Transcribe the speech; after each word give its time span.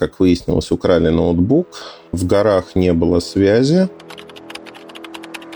как 0.00 0.18
выяснилось, 0.18 0.72
украли 0.72 1.10
ноутбук. 1.10 1.68
В 2.10 2.26
горах 2.26 2.74
не 2.74 2.92
было 2.92 3.20
связи. 3.20 3.88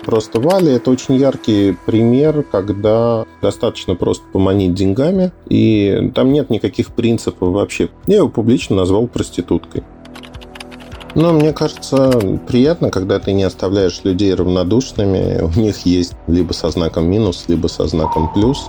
Просто 0.05 0.39
Вали– 0.39 0.71
это 0.75 0.91
очень 0.91 1.15
яркий 1.15 1.75
пример, 1.87 2.45
когда 2.53 3.25
достаточно 3.41 3.95
просто 3.95 4.23
поманить 4.33 4.75
деньгами, 4.75 5.33
и 5.49 6.13
там 6.15 6.31
нет 6.31 6.51
никаких 6.51 6.95
принципов 6.95 7.49
вообще. 7.49 7.89
Я 8.07 8.19
его 8.19 8.29
публично 8.29 8.77
назвал 8.77 9.07
проституткой. 9.07 9.83
Но 11.15 11.33
мне 11.33 11.53
кажется, 11.53 12.39
приятно, 12.47 12.91
когда 12.91 13.19
ты 13.19 13.33
не 13.33 13.45
оставляешь 13.45 14.03
людей 14.05 14.35
равнодушными. 14.35 15.41
У 15.43 15.59
них 15.59 15.87
есть 15.87 16.13
либо 16.27 16.53
со 16.53 16.71
знаком 16.71 17.07
минус, 17.07 17.45
либо 17.49 17.69
со 17.69 17.87
знаком 17.87 18.31
плюс. 18.35 18.67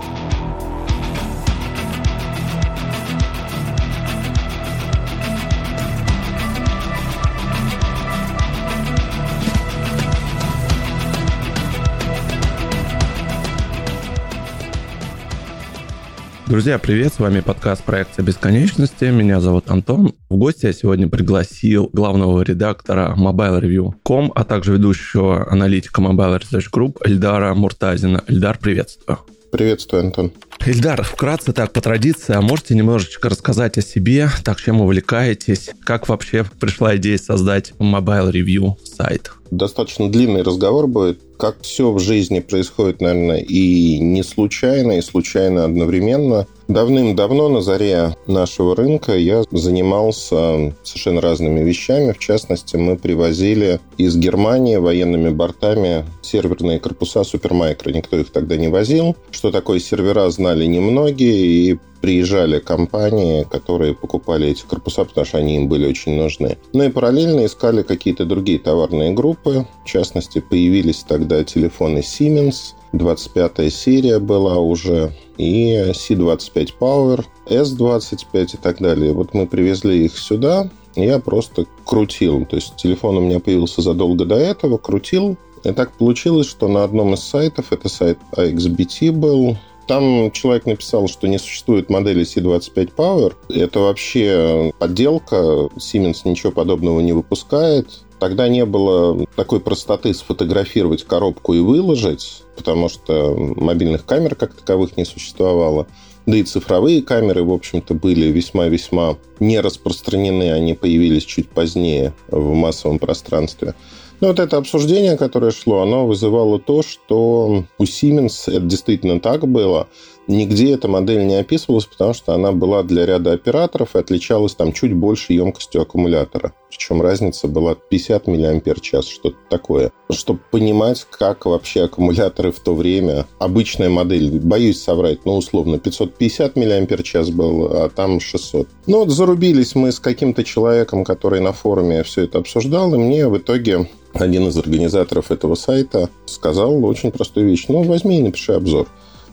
Друзья, 16.56 16.78
привет, 16.78 17.12
с 17.12 17.18
вами 17.18 17.40
подкаст 17.40 17.84
проекта 17.84 18.22
бесконечности. 18.22 19.04
Меня 19.04 19.40
зовут 19.40 19.68
Антон. 19.70 20.14
В 20.30 20.36
гости 20.38 20.64
я 20.64 20.72
сегодня 20.72 21.06
пригласил 21.06 21.90
главного 21.92 22.40
редактора 22.40 23.14
MobileReview.com, 23.14 24.32
а 24.34 24.42
также 24.42 24.72
ведущего 24.72 25.46
аналитика 25.52 26.00
Mobile 26.00 26.40
Research 26.40 26.68
Group 26.74 26.96
Эльдара 27.04 27.52
Муртазина. 27.52 28.24
Эльдар, 28.26 28.56
приветствую. 28.56 29.18
Приветствую, 29.52 30.04
Антон. 30.04 30.32
Ильдар, 30.64 31.02
вкратце 31.02 31.52
так, 31.52 31.72
по 31.72 31.80
традиции, 31.80 32.34
а 32.34 32.40
можете 32.40 32.74
немножечко 32.74 33.28
рассказать 33.28 33.78
о 33.78 33.82
себе, 33.82 34.28
так, 34.44 34.60
чем 34.60 34.80
увлекаетесь, 34.80 35.70
как 35.84 36.08
вообще 36.08 36.44
пришла 36.58 36.96
идея 36.96 37.18
создать 37.18 37.72
Mobile 37.78 38.32
Review 38.32 38.74
сайт? 38.84 39.30
Достаточно 39.50 40.10
длинный 40.10 40.42
разговор 40.42 40.86
будет. 40.86 41.20
Как 41.38 41.60
все 41.60 41.92
в 41.92 41.98
жизни 42.00 42.40
происходит, 42.40 43.02
наверное, 43.02 43.38
и 43.38 43.98
не 43.98 44.22
случайно, 44.22 44.92
и 44.92 45.02
случайно 45.02 45.64
одновременно. 45.64 46.46
Давным-давно 46.66 47.48
на 47.50 47.60
заре 47.60 48.16
нашего 48.26 48.74
рынка 48.74 49.16
я 49.16 49.44
занимался 49.52 50.74
совершенно 50.82 51.20
разными 51.20 51.60
вещами. 51.60 52.12
В 52.12 52.18
частности, 52.18 52.76
мы 52.76 52.96
привозили 52.96 53.80
из 53.98 54.16
Германии 54.16 54.76
военными 54.76 55.28
бортами 55.28 56.06
серверные 56.22 56.80
корпуса 56.80 57.20
Supermicro. 57.20 57.92
Никто 57.92 58.18
их 58.18 58.30
тогда 58.30 58.56
не 58.56 58.68
возил. 58.68 59.14
Что 59.30 59.50
такое 59.52 59.78
сервера, 59.78 60.30
знали 60.46 60.66
немногие. 60.66 61.72
И 61.72 61.78
приезжали 62.00 62.60
компании, 62.60 63.44
которые 63.50 63.94
покупали 63.94 64.48
эти 64.48 64.62
корпуса, 64.62 65.04
потому 65.04 65.26
что 65.26 65.38
они 65.38 65.56
им 65.56 65.66
были 65.66 65.88
очень 65.88 66.14
нужны. 66.14 66.56
Ну 66.72 66.84
и 66.84 66.88
параллельно 66.88 67.46
искали 67.46 67.82
какие-то 67.82 68.24
другие 68.24 68.60
товарные 68.60 69.12
группы. 69.12 69.66
В 69.84 69.88
частности, 69.88 70.38
появились 70.38 71.04
тогда 71.08 71.42
телефоны 71.42 71.98
Siemens, 71.98 72.74
25 72.92 73.72
серия 73.72 74.20
была 74.20 74.58
уже, 74.58 75.12
и 75.36 75.74
C25 75.90 76.74
Power, 76.78 77.24
S25 77.46 78.54
и 78.54 78.56
так 78.62 78.78
далее. 78.78 79.12
Вот 79.12 79.34
мы 79.34 79.48
привезли 79.48 80.04
их 80.04 80.16
сюда, 80.16 80.70
я 80.94 81.18
просто 81.18 81.66
крутил. 81.84 82.46
То 82.46 82.56
есть 82.56 82.76
телефон 82.76 83.16
у 83.16 83.20
меня 83.20 83.40
появился 83.40 83.82
задолго 83.82 84.24
до 84.26 84.36
этого, 84.36 84.78
крутил. 84.78 85.36
И 85.64 85.72
так 85.72 85.90
получилось, 85.92 86.46
что 86.46 86.68
на 86.68 86.84
одном 86.84 87.14
из 87.14 87.20
сайтов, 87.20 87.72
это 87.72 87.88
сайт 87.88 88.18
AXBT 88.36 89.10
был, 89.10 89.56
там 89.86 90.30
человек 90.32 90.66
написал, 90.66 91.08
что 91.08 91.28
не 91.28 91.38
существует 91.38 91.90
модели 91.90 92.24
C25 92.24 92.94
Power. 92.96 93.34
Это 93.48 93.80
вообще 93.80 94.72
подделка. 94.78 95.36
Siemens 95.76 96.22
ничего 96.24 96.52
подобного 96.52 97.00
не 97.00 97.12
выпускает. 97.12 97.88
Тогда 98.18 98.48
не 98.48 98.64
было 98.64 99.26
такой 99.36 99.60
простоты 99.60 100.14
сфотографировать 100.14 101.04
коробку 101.04 101.52
и 101.54 101.60
выложить, 101.60 102.42
потому 102.56 102.88
что 102.88 103.34
мобильных 103.36 104.06
камер 104.06 104.34
как 104.36 104.54
таковых 104.54 104.96
не 104.96 105.04
существовало. 105.04 105.86
Да 106.24 106.36
и 106.36 106.42
цифровые 106.42 107.02
камеры, 107.02 107.44
в 107.44 107.52
общем-то, 107.52 107.94
были 107.94 108.26
весьма-весьма 108.26 109.16
не 109.38 109.60
распространены. 109.60 110.50
Они 110.50 110.74
появились 110.74 111.24
чуть 111.24 111.48
позднее 111.48 112.14
в 112.28 112.52
массовом 112.54 112.98
пространстве. 112.98 113.74
Но 114.20 114.28
вот 114.28 114.38
это 114.38 114.56
обсуждение, 114.56 115.16
которое 115.16 115.50
шло, 115.50 115.82
оно 115.82 116.06
вызывало 116.06 116.58
то, 116.58 116.82
что 116.82 117.64
у 117.78 117.84
Siemens 117.84 118.44
это 118.46 118.60
действительно 118.60 119.20
так 119.20 119.46
было. 119.46 119.88
Нигде 120.28 120.74
эта 120.74 120.88
модель 120.88 121.24
не 121.24 121.36
описывалась, 121.36 121.86
потому 121.86 122.12
что 122.12 122.34
она 122.34 122.50
была 122.50 122.82
для 122.82 123.06
ряда 123.06 123.32
операторов 123.32 123.94
и 123.94 123.98
отличалась 123.98 124.54
там 124.54 124.72
чуть 124.72 124.92
больше 124.92 125.34
емкостью 125.34 125.82
аккумулятора. 125.82 126.52
Причем 126.68 127.00
разница 127.00 127.46
была 127.46 127.76
50 127.76 128.26
мАч, 128.26 129.04
что-то 129.04 129.36
такое. 129.48 129.92
Чтобы 130.10 130.40
понимать, 130.50 131.06
как 131.10 131.46
вообще 131.46 131.84
аккумуляторы 131.84 132.50
в 132.50 132.58
то 132.58 132.74
время, 132.74 133.26
обычная 133.38 133.88
модель, 133.88 134.40
боюсь 134.40 134.82
соврать, 134.82 135.24
но 135.24 135.36
условно 135.36 135.78
550 135.78 136.56
мАч 136.56 137.28
был, 137.28 137.66
а 137.66 137.88
там 137.88 138.18
600. 138.18 138.68
Ну 138.88 138.98
вот 138.98 139.10
зарубились 139.10 139.76
мы 139.76 139.92
с 139.92 140.00
каким-то 140.00 140.42
человеком, 140.42 141.04
который 141.04 141.40
на 141.40 141.52
форуме 141.52 142.02
все 142.02 142.22
это 142.22 142.38
обсуждал, 142.38 142.92
и 142.94 142.98
мне 142.98 143.28
в 143.28 143.38
итоге 143.38 143.88
один 144.18 144.48
из 144.48 144.56
организаторов 144.56 145.30
этого 145.30 145.54
сайта 145.54 146.08
сказал 146.26 146.84
очень 146.84 147.12
простую 147.12 147.46
вещь. 147.48 147.66
Ну, 147.68 147.82
возьми 147.82 148.18
и 148.18 148.22
напиши 148.22 148.52
обзор. 148.52 148.88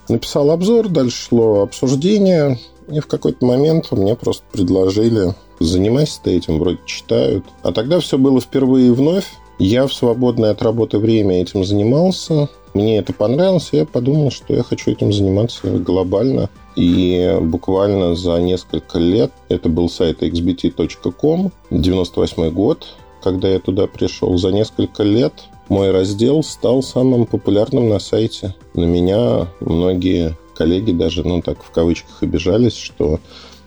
Написал 0.09 0.51
обзор, 0.51 0.89
дальше 0.89 1.27
шло 1.29 1.61
обсуждение, 1.61 2.59
и 2.91 2.99
в 2.99 3.07
какой-то 3.07 3.45
момент 3.45 3.91
мне 3.91 4.15
просто 4.15 4.43
предложили 4.51 5.33
занимайся 5.59 6.19
ты 6.23 6.35
этим, 6.35 6.59
вроде 6.59 6.79
читают. 6.85 7.45
А 7.63 7.71
тогда 7.71 7.99
все 7.99 8.17
было 8.17 8.41
впервые 8.41 8.87
и 8.87 8.91
вновь. 8.91 9.27
Я 9.59 9.87
в 9.87 9.93
свободное 9.93 10.51
от 10.51 10.61
работы 10.61 10.97
время 10.97 11.41
этим 11.41 11.63
занимался. 11.63 12.49
Мне 12.73 12.97
это 12.97 13.13
понравилось, 13.13 13.69
и 13.71 13.77
я 13.77 13.85
подумал, 13.85 14.31
что 14.31 14.53
я 14.53 14.63
хочу 14.63 14.91
этим 14.91 15.13
заниматься 15.13 15.67
глобально. 15.67 16.49
И 16.75 17.37
буквально 17.39 18.15
за 18.15 18.37
несколько 18.37 18.97
лет, 18.97 19.31
это 19.49 19.69
был 19.69 19.89
сайт 19.89 20.23
xbt.com, 20.23 21.51
98 21.69 22.49
год, 22.49 22.87
когда 23.23 23.47
я 23.47 23.59
туда 23.59 23.87
пришел, 23.87 24.37
за 24.37 24.51
несколько 24.51 25.03
лет 25.03 25.33
мой 25.69 25.91
раздел 25.91 26.43
стал 26.43 26.83
самым 26.83 27.25
популярным 27.25 27.87
на 27.87 27.99
сайте. 27.99 28.53
На 28.73 28.83
меня 28.83 29.47
многие 29.61 30.37
коллеги 30.55 30.91
даже, 30.91 31.25
ну 31.25 31.41
так 31.41 31.63
в 31.63 31.71
кавычках, 31.71 32.21
обижались, 32.21 32.75
что 32.75 33.19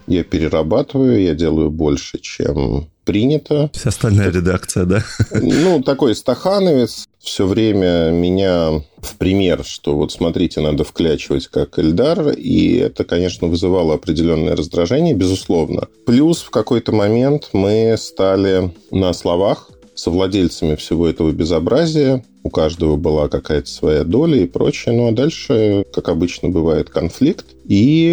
я 0.06 0.22
перерабатываю, 0.22 1.22
я 1.22 1.34
делаю 1.34 1.70
больше, 1.70 2.18
чем 2.18 2.88
принято. 3.06 3.70
Вся 3.72 3.88
остальная 3.88 4.30
редакция, 4.30 4.84
да? 4.84 5.02
Ну, 5.30 5.82
такой 5.82 6.14
стахановец. 6.14 7.06
Все 7.18 7.46
время 7.46 8.10
меня 8.10 8.82
в 8.98 9.16
пример, 9.16 9.64
что 9.64 9.96
вот 9.96 10.12
смотрите, 10.12 10.60
надо 10.60 10.84
вклячивать 10.84 11.46
как 11.46 11.78
Эльдар, 11.78 12.30
и 12.30 12.76
это, 12.76 13.04
конечно, 13.04 13.48
вызывало 13.48 13.94
определенное 13.94 14.54
раздражение, 14.54 15.14
безусловно. 15.14 15.88
Плюс 16.04 16.42
в 16.42 16.50
какой-то 16.50 16.92
момент 16.92 17.50
мы 17.52 17.96
стали 17.98 18.72
на 18.90 19.12
словах 19.12 19.70
совладельцами 19.96 20.76
всего 20.76 21.08
этого 21.08 21.32
безобразия. 21.32 22.24
У 22.42 22.50
каждого 22.50 22.96
была 22.96 23.28
какая-то 23.28 23.68
своя 23.68 24.04
доля 24.04 24.38
и 24.42 24.46
прочее. 24.46 24.94
Ну 24.94 25.08
а 25.08 25.12
дальше, 25.12 25.84
как 25.92 26.08
обычно 26.08 26.48
бывает, 26.48 26.90
конфликт. 26.90 27.46
И 27.64 28.10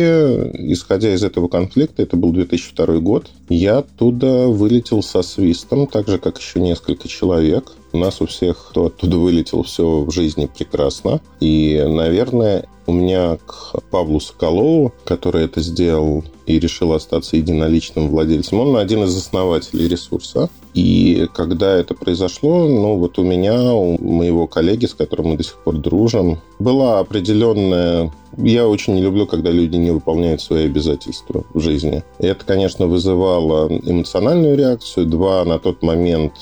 исходя 0.53 1.13
из 1.13 1.23
этого 1.23 1.47
конфликта, 1.47 2.01
это 2.01 2.17
был 2.17 2.31
2002 2.31 2.97
год, 2.97 3.29
я 3.49 3.79
оттуда 3.79 4.47
вылетел 4.47 5.03
со 5.03 5.21
свистом, 5.21 5.85
так 5.85 6.07
же, 6.07 6.17
как 6.17 6.39
еще 6.39 6.59
несколько 6.59 7.07
человек. 7.07 7.73
У 7.93 7.97
нас 7.99 8.21
у 8.21 8.25
всех, 8.25 8.69
кто 8.69 8.87
оттуда 8.87 9.17
вылетел, 9.17 9.61
все 9.61 10.01
в 10.01 10.11
жизни 10.11 10.49
прекрасно. 10.53 11.21
И, 11.39 11.79
наверное, 11.87 12.65
у 12.87 12.91
меня 12.91 13.37
к 13.45 13.75
Павлу 13.91 14.19
Соколову, 14.19 14.91
который 15.05 15.45
это 15.45 15.61
сделал 15.61 16.23
и 16.45 16.59
решил 16.59 16.93
остаться 16.93 17.37
единоличным 17.37 18.09
владельцем, 18.09 18.59
он 18.59 18.75
один 18.75 19.03
из 19.03 19.15
основателей 19.15 19.87
ресурса. 19.87 20.49
И 20.73 21.27
когда 21.33 21.75
это 21.75 21.93
произошло, 21.93 22.67
ну 22.67 22.97
вот 22.97 23.19
у 23.19 23.23
меня, 23.23 23.73
у 23.73 23.97
моего 24.03 24.47
коллеги, 24.47 24.87
с 24.87 24.93
которым 24.93 25.27
мы 25.27 25.37
до 25.37 25.43
сих 25.43 25.55
пор 25.63 25.77
дружим, 25.77 26.39
была 26.59 26.99
определенная... 26.99 28.11
Я 28.37 28.67
очень 28.67 28.95
не 28.95 29.03
люблю, 29.03 29.27
когда 29.27 29.51
люди 29.51 29.75
не 29.75 29.91
выполняют 29.91 30.41
свои 30.41 30.65
обязательства 30.65 31.45
в 31.53 31.59
жизни. 31.59 32.03
И 32.17 32.25
это, 32.25 32.43
конечно, 32.43 32.87
вызывало 32.87 33.67
эмоциональную 33.67 34.57
реакцию. 34.57 35.05
Два, 35.05 35.45
на 35.45 35.59
тот 35.59 35.83
момент 35.83 36.33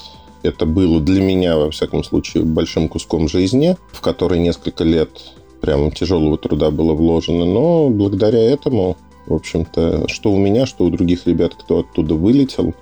это 0.43 0.65
было 0.65 0.99
для 0.99 1.21
меня, 1.21 1.57
во 1.57 1.71
всяком 1.71 2.03
случае, 2.03 2.43
большим 2.43 2.87
куском 2.87 3.27
жизни, 3.27 3.77
в 3.91 4.01
который 4.01 4.39
несколько 4.39 4.83
лет 4.83 5.09
прям 5.61 5.91
тяжелого 5.91 6.37
труда 6.37 6.71
было 6.71 6.93
вложено. 6.93 7.45
Но 7.45 7.89
благодаря 7.89 8.41
этому, 8.41 8.97
в 9.27 9.33
общем-то, 9.33 10.07
что 10.07 10.31
у 10.31 10.37
меня, 10.37 10.65
что 10.65 10.85
у 10.85 10.89
других 10.89 11.27
ребят, 11.27 11.53
кто 11.55 11.79
оттуда 11.79 12.15
вылетел, 12.15 12.73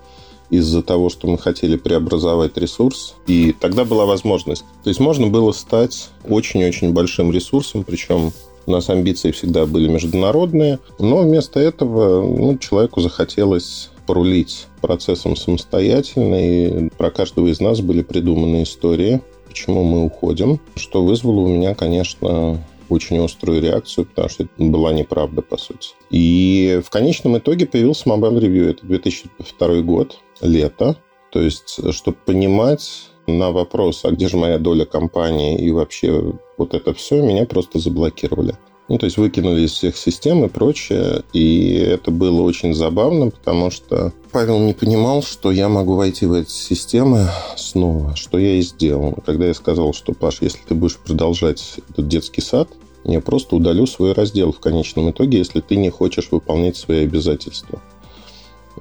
из-за 0.49 0.81
того, 0.81 1.09
что 1.09 1.27
мы 1.27 1.37
хотели 1.37 1.77
преобразовать 1.77 2.57
ресурс. 2.57 3.15
И 3.27 3.53
тогда 3.59 3.85
была 3.85 4.05
возможность. 4.05 4.63
То 4.83 4.89
есть 4.89 4.99
можно 4.99 5.27
было 5.27 5.51
стать 5.51 6.09
очень-очень 6.27 6.91
большим 6.91 7.31
ресурсом, 7.31 7.83
причем 7.83 8.31
у 8.65 8.71
нас 8.71 8.89
амбиции 8.89 9.31
всегда 9.31 9.65
были 9.65 9.87
международные, 9.87 10.79
но 10.99 11.21
вместо 11.21 11.59
этого 11.59 12.21
ну, 12.21 12.57
человеку 12.57 13.01
захотелось 13.01 13.89
порулить 14.09 14.65
процессом 14.81 15.35
самостоятельно, 15.35 16.33
и 16.33 16.89
про 16.97 17.11
каждого 17.11 17.45
из 17.45 17.59
нас 17.59 17.79
были 17.79 18.01
придуманы 18.01 18.63
истории, 18.63 19.21
почему 19.47 19.83
мы 19.83 20.03
уходим, 20.03 20.59
что 20.75 21.05
вызвало 21.05 21.41
у 21.41 21.47
меня, 21.47 21.75
конечно, 21.75 22.57
очень 22.89 23.23
острую 23.23 23.61
реакцию, 23.61 24.07
потому 24.07 24.29
что 24.29 24.45
это 24.45 24.53
была 24.57 24.93
неправда, 24.93 25.43
по 25.43 25.57
сути. 25.57 25.89
И 26.09 26.81
в 26.83 26.89
конечном 26.89 27.37
итоге 27.37 27.67
появился 27.67 28.09
Mobile 28.09 28.39
Review. 28.39 28.71
Это 28.71 28.87
2002 28.87 29.81
год, 29.81 30.17
лето. 30.41 30.95
То 31.31 31.43
есть, 31.43 31.79
чтобы 31.93 32.17
понимать 32.25 33.11
на 33.27 33.51
вопрос, 33.51 34.05
а 34.05 34.09
где 34.09 34.27
же 34.27 34.37
моя 34.37 34.57
доля 34.57 34.85
компании 34.85 35.59
и 35.59 35.69
вообще 35.69 36.33
вот 36.57 36.73
это 36.73 36.95
все, 36.95 37.21
меня 37.21 37.45
просто 37.45 37.77
заблокировали. 37.77 38.55
Ну, 38.89 38.97
то 38.97 39.05
есть 39.05 39.17
выкинули 39.17 39.61
из 39.61 39.73
всех 39.73 39.95
систем 39.95 40.43
и 40.43 40.49
прочее. 40.49 41.21
И 41.31 41.75
это 41.75 42.09
было 42.09 42.41
очень 42.41 42.73
забавно, 42.73 43.29
потому 43.29 43.69
что 43.69 44.11
Павел 44.31 44.59
не 44.59 44.73
понимал, 44.73 45.21
что 45.21 45.51
я 45.51 45.69
могу 45.69 45.95
войти 45.95 46.25
в 46.25 46.33
эти 46.33 46.49
системы 46.49 47.27
снова, 47.55 48.15
что 48.15 48.39
я 48.39 48.55
и 48.55 48.61
сделал. 48.61 49.15
Когда 49.23 49.45
я 49.45 49.53
сказал, 49.53 49.93
что, 49.93 50.13
Паш, 50.13 50.41
если 50.41 50.59
ты 50.67 50.73
будешь 50.73 50.97
продолжать 50.97 51.75
этот 51.87 52.07
детский 52.07 52.41
сад, 52.41 52.67
я 53.03 53.21
просто 53.21 53.55
удалю 53.55 53.85
свой 53.85 54.13
раздел 54.13 54.51
в 54.51 54.59
конечном 54.59 55.11
итоге, 55.11 55.37
если 55.37 55.61
ты 55.61 55.75
не 55.75 55.91
хочешь 55.91 56.29
выполнять 56.31 56.75
свои 56.75 57.03
обязательства. 57.03 57.79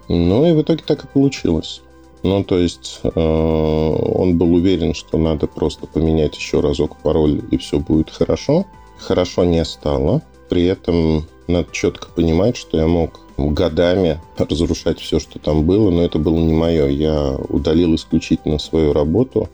Ну 0.09 0.47
и 0.47 0.53
в 0.53 0.63
итоге 0.63 0.83
так 0.87 1.05
и 1.05 1.07
получилось. 1.07 1.83
Ну, 2.23 2.43
то 2.45 2.59
есть 2.59 3.01
э, 3.03 3.11
он 3.21 4.39
был 4.39 4.55
уверен, 4.55 4.95
что 4.95 5.19
надо 5.19 5.47
просто 5.47 5.87
поменять 5.87 6.35
еще 6.35 6.61
разок 6.61 6.97
пароль, 6.97 7.43
и 7.51 7.59
все 7.59 7.79
будет 7.79 8.11
хорошо 8.11 8.65
хорошо 8.99 9.45
не 9.45 9.65
стало. 9.65 10.23
При 10.49 10.65
этом 10.65 11.27
надо 11.47 11.69
четко 11.73 12.09
понимать, 12.09 12.57
что 12.57 12.77
я 12.77 12.87
мог 12.87 13.21
годами 13.37 14.21
разрушать 14.37 15.01
все, 15.01 15.21
что 15.21 15.39
там 15.39 15.65
было, 15.65 15.91
но 15.91 16.03
это 16.03 16.19
было 16.19 16.37
не 16.37 16.53
мое. 16.53 16.89
Я 16.89 17.37
удалил 17.49 17.95
исключительно 17.95 18.59
свою 18.59 18.93
работу, 18.93 19.49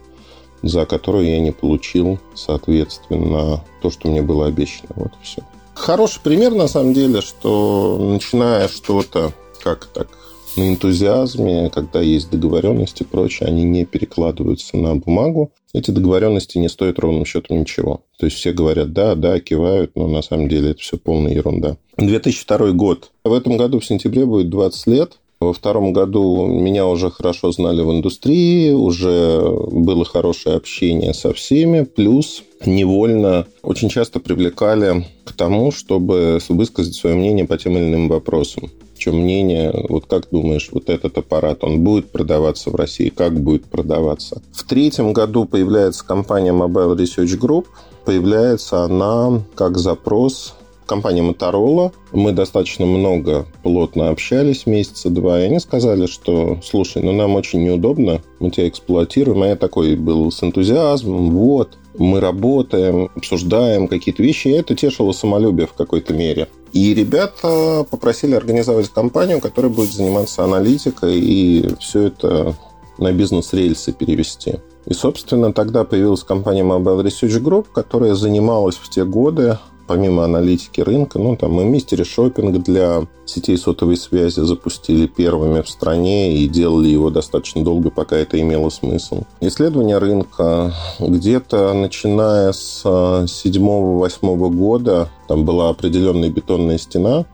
за 0.62 0.86
которую 0.86 1.26
я 1.26 1.38
не 1.40 1.52
получил, 1.52 2.18
соответственно, 2.34 3.62
то, 3.82 3.90
что 3.90 4.08
мне 4.08 4.22
было 4.22 4.46
обещано. 4.46 4.90
Вот 4.96 5.12
и 5.20 5.24
все. 5.24 5.42
Хороший 5.74 6.20
пример, 6.22 6.54
на 6.54 6.68
самом 6.68 6.94
деле, 6.94 7.20
что 7.20 7.98
начиная 7.98 8.68
что-то, 8.68 9.32
как 9.62 9.86
так, 9.86 10.08
на 10.56 10.68
энтузиазме, 10.68 11.70
когда 11.70 12.00
есть 12.00 12.30
договоренности 12.30 13.02
и 13.02 13.06
прочее, 13.06 13.48
они 13.48 13.64
не 13.64 13.84
перекладываются 13.84 14.76
на 14.76 14.94
бумагу. 14.96 15.52
Эти 15.72 15.90
договоренности 15.90 16.58
не 16.58 16.68
стоят 16.68 16.98
ровным 16.98 17.24
счетом 17.24 17.60
ничего. 17.60 18.02
То 18.18 18.26
есть 18.26 18.38
все 18.38 18.52
говорят 18.52 18.92
«да, 18.92 19.14
да», 19.14 19.40
кивают, 19.40 19.92
но 19.96 20.06
на 20.06 20.22
самом 20.22 20.48
деле 20.48 20.70
это 20.70 20.80
все 20.80 20.96
полная 20.96 21.32
ерунда. 21.32 21.76
2002 21.96 22.70
год. 22.72 23.10
В 23.24 23.32
этом 23.32 23.56
году 23.56 23.80
в 23.80 23.84
сентябре 23.84 24.24
будет 24.24 24.50
20 24.50 24.86
лет. 24.86 25.18
Во 25.40 25.52
втором 25.52 25.92
году 25.92 26.46
меня 26.46 26.86
уже 26.86 27.10
хорошо 27.10 27.50
знали 27.52 27.82
в 27.82 27.90
индустрии, 27.90 28.70
уже 28.70 29.42
было 29.70 30.04
хорошее 30.04 30.56
общение 30.56 31.12
со 31.12 31.34
всеми, 31.34 31.82
плюс 31.82 32.42
невольно 32.66 33.46
очень 33.62 33.88
часто 33.88 34.20
привлекали 34.20 35.06
к 35.24 35.32
тому, 35.32 35.72
чтобы 35.72 36.38
высказать 36.48 36.94
свое 36.94 37.16
мнение 37.16 37.46
по 37.46 37.58
тем 37.58 37.76
или 37.76 37.84
иным 37.84 38.08
вопросам 38.08 38.70
чем 38.96 39.16
мнение, 39.16 39.72
вот 39.88 40.06
как 40.06 40.30
думаешь, 40.30 40.70
вот 40.72 40.88
этот 40.88 41.18
аппарат, 41.18 41.62
он 41.64 41.80
будет 41.80 42.10
продаваться 42.10 42.70
в 42.70 42.74
России, 42.74 43.08
как 43.10 43.38
будет 43.38 43.66
продаваться? 43.66 44.40
В 44.52 44.64
третьем 44.64 45.12
году 45.12 45.44
появляется 45.44 46.06
компания 46.06 46.52
Mobile 46.52 46.96
Research 46.96 47.38
Group, 47.38 47.66
появляется 48.04 48.84
она 48.84 49.42
как 49.54 49.76
запрос 49.78 50.54
компания 50.86 51.22
Motorola. 51.22 51.92
Мы 52.12 52.32
достаточно 52.32 52.86
много, 52.86 53.46
плотно 53.62 54.10
общались 54.10 54.66
месяца 54.66 55.10
два, 55.10 55.40
и 55.40 55.44
они 55.44 55.58
сказали, 55.58 56.06
что, 56.06 56.58
слушай, 56.62 57.02
ну 57.02 57.12
нам 57.12 57.34
очень 57.34 57.62
неудобно, 57.62 58.22
мы 58.38 58.50
тебя 58.50 58.68
эксплуатируем. 58.68 59.42
А 59.42 59.48
я 59.48 59.56
такой 59.56 59.96
был 59.96 60.30
с 60.30 60.42
энтузиазмом, 60.42 61.30
вот, 61.30 61.78
мы 61.98 62.20
работаем, 62.20 63.10
обсуждаем 63.14 63.88
какие-то 63.88 64.22
вещи, 64.22 64.48
и 64.48 64.52
это 64.52 64.74
тешило 64.74 65.12
самолюбие 65.12 65.66
в 65.66 65.74
какой-то 65.74 66.12
мере. 66.14 66.48
И 66.72 66.92
ребята 66.92 67.86
попросили 67.88 68.34
организовать 68.34 68.88
компанию, 68.88 69.40
которая 69.40 69.70
будет 69.70 69.92
заниматься 69.92 70.42
аналитикой 70.42 71.18
и 71.20 71.74
все 71.78 72.02
это 72.08 72.56
на 72.98 73.12
бизнес-рельсы 73.12 73.92
перевести. 73.92 74.56
И, 74.86 74.92
собственно, 74.92 75.52
тогда 75.52 75.84
появилась 75.84 76.22
компания 76.22 76.62
Mobile 76.62 77.04
Research 77.04 77.40
Group, 77.40 77.66
которая 77.72 78.14
занималась 78.14 78.76
в 78.76 78.88
те 78.90 79.04
годы 79.04 79.58
помимо 79.86 80.24
аналитики 80.24 80.80
рынка, 80.80 81.18
ну, 81.18 81.36
там 81.36 81.52
мы 81.52 81.64
мистери 81.64 82.04
шопинг 82.04 82.62
для 82.62 83.06
сетей 83.26 83.56
сотовой 83.56 83.96
связи 83.96 84.40
запустили 84.40 85.06
первыми 85.06 85.62
в 85.62 85.68
стране 85.68 86.36
и 86.36 86.48
делали 86.48 86.88
его 86.88 87.10
достаточно 87.10 87.64
долго, 87.64 87.90
пока 87.90 88.16
это 88.16 88.40
имело 88.40 88.70
смысл. 88.70 89.22
Исследование 89.40 89.98
рынка 89.98 90.72
где-то 90.98 91.72
начиная 91.74 92.52
с 92.52 92.82
7-8 92.84 94.50
года, 94.50 95.10
там 95.28 95.44
была 95.44 95.70
определенная 95.70 96.30
бетонная 96.30 96.78
стена, 96.78 97.26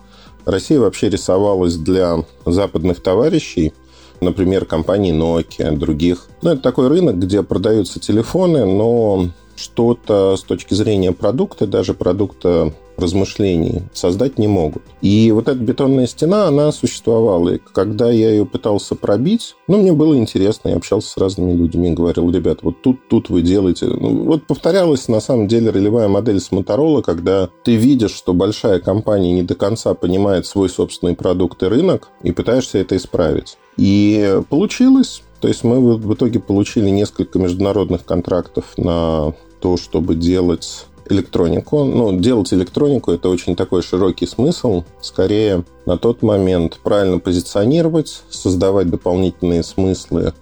Россия 0.44 0.80
вообще 0.80 1.08
рисовалась 1.08 1.76
для 1.76 2.24
западных 2.46 3.02
товарищей, 3.02 3.72
например, 4.20 4.64
компании 4.64 5.14
Nokia, 5.14 5.76
других. 5.76 6.28
Ну, 6.42 6.50
это 6.50 6.62
такой 6.62 6.88
рынок, 6.88 7.18
где 7.18 7.42
продаются 7.42 8.00
телефоны, 8.00 8.64
но 8.64 9.28
что-то 9.60 10.36
с 10.36 10.42
точки 10.42 10.74
зрения 10.74 11.12
продукта, 11.12 11.66
даже 11.66 11.94
продукта 11.94 12.72
размышлений 13.00 13.82
создать 13.92 14.38
не 14.38 14.46
могут. 14.46 14.82
И 15.00 15.32
вот 15.32 15.48
эта 15.48 15.58
бетонная 15.58 16.06
стена, 16.06 16.46
она 16.46 16.70
существовала. 16.70 17.50
И 17.50 17.58
когда 17.72 18.10
я 18.10 18.30
ее 18.30 18.46
пытался 18.46 18.94
пробить, 18.94 19.56
ну, 19.66 19.78
мне 19.78 19.92
было 19.92 20.16
интересно, 20.16 20.68
я 20.68 20.76
общался 20.76 21.08
с 21.10 21.16
разными 21.16 21.52
людьми, 21.52 21.90
говорил, 21.90 22.30
ребят, 22.30 22.58
вот 22.62 22.82
тут, 22.82 23.08
тут 23.08 23.30
вы 23.30 23.42
делаете. 23.42 23.86
Ну, 23.86 24.24
вот 24.24 24.46
повторялась, 24.46 25.08
на 25.08 25.20
самом 25.20 25.48
деле, 25.48 25.70
ролевая 25.70 26.08
модель 26.08 26.40
с 26.40 26.52
Motorola, 26.52 27.02
когда 27.02 27.48
ты 27.64 27.76
видишь, 27.76 28.12
что 28.12 28.34
большая 28.34 28.80
компания 28.80 29.32
не 29.32 29.42
до 29.42 29.54
конца 29.54 29.94
понимает 29.94 30.46
свой 30.46 30.68
собственный 30.68 31.16
продукт 31.16 31.62
и 31.62 31.66
рынок, 31.66 32.08
и 32.22 32.32
пытаешься 32.32 32.78
это 32.78 32.96
исправить. 32.96 33.56
И 33.76 34.40
получилось. 34.48 35.22
То 35.40 35.48
есть 35.48 35.64
мы 35.64 35.96
в 35.96 36.14
итоге 36.14 36.38
получили 36.38 36.90
несколько 36.90 37.38
международных 37.38 38.04
контрактов 38.04 38.66
на 38.76 39.32
то, 39.60 39.76
чтобы 39.76 40.14
делать 40.14 40.86
электронику. 41.08 41.84
Ну, 41.84 42.18
делать 42.18 42.52
электронику– 42.52 43.10
это 43.12 43.28
очень 43.28 43.56
такой 43.56 43.82
широкий 43.82 44.26
смысл. 44.26 44.84
Скорее, 45.00 45.64
на 45.86 45.98
тот 45.98 46.22
момент 46.22 46.78
правильно 46.82 47.18
позиционировать, 47.18 48.22
создавать 48.30 48.90
дополнительные 48.90 49.62
смыслы, 49.62 50.32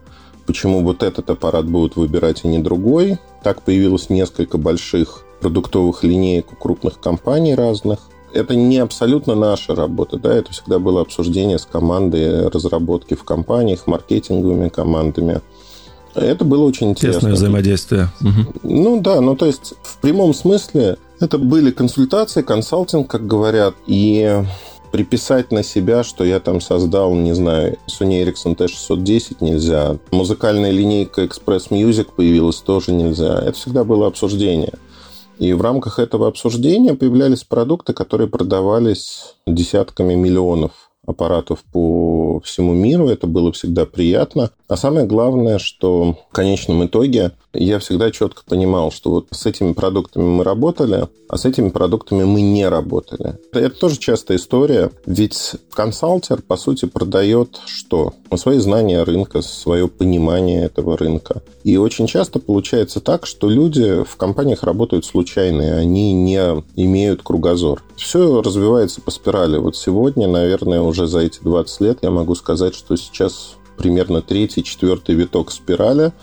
почему 0.46 0.82
вот 0.82 1.02
этот 1.02 1.30
аппарат 1.30 1.66
будут 1.66 1.96
выбирать, 1.96 2.44
а 2.44 2.48
не 2.48 2.58
другой. 2.58 3.18
Так 3.42 3.62
появилось 3.62 4.10
несколько 4.10 4.58
больших 4.58 5.24
продуктовых 5.40 6.02
линеек 6.02 6.52
у 6.52 6.56
крупных 6.56 7.00
компаний 7.00 7.54
разных. 7.54 8.00
Это 8.34 8.54
не 8.54 8.78
абсолютно 8.78 9.34
наша 9.34 9.74
работа, 9.74 10.18
да, 10.18 10.34
это 10.34 10.52
всегда 10.52 10.78
было 10.78 11.00
обсуждение 11.00 11.58
с 11.58 11.64
командой 11.64 12.48
разработки 12.48 13.14
в 13.14 13.24
компаниях, 13.24 13.86
маркетинговыми 13.86 14.68
командами– 14.68 15.40
это 16.20 16.44
было 16.44 16.64
очень 16.64 16.90
интересно. 16.90 17.20
Тесное 17.20 17.34
взаимодействие. 17.34 18.08
Ну 18.62 19.00
да, 19.00 19.20
ну 19.20 19.36
то 19.36 19.46
есть 19.46 19.74
в 19.82 19.98
прямом 20.00 20.34
смысле 20.34 20.96
это 21.20 21.38
были 21.38 21.70
консультации, 21.70 22.42
консалтинг, 22.42 23.10
как 23.10 23.26
говорят, 23.26 23.74
и 23.86 24.42
приписать 24.90 25.52
на 25.52 25.62
себя, 25.62 26.02
что 26.02 26.24
я 26.24 26.40
там 26.40 26.60
создал, 26.60 27.14
не 27.14 27.34
знаю, 27.34 27.76
Sony 27.88 28.24
Ericsson 28.24 28.56
T610 28.56 29.36
нельзя. 29.40 29.98
Музыкальная 30.10 30.70
линейка 30.70 31.22
Express 31.24 31.70
Music 31.70 32.08
появилась 32.16 32.56
тоже 32.56 32.92
нельзя. 32.92 33.38
Это 33.38 33.52
всегда 33.52 33.84
было 33.84 34.06
обсуждение. 34.06 34.72
И 35.38 35.52
в 35.52 35.62
рамках 35.62 35.98
этого 35.98 36.26
обсуждения 36.26 36.94
появлялись 36.94 37.44
продукты, 37.44 37.92
которые 37.92 38.28
продавались 38.28 39.34
десятками 39.46 40.14
миллионов 40.14 40.72
аппаратов 41.06 41.60
по 41.72 42.40
всему 42.44 42.74
миру. 42.74 43.08
Это 43.08 43.26
было 43.26 43.52
всегда 43.52 43.86
приятно. 43.86 44.50
А 44.68 44.76
самое 44.76 45.06
главное, 45.06 45.58
что 45.58 46.18
в 46.30 46.32
конечном 46.32 46.84
итоге 46.84 47.32
я 47.54 47.78
всегда 47.78 48.10
четко 48.10 48.42
понимал, 48.46 48.92
что 48.92 49.10
вот 49.10 49.28
с 49.30 49.46
этими 49.46 49.72
продуктами 49.72 50.24
мы 50.24 50.44
работали, 50.44 51.08
а 51.28 51.36
с 51.38 51.46
этими 51.46 51.70
продуктами 51.70 52.24
мы 52.24 52.42
не 52.42 52.68
работали. 52.68 53.38
Это 53.52 53.70
тоже 53.70 53.98
частая 53.98 54.36
история, 54.36 54.90
ведь 55.06 55.52
консалтер, 55.72 56.42
по 56.42 56.56
сути, 56.56 56.84
продает 56.84 57.58
что? 57.66 58.12
Свои 58.36 58.58
знания 58.58 59.02
рынка, 59.02 59.40
свое 59.40 59.88
понимание 59.88 60.64
этого 60.64 60.98
рынка. 60.98 61.42
И 61.64 61.78
очень 61.78 62.06
часто 62.06 62.38
получается 62.38 63.00
так, 63.00 63.26
что 63.26 63.48
люди 63.48 64.04
в 64.04 64.16
компаниях 64.16 64.62
работают 64.62 65.06
случайно, 65.06 65.78
они 65.78 66.12
не 66.12 66.36
имеют 66.76 67.22
кругозор. 67.22 67.82
Все 67.96 68.42
развивается 68.42 69.00
по 69.00 69.10
спирали. 69.10 69.56
Вот 69.56 69.76
сегодня, 69.76 70.28
наверное, 70.28 70.82
уже 70.82 71.06
за 71.06 71.20
эти 71.20 71.40
20 71.42 71.80
лет 71.80 71.98
я 72.02 72.10
могу 72.10 72.34
сказать, 72.34 72.74
что 72.74 72.96
сейчас 72.96 73.54
примерно 73.78 74.20
третий, 74.20 74.62
четвертый 74.62 75.14
виток 75.14 75.50
спирали– 75.50 76.12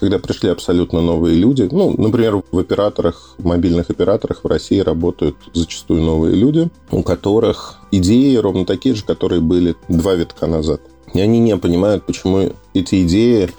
когда 0.00 0.18
пришли 0.18 0.50
абсолютно 0.50 1.00
новые 1.00 1.36
люди. 1.36 1.68
Ну, 1.70 1.94
например, 1.96 2.42
в 2.50 2.58
операторах, 2.58 3.34
в 3.38 3.44
мобильных 3.44 3.90
операторах 3.90 4.44
в 4.44 4.46
России 4.46 4.80
работают 4.80 5.36
зачастую 5.54 6.02
новые 6.02 6.34
люди, 6.34 6.68
у 6.90 7.02
которых 7.02 7.78
идеи 7.90 8.36
ровно 8.36 8.66
такие 8.66 8.94
же, 8.94 9.04
которые 9.04 9.40
были 9.40 9.76
два 9.88 10.14
витка 10.14 10.46
назад. 10.46 10.80
и 11.14 11.20
они 11.20 11.38
не 11.38 11.56
понимают, 11.56 12.04
почему 12.04 12.50
эти 12.74 13.04
идеи 13.04 13.50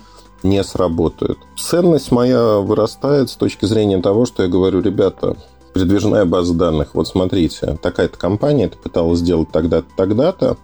не 0.43 0.63
сработают. 0.63 1.39
Ценность 1.57 2.11
моя 2.11 2.57
вырастает 2.57 3.29
с 3.29 3.35
точки 3.35 3.65
зрения 3.65 3.99
того, 4.01 4.25
что 4.25 4.43
я 4.43 4.49
говорю, 4.49 4.81
ребята, 4.81 5.35
передвижная 5.73 6.25
база 6.25 6.53
данных, 6.53 6.89
вот 6.93 7.07
смотрите, 7.07 7.77
такая-то 7.81 8.17
компания 8.17 8.65
это 8.65 8.77
пыталась 8.77 9.19
сделать 9.19 9.49
тогда-то, 9.51 9.87
тогда-то, 9.95 10.57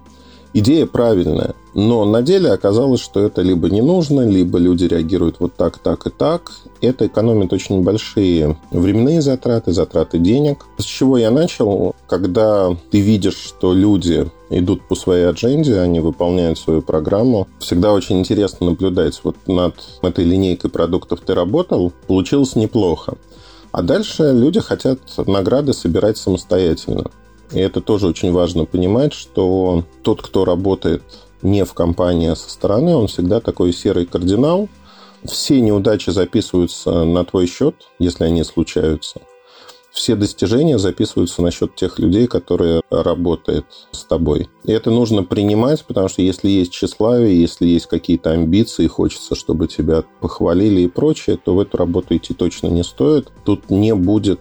идея 0.54 0.86
правильная, 0.86 1.56
но 1.74 2.06
на 2.06 2.22
деле 2.22 2.52
оказалось, 2.52 3.02
что 3.02 3.20
это 3.20 3.42
либо 3.42 3.70
не 3.70 3.82
нужно, 3.82 4.28
либо 4.28 4.60
люди 4.60 4.86
реагируют 4.86 5.38
вот 5.40 5.56
так, 5.56 5.80
так 5.80 6.06
и 6.06 6.10
так. 6.12 6.52
Это 6.82 7.08
экономит 7.08 7.52
очень 7.52 7.82
большие 7.82 8.58
временные 8.72 9.22
затраты, 9.22 9.72
затраты 9.72 10.20
денег. 10.20 10.66
С 10.78 10.84
чего 10.84 11.18
я 11.18 11.32
начал? 11.32 11.96
Когда 12.08 12.76
ты 12.92 13.00
видишь, 13.00 13.38
что 13.38 13.74
люди 13.74 14.30
идут 14.50 14.84
по 14.84 14.96
своей 14.96 15.26
адженде, 15.26 15.80
они 15.80 16.00
выполняют 16.00 16.60
свою 16.60 16.84
программу. 16.84 17.48
Всегда 17.60 17.92
очень 17.92 18.20
интересно 18.20 18.68
наблюдать. 18.68 19.20
Вот 19.24 19.36
над 19.48 19.76
этой 20.04 20.26
линейкой 20.26 20.70
продуктов 20.70 21.22
ты 21.22 21.34
работал, 21.34 21.92
получилось 22.08 22.56
неплохо. 22.56 23.16
А 23.72 23.82
дальше 23.82 24.32
люди 24.32 24.60
хотят 24.60 25.00
награды 25.26 25.74
собирать 25.74 26.18
самостоятельно. 26.18 27.06
И 27.52 27.60
это 27.60 27.82
тоже 27.82 28.08
очень 28.08 28.32
важно 28.32 28.66
понимать, 28.66 29.14
что 29.14 29.86
тот, 30.02 30.22
кто 30.22 30.46
работает 30.46 31.04
не 31.42 31.66
в 31.66 31.74
компании, 31.74 32.30
а 32.30 32.36
со 32.36 32.50
стороны, 32.50 32.96
он 32.96 33.08
всегда 33.08 33.40
такой 33.42 33.74
серый 33.74 34.06
кардинал. 34.06 34.70
Все 35.24 35.62
неудачи 35.62 36.10
записываются 36.10 37.04
на 37.04 37.24
твой 37.26 37.48
счет, 37.48 37.76
если 38.00 38.24
они 38.26 38.44
случаются– 38.44 39.22
все 39.94 40.16
достижения 40.16 40.80
записываются 40.80 41.44
на 41.44 41.52
счет 41.52 41.76
тех 41.76 42.00
людей, 42.00 42.26
которые 42.26 42.82
работают 42.90 43.68
с 43.92 44.04
тобой. 44.04 44.50
И 44.64 44.72
это 44.72 44.90
нужно 44.90 45.24
принимать, 45.24 45.86
потому 45.86 46.10
что 46.10 46.24
если 46.24 46.50
есть 46.50 46.72
тщеславие, 46.72 47.40
если 47.40 47.68
есть 47.68 47.86
какие-то 47.86 48.32
амбиции, 48.32 48.88
хочется, 48.88 49.36
чтобы 49.36 49.68
тебя 49.68 50.04
похвалили 50.20 50.82
и 50.82 50.88
прочее, 50.88 51.38
то 51.38 51.54
в 51.54 51.60
эту 51.60 51.78
работу 51.78 52.18
идти 52.18 52.34
точно 52.34 52.68
не 52.68 52.84
стоит. 52.84 53.32
Тут 53.46 53.70
не 53.70 53.94
будет 53.94 54.40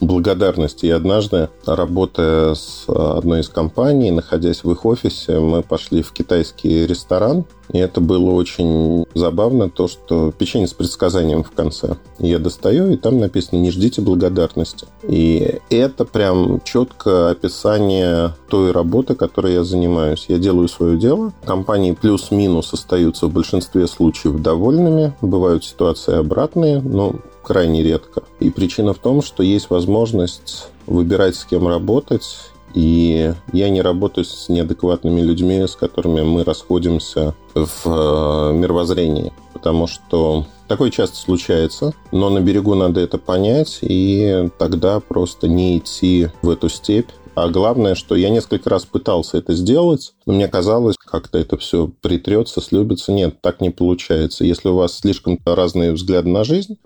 благодарности. 0.00 0.86
И 0.86 0.90
однажды, 0.90 1.48
работая 1.66 2.54
с 2.54 2.84
одной 2.88 3.40
из 3.40 3.48
компаний, 3.48 4.10
находясь 4.10 4.64
в 4.64 4.70
их 4.70 4.84
офисе, 4.84 5.38
мы 5.38 5.62
пошли 5.62 6.02
в 6.02 6.12
китайский 6.12 6.86
ресторан, 6.86 7.44
и 7.72 7.78
это 7.78 8.00
было 8.00 8.30
очень 8.30 9.06
забавно, 9.14 9.68
то, 9.68 9.88
что 9.88 10.32
печенье 10.32 10.68
с 10.68 10.72
предсказанием 10.72 11.42
в 11.42 11.50
конце. 11.50 11.96
Я 12.18 12.38
достаю, 12.38 12.90
и 12.90 12.96
там 12.96 13.18
написано 13.18 13.58
«Не 13.58 13.70
ждите 13.70 14.00
благодарности». 14.02 14.86
И 15.02 15.58
это 15.70 16.04
прям 16.04 16.60
четкое 16.64 17.30
описание 17.30 18.34
той 18.48 18.70
работы, 18.70 19.14
которой 19.14 19.54
я 19.54 19.64
занимаюсь. 19.64 20.26
Я 20.28 20.38
делаю 20.38 20.68
свое 20.68 20.96
дело. 20.96 21.32
Компании 21.44 21.92
плюс-минус 21.92 22.72
остаются 22.72 23.26
в 23.26 23.32
большинстве 23.32 23.86
случаев 23.86 24.40
довольными. 24.40 25.12
Бывают 25.20 25.64
ситуации 25.64 26.16
обратные, 26.16 26.80
но 26.80 27.16
крайне 27.46 27.84
редко. 27.84 28.24
И 28.40 28.50
причина 28.50 28.92
в 28.92 28.98
том, 28.98 29.22
что 29.22 29.44
есть 29.44 29.70
возможность 29.70 30.66
выбирать, 30.86 31.36
с 31.36 31.44
кем 31.44 31.68
работать, 31.68 32.36
и 32.74 33.32
я 33.52 33.70
не 33.70 33.80
работаю 33.82 34.24
с 34.24 34.48
неадекватными 34.48 35.20
людьми, 35.20 35.64
с 35.66 35.76
которыми 35.76 36.22
мы 36.22 36.42
расходимся 36.42 37.34
в 37.54 37.86
э, 37.86 38.52
мировоззрении. 38.52 39.32
Потому 39.52 39.86
что 39.86 40.44
такое 40.66 40.90
часто 40.90 41.16
случается, 41.16 41.94
но 42.10 42.30
на 42.30 42.40
берегу 42.40 42.74
надо 42.74 43.00
это 43.00 43.16
понять, 43.16 43.78
и 43.80 44.50
тогда 44.58 44.98
просто 44.98 45.46
не 45.46 45.78
идти 45.78 46.28
в 46.42 46.50
эту 46.50 46.68
степь. 46.68 47.10
А 47.36 47.48
главное, 47.48 47.94
что 47.94 48.16
я 48.16 48.28
несколько 48.28 48.70
раз 48.70 48.86
пытался 48.86 49.38
это 49.38 49.54
сделать, 49.54 50.14
но 50.26 50.32
мне 50.32 50.48
казалось, 50.48 50.96
как-то 50.98 51.38
это 51.38 51.56
все 51.58 51.90
притрется, 52.00 52.60
слюбится. 52.60 53.12
Нет, 53.12 53.40
так 53.40 53.60
не 53.60 53.70
получается. 53.70 54.44
Если 54.44 54.68
у 54.68 54.74
вас 54.74 54.98
слишком 54.98 55.38
разные 55.44 55.92
взгляды 55.92 56.28
на 56.28 56.44
жизнь, 56.44 56.78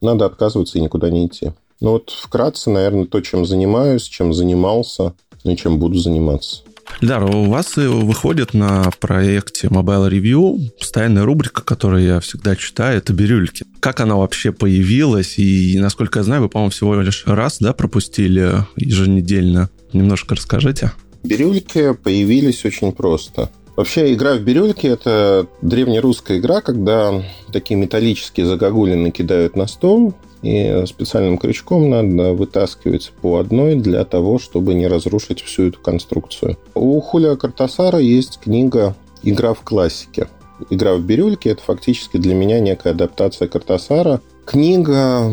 надо 0.00 0.26
отказываться 0.26 0.78
и 0.78 0.80
никуда 0.80 1.10
не 1.10 1.26
идти. 1.26 1.52
Ну 1.80 1.92
вот 1.92 2.10
вкратце, 2.10 2.70
наверное, 2.70 3.06
то, 3.06 3.20
чем 3.20 3.44
занимаюсь, 3.44 4.04
чем 4.04 4.32
занимался, 4.32 5.14
ну 5.44 5.50
и 5.52 5.56
чем 5.56 5.78
буду 5.78 5.98
заниматься. 5.98 6.62
Ильдар, 7.00 7.24
у 7.24 7.44
вас 7.44 7.76
выходит 7.76 8.54
на 8.54 8.90
проекте 9.00 9.68
Mobile 9.68 10.10
Review 10.10 10.70
постоянная 10.78 11.24
рубрика, 11.24 11.62
которую 11.62 12.04
я 12.04 12.20
всегда 12.20 12.56
читаю, 12.56 12.98
это 12.98 13.12
бирюльки. 13.12 13.66
Как 13.80 14.00
она 14.00 14.16
вообще 14.16 14.52
появилась? 14.52 15.38
И, 15.38 15.78
насколько 15.78 16.20
я 16.20 16.22
знаю, 16.22 16.42
вы, 16.42 16.48
по-моему, 16.48 16.70
всего 16.70 16.94
лишь 17.00 17.24
раз 17.26 17.58
да, 17.58 17.72
пропустили 17.72 18.64
еженедельно. 18.76 19.70
Немножко 19.92 20.34
расскажите. 20.34 20.92
Бирюльки 21.22 21.94
появились 21.94 22.64
очень 22.64 22.92
просто. 22.92 23.50
Вообще, 23.76 24.14
игра 24.14 24.34
в 24.34 24.40
бирюльки– 24.40 24.86
это 24.88 25.46
древнерусская 25.60 26.38
игра, 26.38 26.60
когда 26.60 27.22
такие 27.52 27.78
металлические 27.78 28.46
загогулины 28.46 29.10
кидают 29.10 29.56
на 29.56 29.66
стол, 29.66 30.14
и 30.42 30.84
специальным 30.86 31.38
крючком 31.38 31.90
надо 31.90 32.34
вытаскивать 32.34 33.12
по 33.20 33.38
одной 33.38 33.74
для 33.74 34.04
того, 34.04 34.38
чтобы 34.38 34.74
не 34.74 34.86
разрушить 34.86 35.40
всю 35.40 35.68
эту 35.68 35.80
конструкцию. 35.80 36.56
У 36.74 37.00
Хулио 37.00 37.36
Картасара 37.36 37.98
есть 37.98 38.38
книга 38.38 38.94
«Игра 39.22 39.54
в 39.54 39.62
классике». 39.62 40.28
«Игра 40.70 40.94
в 40.94 41.00
бирюльке»– 41.00 41.50
это 41.50 41.62
фактически 41.62 42.16
для 42.16 42.34
меня 42.34 42.60
некая 42.60 42.90
адаптация 42.90 43.48
Картасара. 43.48 44.20
Книга 44.44 45.32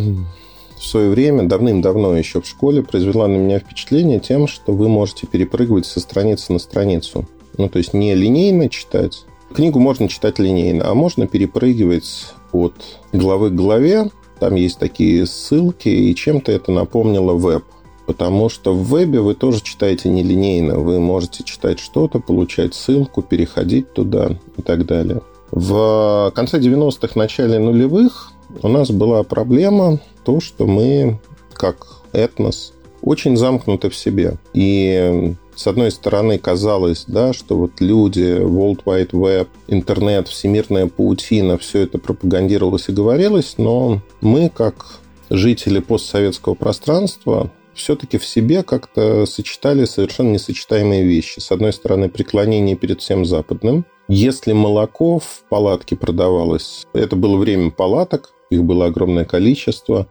в 0.79 0.83
свое 0.83 1.11
время, 1.11 1.43
давным-давно 1.47 2.17
еще 2.17 2.41
в 2.41 2.47
школе, 2.47 2.81
произвела 2.81 3.27
на 3.27 3.35
меня 3.35 3.59
впечатление 3.59 4.19
тем, 4.19 4.47
что 4.47 4.73
вы 4.73 4.89
можете 4.89 5.27
перепрыгивать 5.27 5.85
со 5.85 5.99
страницы 5.99 6.53
на 6.53 6.59
страницу. 6.59 7.27
Ну, 7.57 7.69
то 7.69 7.77
есть 7.77 7.93
не 7.93 8.15
линейно 8.15 8.69
читать. 8.69 9.25
Книгу 9.53 9.79
можно 9.79 10.07
читать 10.07 10.39
линейно, 10.39 10.89
а 10.89 10.93
можно 10.93 11.27
перепрыгивать 11.27 12.33
от 12.51 12.73
главы 13.11 13.49
к 13.49 13.55
главе. 13.55 14.09
Там 14.39 14.55
есть 14.55 14.79
такие 14.79 15.25
ссылки, 15.25 15.89
и 15.89 16.15
чем-то 16.15 16.51
это 16.51 16.71
напомнило 16.71 17.33
веб. 17.33 17.63
Потому 18.05 18.49
что 18.49 18.73
в 18.73 18.87
вебе 18.89 19.19
вы 19.19 19.35
тоже 19.35 19.61
читаете 19.61 20.09
нелинейно. 20.09 20.79
Вы 20.79 20.99
можете 20.99 21.43
читать 21.43 21.79
что-то, 21.79 22.19
получать 22.19 22.73
ссылку, 22.73 23.21
переходить 23.21 23.93
туда 23.93 24.37
и 24.57 24.61
так 24.61 24.85
далее. 24.85 25.21
В 25.51 26.31
конце 26.33 26.59
90-х, 26.59 27.13
начале 27.15 27.59
нулевых 27.59 28.31
у 28.63 28.67
нас 28.67 28.89
была 28.89 29.23
проблема 29.23 29.99
то, 30.23 30.39
что 30.39 30.65
мы, 30.65 31.19
как 31.53 32.01
этнос, 32.13 32.73
очень 33.01 33.37
замкнуты 33.37 33.89
в 33.89 33.95
себе. 33.95 34.35
И 34.53 35.35
с 35.55 35.67
одной 35.67 35.91
стороны, 35.91 36.37
казалось, 36.37 37.05
да, 37.07 37.33
что 37.33 37.57
вот 37.57 37.79
люди, 37.79 38.39
World 38.41 38.83
Wide 38.85 39.11
Web, 39.11 39.47
интернет, 39.67 40.27
всемирная 40.27 40.87
паутина, 40.87 41.57
все 41.57 41.81
это 41.81 41.97
пропагандировалось 41.97 42.89
и 42.89 42.93
говорилось, 42.93 43.55
но 43.57 44.01
мы, 44.21 44.49
как 44.49 44.99
жители 45.29 45.79
постсоветского 45.79 46.55
пространства, 46.55 47.51
все-таки 47.73 48.17
в 48.17 48.25
себе 48.25 48.63
как-то 48.63 49.25
сочетали 49.25 49.85
совершенно 49.85 50.31
несочетаемые 50.31 51.03
вещи. 51.03 51.39
С 51.39 51.51
одной 51.51 51.73
стороны, 51.73 52.09
преклонение 52.09 52.75
перед 52.75 53.01
всем 53.01 53.25
западным. 53.25 53.85
Если 54.07 54.51
молоко 54.51 55.19
в 55.19 55.43
палатке 55.49 55.95
продавалось, 55.95 56.85
это 56.93 57.15
было 57.15 57.37
время 57.37 57.71
палаток, 57.71 58.33
их 58.49 58.63
было 58.63 58.87
огромное 58.87 59.23
количество, 59.23 60.07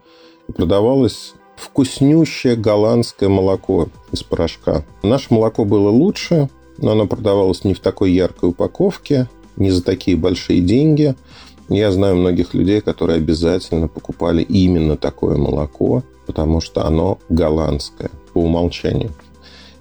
продавалось 0.56 1.35
вкуснющее 1.61 2.57
голландское 2.57 3.29
молоко 3.29 3.88
из 4.12 4.23
порошка. 4.23 4.85
Наше 5.02 5.26
молоко 5.31 5.64
было 5.64 5.90
лучше, 5.90 6.49
но 6.79 6.93
оно 6.93 7.07
продавалось 7.07 7.64
не 7.64 7.75
в 7.75 7.81
такой 7.81 8.12
яркой 8.12 8.50
упаковке, 8.50 9.29
не 9.57 9.71
за 9.71 9.83
такие 9.83 10.17
большие 10.17 10.61
деньги. 10.61 11.14
Я 11.69 11.93
знаю 11.93 12.17
многих 12.17 12.55
людей, 12.55 12.81
которые 12.81 13.19
обязательно 13.19 13.87
покупали 13.87 14.43
именно 14.43 14.97
такое 14.97 15.37
молоко, 15.37 16.02
потому 16.26 16.61
что 16.61 16.87
оно 16.87 17.19
голландское 17.29 18.11
по 18.33 18.38
умолчанию. 18.38 19.11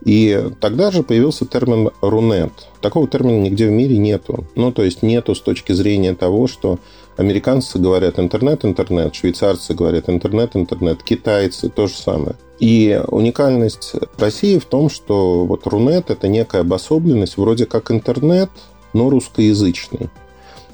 И 0.06 0.52
тогда 0.62 0.92
же 0.92 1.04
появился 1.04 1.46
термин 1.46 1.90
«рунет». 2.02 2.52
Такого 2.82 3.08
термина 3.08 3.42
нигде 3.42 3.68
в 3.68 3.72
мире 3.72 3.98
нету. 3.98 4.46
Ну, 4.56 4.72
то 4.72 4.84
есть 4.84 5.04
нету 5.04 5.36
с 5.36 5.42
точки 5.42 5.74
зрения 5.74 6.16
того, 6.16 6.48
что 6.48 6.80
американцы 7.18 7.80
говорят 7.80 8.18
«интернет, 8.18 8.64
интернет», 8.64 9.14
швейцарцы 9.14 9.74
говорят 9.74 10.08
«интернет, 10.08 10.56
интернет», 10.56 11.04
китайцы– 11.04 11.70
то 11.76 11.88
же 11.88 11.96
самое. 11.96 12.36
И 12.60 13.02
уникальность 13.08 13.94
России 14.18 14.58
в 14.58 14.66
том, 14.66 14.90
что 14.90 15.46
вот 15.46 15.68
Рунет– 15.68 16.06
это 16.10 16.28
некая 16.28 16.62
обособленность, 16.62 17.38
вроде 17.38 17.66
как 17.66 17.92
интернет, 17.92 18.50
но 18.94 19.10
русскоязычный. 19.10 20.10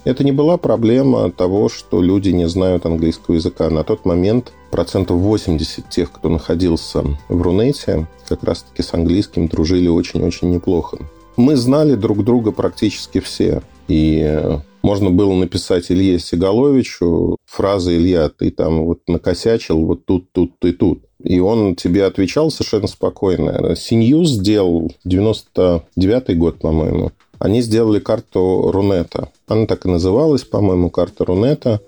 Это 0.03 0.23
не 0.23 0.31
была 0.31 0.57
проблема 0.57 1.31
того, 1.31 1.67
что 1.67 1.99
люди 1.99 2.29
не 2.29 2.47
знают 2.47 2.85
английского 2.85 3.35
языка. 3.35 3.71
На 3.71 3.83
тот 3.83 4.05
момент 4.05 4.53
процентов 4.75 5.21
80 5.21 5.89
тех, 5.89 6.11
кто 6.11 6.27
находился 6.27 7.01
в 7.29 7.41
Рунете, 7.41 8.07
как 8.27 8.43
раз-таки 8.43 8.83
с 8.83 8.93
английским 8.93 9.47
дружили 9.47 9.87
очень-очень 9.87 10.51
неплохо. 10.51 10.97
Мы 11.37 11.55
знали 11.55 11.95
друг 11.95 12.25
друга 12.25 12.51
практически 12.51 13.21
все. 13.21 13.61
И 13.87 14.37
можно 14.81 15.11
было 15.11 15.33
написать 15.33 15.89
Илье 15.89 16.19
Сигаловичу 16.19 17.37
фразы 17.45 17.95
«Илья, 17.95 18.27
ты 18.27 18.51
там 18.51 18.83
вот 18.83 18.99
накосячил 19.07 19.79
вот 19.85 20.03
тут, 20.03 20.29
тут 20.33 20.51
и 20.65 20.73
тут». 20.73 21.03
И 21.23 21.39
он 21.39 21.77
тебе 21.77 22.03
отвечал 22.03 22.51
совершенно 22.51 22.87
спокойно. 22.87 23.77
Синьюз 23.77 24.31
сделал 24.31 24.91
99-й 25.07 26.35
год, 26.35 26.59
по-моему. 26.59 27.13
они 27.39 27.61
сделали 27.61 27.99
карту 27.99 28.71
Рунета. 28.73 29.29
Она 29.47 29.67
так 29.67 29.85
и 29.85 29.89
называлась, 29.89 30.43
по-моему, 30.43 30.89
карта 30.89 31.23
Рунета, 31.23 31.79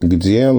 где 0.00 0.52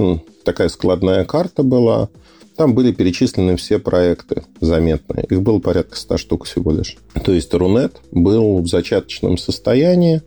такая 0.44 0.70
складная 0.70 1.26
карта 1.26 1.64
была. 1.64 2.10
Там 2.56 2.74
были 2.74 2.92
перечислены 2.92 3.56
все 3.56 3.80
проекты 3.80 4.44
заметные. 4.60 5.26
Их 5.30 5.42
было 5.42 5.60
порядка 5.60 5.96
100 5.96 6.18
штук 6.18 6.46
всего 6.46 6.72
лишь. 6.72 6.98
То 7.24 7.32
есть 7.32 7.54
Рунет 7.54 8.02
был 8.12 8.60
в 8.60 8.68
зачаточном 8.68 9.38
состоянии, 9.38 10.22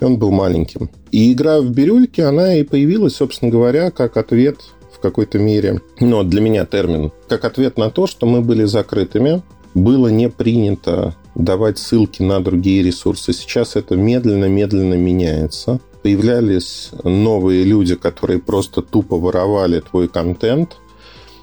он 0.00 0.18
был 0.18 0.30
маленьким. 0.30 0.90
И 1.10 1.32
игра 1.32 1.60
в 1.60 1.70
бирюльке, 1.70 2.24
она 2.24 2.54
и 2.54 2.62
появилась, 2.62 3.16
собственно 3.16 3.50
говоря, 3.50 3.90
как 3.90 4.16
ответ 4.16 4.56
в 4.92 5.00
какой-то 5.00 5.38
мере, 5.38 5.80
ну, 5.98 6.22
для 6.22 6.40
меня 6.40 6.64
термин, 6.64 7.12
как 7.28 7.44
ответ 7.44 7.76
на 7.76 7.90
то, 7.90 8.06
что 8.06 8.26
мы 8.26 8.40
были 8.40 8.64
закрытыми, 8.64 9.42
было 9.74 10.08
не 10.08 10.28
принято 10.28 11.14
давать 11.34 11.78
ссылки 11.78 12.22
на 12.22 12.40
другие 12.40 12.82
ресурсы. 12.82 13.32
Сейчас 13.32 13.76
это 13.76 13.96
медленно-медленно 13.96 14.94
меняется. 14.94 15.80
Появлялись 16.02 16.90
новые 17.04 17.64
люди, 17.64 17.94
которые 17.94 18.38
просто 18.38 18.82
тупо 18.82 19.16
воровали 19.18 19.80
твой 19.80 20.08
контент. 20.08 20.76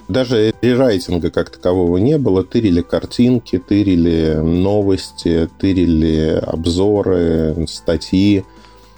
Даже 0.08 0.54
рерайтинга 0.62 1.30
как 1.30 1.50
такового 1.50 1.98
не 1.98 2.18
было. 2.18 2.44
Тырили 2.44 2.82
картинки, 2.82 3.60
тырили 3.60 4.36
новости, 4.42 5.50
тырили 5.60 6.42
обзоры, 6.42 7.68
статьи. 7.68 8.44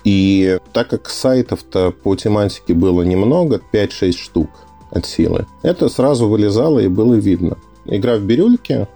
И 0.04 0.60
так 0.72 0.90
как 0.90 1.10
сайтов-то 1.10 1.92
по 1.92 2.16
тематике 2.16 2.74
было 2.74 3.02
немного, 3.02 3.62
5-6 3.74 4.12
штук 4.14 4.50
от 4.92 5.06
силы, 5.06 5.46
это 5.62 5.90
сразу 5.90 6.28
вылезало 6.28 6.80
и 6.80 6.88
было 6.88 7.16
видно. 7.16 7.58
Игра 7.86 8.16
в 8.16 8.22
бирюльке, 8.22 8.88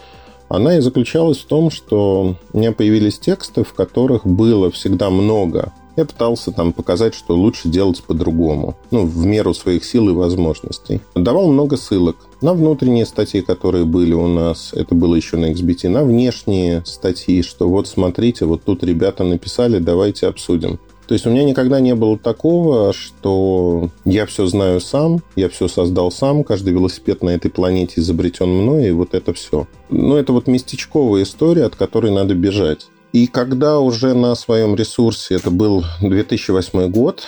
она 0.48 0.78
и 0.78 0.82
заключалась 0.82 1.40
в 1.40 1.46
том, 1.46 1.72
что 1.72 2.36
у 2.54 2.58
меня 2.58 2.72
появились 2.72 3.20
тексты, 3.20 3.64
в 3.64 3.74
которых 3.74 4.26
было 4.26 4.72
всегда 4.72 5.10
много. 5.10 5.74
Я 5.96 6.06
пытался 6.06 6.52
там 6.52 6.74
показать, 6.74 7.14
что 7.14 7.36
лучше 7.36 7.70
делать 7.70 8.04
по-другому, 8.04 8.76
ну, 8.92 9.06
в 9.06 9.26
меру 9.26 9.54
своих 9.54 9.86
сил 9.86 10.10
и 10.10 10.14
возможностей. 10.14 11.02
Давал 11.16 11.52
много 11.52 11.78
ссылок 11.78 12.16
на 12.42 12.54
внутренние 12.54 13.06
статьи, 13.06 13.42
которые 13.42 13.86
были 13.86 14.14
у 14.14 14.28
нас, 14.28 14.72
это 14.74 14.96
было 14.96 15.16
еще 15.16 15.38
на 15.38 15.52
XBT, 15.52 15.90
на 15.90 16.04
внешние 16.04 16.84
статьи, 16.86 17.42
что 17.42 17.70
вот 17.70 17.88
смотрите, 17.88 18.46
вот 18.46 18.64
тут 18.64 18.84
ребята 18.84 19.24
написали, 19.24 19.80
давайте 19.80 20.28
обсудим. 20.28 20.80
То 21.08 21.14
есть 21.14 21.28
у 21.28 21.30
меня 21.30 21.44
никогда 21.44 21.80
не 21.80 21.96
было 21.96 22.18
такого, 22.18 22.94
что 22.94 23.90
я 24.06 24.26
все 24.26 24.46
знаю 24.48 24.80
сам, 24.80 25.22
я 25.36 25.50
все 25.50 25.68
создал 25.68 26.12
сам, 26.12 26.44
каждый 26.44 26.74
велосипед 26.74 27.22
на 27.24 27.32
этой 27.32 27.52
планете 27.52 28.02
изобретен 28.02 28.50
мной, 28.50 28.88
и 28.88 28.92
вот 28.92 29.14
это 29.14 29.34
все. 29.34 29.68
Ну, 29.90 30.16
это 30.16 30.32
вот 30.32 30.48
местечковая 30.48 31.24
история, 31.24 31.66
от 31.66 31.76
которой 31.76 32.12
надо 32.12 32.36
бежать. 32.36 32.88
И 33.14 33.28
когда 33.28 33.80
уже 33.80 34.16
на 34.16 34.34
своем 34.36 34.76
ресурсе, 34.76 35.36
это 35.36 35.52
был 35.52 35.86
2008 36.02 36.90
год, 36.90 37.28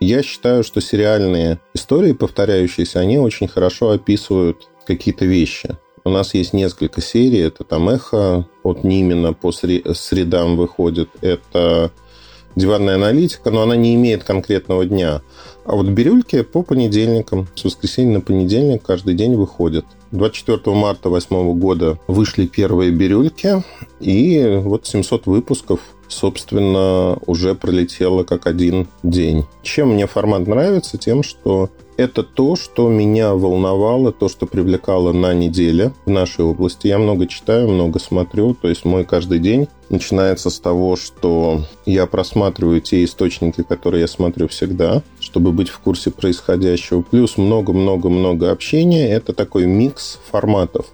я 0.00 0.22
считаю, 0.22 0.64
что 0.64 0.80
сериальные 0.80 1.60
истории, 1.74 2.12
повторяющиеся, 2.12 3.00
они 3.00 3.18
очень 3.18 3.46
хорошо 3.46 3.90
описывают 3.90 4.68
какие-то 4.86 5.26
вещи. 5.26 5.76
У 6.04 6.10
нас 6.10 6.32
есть 6.32 6.54
несколько 6.54 7.02
серий. 7.02 7.40
Это 7.40 7.64
там 7.64 7.90
«Эхо» 7.90 8.48
от 8.62 8.84
Нимина 8.84 9.34
по 9.34 9.52
средам 9.52 10.56
выходит. 10.56 11.10
Это 11.20 11.90
диванная 12.58 12.96
аналитика, 12.96 13.50
но 13.50 13.62
она 13.62 13.76
не 13.76 13.94
имеет 13.94 14.24
конкретного 14.24 14.84
дня. 14.84 15.22
А 15.64 15.76
вот 15.76 15.86
бирюльки 15.86 16.42
по 16.42 16.62
понедельникам, 16.62 17.46
с 17.54 17.64
воскресенья 17.64 18.14
на 18.14 18.20
понедельник 18.20 18.82
каждый 18.82 19.14
день 19.14 19.36
выходят. 19.36 19.84
24 20.10 20.74
марта 20.74 21.08
2008 21.08 21.58
года 21.58 21.98
вышли 22.06 22.46
первые 22.46 22.90
бирюльки, 22.90 23.62
и 24.00 24.60
вот 24.62 24.86
700 24.86 25.26
выпусков, 25.26 25.80
собственно, 26.08 27.18
уже 27.26 27.54
пролетело 27.54 28.24
как 28.24 28.46
один 28.46 28.88
день. 29.02 29.44
Чем 29.62 29.94
мне 29.94 30.06
формат 30.06 30.46
нравится? 30.46 30.98
Тем, 30.98 31.22
что 31.22 31.70
это 31.98 32.22
то, 32.22 32.54
что 32.54 32.88
меня 32.88 33.34
волновало, 33.34 34.12
то, 34.12 34.28
что 34.28 34.46
привлекало 34.46 35.12
на 35.12 35.34
неделе 35.34 35.92
в 36.06 36.10
нашей 36.10 36.44
области. 36.44 36.86
Я 36.86 36.98
много 36.98 37.26
читаю, 37.26 37.68
много 37.68 37.98
смотрю, 37.98 38.54
то 38.54 38.68
есть 38.68 38.84
мой 38.84 39.04
каждый 39.04 39.40
день 39.40 39.66
начинается 39.90 40.48
с 40.48 40.60
того, 40.60 40.94
что 40.94 41.62
я 41.86 42.06
просматриваю 42.06 42.80
те 42.80 43.02
источники, 43.02 43.64
которые 43.64 44.02
я 44.02 44.06
смотрю 44.06 44.46
всегда, 44.46 45.02
чтобы 45.18 45.50
быть 45.50 45.70
в 45.70 45.80
курсе 45.80 46.12
происходящего. 46.12 47.02
Плюс 47.02 47.36
много-много-много 47.36 48.52
общения. 48.52 49.08
Это 49.08 49.32
такой 49.32 49.66
микс 49.66 50.20
форматов. 50.30 50.86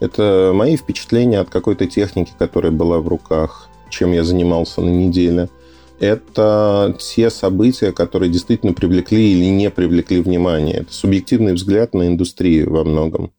Это 0.00 0.52
мои 0.54 0.78
впечатления 0.78 1.40
от 1.40 1.50
какой-то 1.50 1.86
техники, 1.86 2.32
которая 2.38 2.72
была 2.72 3.00
в 3.00 3.08
руках, 3.08 3.68
чем 3.90 4.12
я 4.12 4.24
занимался 4.24 4.80
на 4.80 4.88
неделе 4.88 5.50
это 6.00 6.96
те 6.98 7.30
события, 7.30 7.92
которые 7.92 8.30
действительно 8.30 8.72
привлекли 8.72 9.32
или 9.32 9.46
не 9.46 9.70
привлекли 9.70 10.20
внимание. 10.20 10.78
Это 10.78 10.92
субъективный 10.92 11.54
взгляд 11.54 11.94
на 11.94 12.06
индустрию 12.06 12.70
во 12.70 12.84
многом. 12.84 13.32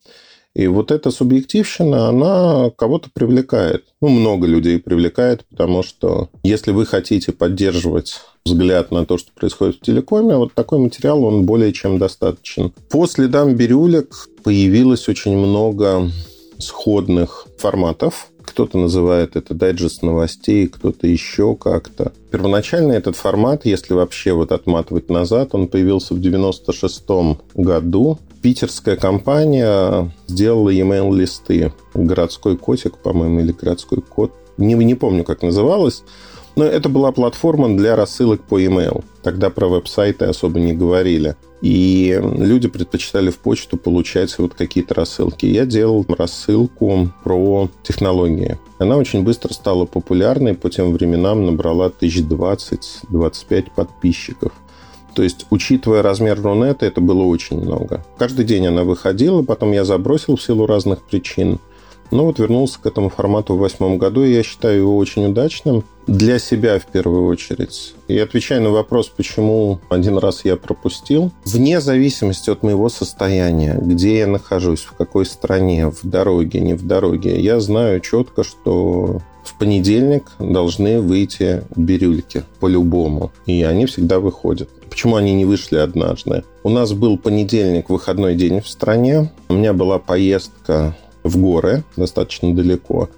И 0.56 0.68
вот 0.68 0.92
эта 0.92 1.12
субъективщина, 1.12 2.10
она 2.10 2.72
кого-то 2.76 3.10
привлекает. 3.14 3.86
Ну, 4.02 4.10
много 4.10 4.48
людей 4.48 4.80
привлекает, 4.80 5.46
потому 5.50 5.84
что 5.84 6.30
если 6.44 6.72
вы 6.72 6.86
хотите 6.86 7.32
поддерживать 7.32 8.20
взгляд 8.46 8.92
на 8.92 9.06
то, 9.06 9.18
что 9.18 9.32
происходит 9.32 9.78
в 9.78 9.82
телекоме, 9.82 10.36
вот 10.36 10.54
такой 10.54 10.80
материал, 10.80 11.24
он 11.24 11.46
более 11.46 11.72
чем 11.72 12.00
достаточен. 12.00 12.74
По 12.90 13.06
следам 13.06 13.56
бирюлек 13.56 14.28
появилось 14.44 15.08
очень 15.08 15.38
много 15.38 16.10
сходных 16.58 17.48
форматов. 17.58 18.28
Кто-то 18.50 18.80
называет 18.80 19.36
это 19.36 19.54
дайджест 19.54 20.02
новостей, 20.02 20.68
кто-то 20.68 21.06
еще 21.06 21.56
как-то. 21.56 22.14
Первоначально 22.32 22.94
этот 22.94 23.16
формат, 23.16 23.64
если 23.64 23.94
вообще 23.94 24.34
вот 24.34 24.52
отматывать 24.52 25.08
назад, 25.08 25.50
он 25.54 25.68
появился 25.68 26.16
в 26.16 26.20
96 26.20 27.04
году. 27.54 28.18
Питерская 28.42 28.96
компания 28.96 30.12
сделала 30.28 30.70
e-mail 30.70 31.16
листы. 31.16 31.72
Городской 31.94 32.58
котик, 32.58 32.98
по-моему, 32.98 33.42
или 33.42 33.52
городской 33.52 34.02
кот. 34.02 34.34
Не, 34.58 34.74
не 34.74 34.96
помню, 34.96 35.24
как 35.24 35.44
называлось. 35.44 36.04
Но 36.60 36.66
это 36.66 36.90
была 36.90 37.14
платформа 37.14 37.74
для 37.78 37.96
рассылок 37.96 38.42
по 38.42 38.60
e-mail. 38.60 39.06
Тогда 39.24 39.50
про 39.50 39.70
веб-сайты 39.70 40.26
особо 40.26 40.60
не 40.60 40.74
говорили. 40.74 41.38
И 41.62 42.20
люди 42.22 42.68
предпочитали 42.68 43.30
в 43.30 43.38
почту 43.38 43.78
получать 43.78 44.38
вот 44.38 44.56
какие-то 44.56 44.94
рассылки. 44.94 45.46
Я 45.46 45.66
делал 45.66 46.06
рассылку 46.10 47.14
про 47.24 47.70
технологии. 47.82 48.60
Она 48.78 48.98
очень 48.98 49.24
быстро 49.24 49.54
стала 49.54 49.86
популярной. 49.86 50.54
По 50.54 50.70
тем 50.70 50.92
временам 50.92 51.46
набрала 51.46 51.94
1020-25 51.98 53.68
подписчиков. 53.74 54.52
То 55.16 55.24
есть, 55.24 55.46
учитывая 55.52 56.02
размер 56.02 56.42
Рунета, 56.42 56.86
это 56.86 57.00
было 57.00 57.24
очень 57.24 57.62
много. 57.62 58.04
Каждый 58.18 58.44
день 58.44 58.68
она 58.68 58.84
выходила, 58.84 59.44
потом 59.44 59.72
я 59.72 59.86
забросил 59.86 60.36
в 60.36 60.42
силу 60.42 60.66
разных 60.66 61.04
причин. 61.04 61.60
Ну 62.12 62.26
вот 62.26 62.40
вернулся 62.40 62.80
к 62.80 62.86
этому 62.86 63.10
формату 63.10 63.56
в 63.56 63.60
восьмом 63.60 63.98
году, 63.98 64.24
и 64.24 64.34
я 64.34 64.44
считаю 64.44 64.78
его 64.80 64.98
очень 64.98 65.26
удачным. 65.26 65.84
Для 66.08 66.40
себя 66.40 66.80
в 66.80 66.88
первую 66.88 67.28
очередь. 67.28 67.94
И 68.08 68.18
отвечая 68.18 68.60
на 68.62 68.72
вопрос, 68.72 69.10
почему 69.10 69.80
один 69.90 70.18
раз 70.18 70.44
я 70.44 70.56
пропустил, 70.56 71.32
вне 71.46 71.80
зависимости 71.80 72.50
от 72.50 72.64
моего 72.64 72.90
состояния, 72.90 73.78
где 73.80 74.18
я 74.20 74.28
нахожусь, 74.28 74.82
в 74.82 74.94
какой 74.94 75.28
стране, 75.28 75.92
в 75.92 76.00
дороге, 76.02 76.62
не 76.62 76.74
в 76.74 76.88
дороге, 76.88 77.40
я 77.40 77.60
знаю 77.60 78.00
четко, 78.00 78.44
что 78.44 79.22
в 79.44 79.58
понедельник 79.60 80.32
должны 80.40 81.00
выйти 81.00 81.64
бирюльки 81.76 82.44
по-любому. 82.60 83.32
И 83.46 83.62
они 83.62 83.86
всегда 83.86 84.20
выходят. 84.20 84.70
Почему 84.90 85.16
они 85.16 85.34
не 85.34 85.46
вышли 85.46 85.78
однажды? 85.78 86.44
У 86.64 86.70
нас 86.70 86.94
был 86.94 87.18
понедельник, 87.20 87.90
выходной 87.90 88.36
день 88.36 88.62
в 88.62 88.68
стране. 88.68 89.32
У 89.48 89.54
меня 89.54 89.74
была 89.74 90.00
поездка 90.00 90.96
в 91.24 91.38
горы, 91.38 91.84
достаточно 91.96 92.54
далеко. 92.54 93.10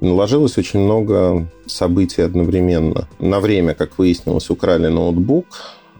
Наложилось 0.00 0.58
очень 0.58 0.80
много 0.80 1.48
событий 1.66 2.22
одновременно. 2.22 3.08
На 3.18 3.40
время, 3.40 3.74
как 3.74 3.98
выяснилось, 3.98 4.50
украли 4.50 4.88
ноутбук, 4.88 5.46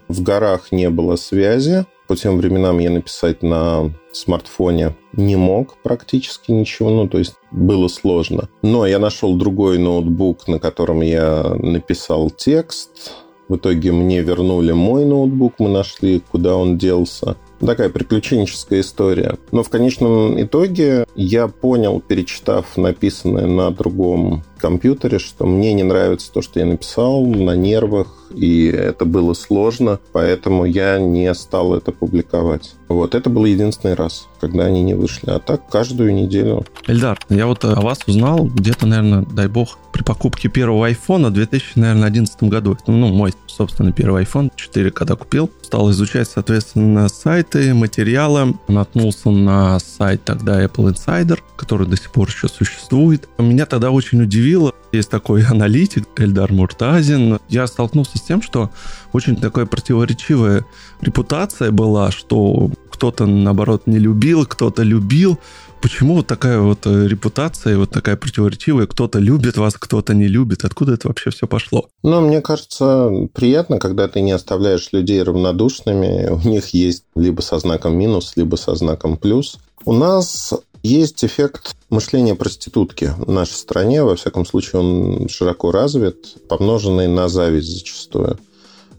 в 0.09 0.23
горах 0.23 0.71
не 0.71 0.90
было 0.90 1.16
связи. 1.16 1.87
По 2.07 2.14
тем 2.14 2.37
временам 2.37 2.79
я 2.79 2.90
написать 2.90 3.42
на 3.42 3.92
смартфоне 4.12 4.95
не 5.12 5.35
мог 5.35 5.77
практически 5.83 6.53
ничего, 6.53 6.90
ну, 6.90 7.09
то 7.09 7.19
есть 7.19 7.35
было 7.51 7.88
сложно. 7.88 8.49
Но 8.62 8.87
я 8.87 8.99
нашел 9.01 9.35
другой 9.35 9.79
ноутбук, 9.79 10.47
на 10.47 10.61
котором 10.61 11.01
я 11.01 11.42
написал 11.59 12.31
текст. 12.31 13.12
В 13.49 13.57
итоге 13.57 13.92
мне 13.92 14.23
вернули 14.23 14.73
мой 14.73 15.05
ноутбук, 15.05 15.55
мы 15.59 15.69
нашли, 15.69 16.21
куда 16.21 16.57
он 16.57 16.79
делся. 16.79 17.37
Такая 17.61 17.88
приключенческая 17.88 18.81
история. 18.81 19.37
Но 19.51 19.62
в 19.62 19.71
конечном 19.71 20.40
итоге 20.40 21.07
я 21.14 21.49
понял, 21.49 22.01
перечитав 22.01 22.77
написанное 22.77 23.47
на 23.47 23.71
другом 23.71 24.45
компьютере, 24.57 25.19
что 25.19 25.47
мне 25.47 25.73
не 25.73 25.83
нравится 25.83 26.33
то, 26.33 26.42
что 26.42 26.61
я 26.61 26.66
написал 26.66 27.25
на 27.25 27.57
нервах, 27.57 28.09
и 28.35 28.66
это 28.66 29.05
было 29.05 29.35
сложно, 29.35 29.99
поэтому 30.12 30.64
я 30.64 30.99
не 30.99 31.33
стал 31.35 31.75
это 31.75 31.92
публиковать. 31.92 32.75
Вот, 32.88 33.14
это 33.14 33.31
был 33.31 33.45
единственный 33.45 33.95
раз, 33.95 34.29
когда 34.40 34.64
они 34.64 34.83
не 34.83 34.95
вышли. 34.95 35.31
А 35.31 35.38
так 35.38 35.69
каждую 35.69 36.14
неделю. 36.14 36.64
Эльдар, 36.87 37.19
я 37.29 37.47
вот 37.47 37.64
о 37.64 37.81
вас 37.81 38.01
узнал 38.07 38.47
где-то, 38.47 38.87
наверное, 38.87 39.27
дай 39.33 39.49
бог, 39.49 39.79
при 39.92 40.03
покупке 40.03 40.49
первого 40.49 40.87
айфона 40.87 41.29
в 41.29 41.33
2011 41.33 42.42
году. 42.45 42.75
Это, 42.75 42.92
ну, 42.92 43.09
мой, 43.09 43.33
собственно, 43.47 43.92
первый 43.92 44.25
iPhone 44.25 44.51
4, 44.55 44.90
когда 44.90 45.16
купил. 45.16 45.51
Стал 45.62 45.90
изучать, 45.90 46.29
соответственно, 46.29 47.09
сайты, 47.09 47.73
материалы. 47.73 48.55
Наткнулся 48.69 49.31
на 49.31 49.79
сайт 49.81 50.23
тогда 50.25 50.62
Apple 50.62 50.95
Insider, 50.95 51.38
который 51.57 51.87
до 51.87 51.97
сих 51.97 52.12
пор 52.12 52.29
еще 52.29 52.47
существует. 52.49 53.27
Меня 53.38 53.64
тогда 53.64 53.90
очень 53.90 54.21
удивило, 54.23 54.45
есть 54.92 55.11
такой 55.11 55.44
аналитик 55.50 56.09
Эльдар 56.16 56.52
Муртазин. 56.52 57.38
Я 57.48 57.66
столкнулся 57.66 58.18
с 58.18 58.22
тем, 58.22 58.42
что 58.42 58.70
очень 59.12 59.37
такая 59.37 59.66
противоречивая 59.66 60.64
репутация 61.00 61.70
была, 61.70 62.11
что 62.11 62.70
кто-то, 62.90 63.26
наоборот, 63.26 63.82
не 63.87 63.98
любил, 63.98 64.46
кто-то 64.46 64.82
любил. 64.82 65.38
Почему 65.82 66.14
вот 66.14 66.26
такая 66.26 66.61
вот 66.61 66.87
э, 66.87 67.06
репутация, 67.06 67.76
вот 67.76 67.90
такая 67.90 68.16
противоречивая? 68.16 68.87
Кто-то 68.87 69.18
любит 69.18 69.59
вас, 69.59 69.74
кто-то 69.74 70.14
не 70.14 70.26
любит. 70.26 70.64
Откуда 70.64 70.94
это 70.94 71.09
вообще 71.09 71.30
все 71.30 71.46
пошло? 71.46 71.88
Ну, 72.02 72.22
мне 72.22 72.40
кажется, 72.40 73.11
приятно, 73.35 73.78
когда 73.78 74.09
ты 74.09 74.22
не 74.22 74.32
оставляешь 74.32 74.88
людей 74.92 75.22
равнодушными. 75.22 76.30
У 76.30 76.48
них 76.48 76.68
есть 76.68 77.04
либо 77.14 77.42
со 77.42 77.59
знаком 77.59 77.96
минус, 77.96 78.32
либо 78.37 78.56
со 78.56 78.74
знаком 78.74 79.18
плюс. 79.18 79.59
У 79.85 79.92
нас 79.92 80.54
есть 80.87 81.25
эффект 81.25 81.77
мышления 81.90 82.35
проститутки 82.35 83.12
в 83.18 83.31
нашей 83.31 83.55
стране, 83.55 84.05
во 84.05 84.14
всяком 84.14 84.46
случае 84.46 84.81
он 84.81 85.29
широко 85.29 85.72
развит, 85.72 86.37
помноженный 86.49 87.09
на 87.09 87.29
зависть 87.29 87.79
зачастую. 87.79 88.38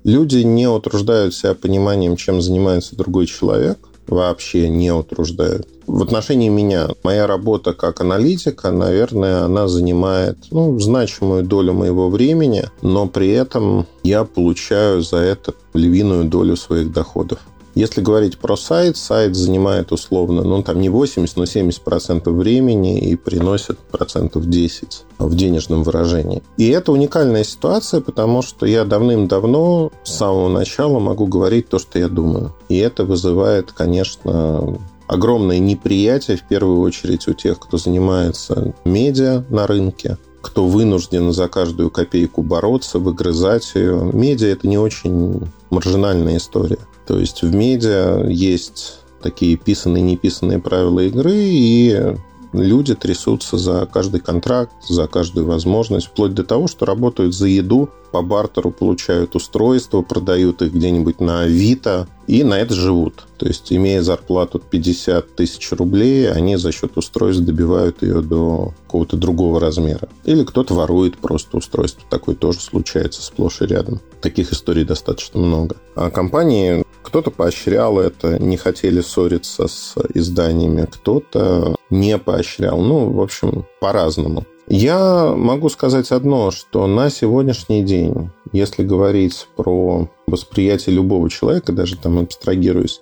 Люди 0.03 0.37
не 0.37 0.67
утруждают 0.67 1.33
себя 1.33 1.53
пониманием, 1.53 2.15
чем 2.17 2.41
занимается 2.41 2.95
другой 2.95 3.25
человек, 3.25 3.79
вообще 4.07 4.69
не 4.69 4.91
утруждают. 4.91 5.67
В 5.85 6.03
отношении 6.03 6.49
меня, 6.49 6.89
моя 7.03 7.27
работа 7.27 7.73
как 7.73 8.01
аналитика, 8.01 8.71
наверное, 8.71 9.43
она 9.43 9.69
занимает 9.69 10.37
ну, 10.51 10.77
значимую 10.79 11.43
долю 11.43 11.73
моего 11.73 12.09
времени, 12.09 12.65
но 12.81 13.07
при 13.07 13.29
этом 13.29 13.87
я 14.03 14.25
получаю 14.25 15.01
за 15.01 15.17
это 15.17 15.53
львиную 15.73 16.25
долю 16.25 16.57
своих 16.57 16.91
доходов. 16.91 17.39
Если 17.77 18.01
говорить 18.01 18.39
про 18.39 18.57
сайт, 18.57 18.97
сайт 18.97 19.35
занимает 19.35 19.91
условно, 19.91 20.41
ну, 20.41 20.63
там 20.63 20.81
не 20.81 20.89
80, 20.89 21.37
но 21.37 21.45
70 21.45 21.81
процентов 21.81 22.33
времени 22.33 22.97
и 22.97 23.15
приносит 23.15 23.77
процентов 23.77 24.49
10 24.49 25.03
в 25.19 25.35
денежном 25.35 25.83
выражении. 25.83 26.41
И 26.57 26.69
это 26.69 26.91
уникальная 26.91 27.43
ситуация, 27.43 28.01
потому 28.01 28.41
что 28.41 28.65
я 28.65 28.83
давным-давно 28.83 29.91
с 30.03 30.15
самого 30.15 30.49
начала 30.49 30.97
могу 30.97 31.27
говорить 31.27 31.69
то, 31.69 31.77
что 31.77 31.99
я 31.99 32.07
думаю. 32.07 32.55
И 32.67 32.79
это 32.79 33.05
вызывает, 33.05 33.71
конечно, 33.73 34.79
огромное 35.05 35.59
неприятие, 35.59 36.37
в 36.37 36.47
первую 36.47 36.81
очередь, 36.81 37.27
у 37.27 37.33
тех, 37.33 37.59
кто 37.59 37.77
занимается 37.77 38.73
медиа 38.85 39.45
на 39.51 39.67
рынке, 39.67 40.17
кто 40.47 40.65
вынужден 40.65 41.33
за 41.33 41.49
каждую 41.49 41.89
копейку 41.89 42.41
бороться, 42.41 42.99
выгрызать 42.99 43.69
ее. 43.75 44.09
Медиа– 44.13 44.47
это 44.53 44.65
не 44.65 44.77
очень 44.77 45.41
маржинальная 45.69 46.37
история. 46.37 46.79
То 47.05 47.19
есть 47.19 47.41
в 47.41 47.53
медиа 47.53 48.25
есть 48.29 49.01
такие 49.21 49.57
писанные 49.57 50.03
и 50.03 50.11
неписанные 50.11 50.59
правила 50.59 51.01
игры, 51.01 51.33
и 51.35 52.15
люди 52.53 52.95
трясутся 52.95 53.57
за 53.57 53.85
каждый 53.91 54.21
контракт, 54.21 54.71
за 54.87 55.07
каждую 55.07 55.47
возможность, 55.47 56.07
вплоть 56.07 56.33
до 56.33 56.45
того, 56.45 56.67
что 56.67 56.85
работают 56.85 57.35
за 57.35 57.47
еду, 57.47 57.89
по 58.11 58.21
бартеру 58.21 58.71
получают 58.71 59.35
устройства, 59.35 60.01
продают 60.01 60.61
их 60.61 60.73
где-нибудь 60.73 61.19
на 61.19 61.41
Авито 61.41 62.07
и 62.27 62.43
на 62.43 62.59
это 62.59 62.73
живут. 62.73 63.25
То 63.37 63.47
есть, 63.47 63.71
имея 63.71 64.01
зарплату 64.01 64.59
50 64.59 65.35
тысяч 65.35 65.71
рублей, 65.71 66.29
они 66.29 66.57
за 66.57 66.71
счет 66.71 66.97
устройств 66.97 67.43
добивают 67.43 68.01
ее 68.01 68.21
до 68.21 68.73
какого-то 68.85 69.17
другого 69.17 69.59
размера. 69.59 70.09
Или 70.25 70.43
кто-то 70.43 70.73
ворует 70.73 71.17
просто 71.17 71.57
устройство. 71.57 72.03
Такое 72.09 72.35
тоже 72.35 72.59
случается 72.59 73.21
сплошь 73.21 73.61
и 73.61 73.65
рядом. 73.65 74.01
Таких 74.21 74.51
историй 74.51 74.83
достаточно 74.83 75.39
много. 75.39 75.77
А 75.95 76.09
компании 76.09 76.83
кто-то 77.03 77.31
поощрял 77.31 77.99
это, 77.99 78.37
не 78.37 78.57
хотели 78.57 78.99
ссориться 79.01 79.67
с 79.67 79.95
изданиями, 80.13 80.85
кто-то 80.91 81.75
не 81.89 82.17
поощрял. 82.17 82.81
Ну, 82.81 83.09
в 83.11 83.21
общем, 83.21 83.65
по-разному. 83.79 84.45
Я 84.69 85.33
могу 85.33 85.69
сказать 85.69 86.11
одно, 86.11 86.51
что 86.51 86.87
на 86.87 87.09
сегодняшний 87.09 87.83
день, 87.83 88.31
если 88.51 88.83
говорить 88.83 89.47
про 89.55 90.09
восприятие 90.27 90.93
любого 90.93 91.29
человека, 91.29 91.71
даже 91.71 91.95
там 91.95 92.19
абстрагируясь, 92.19 92.99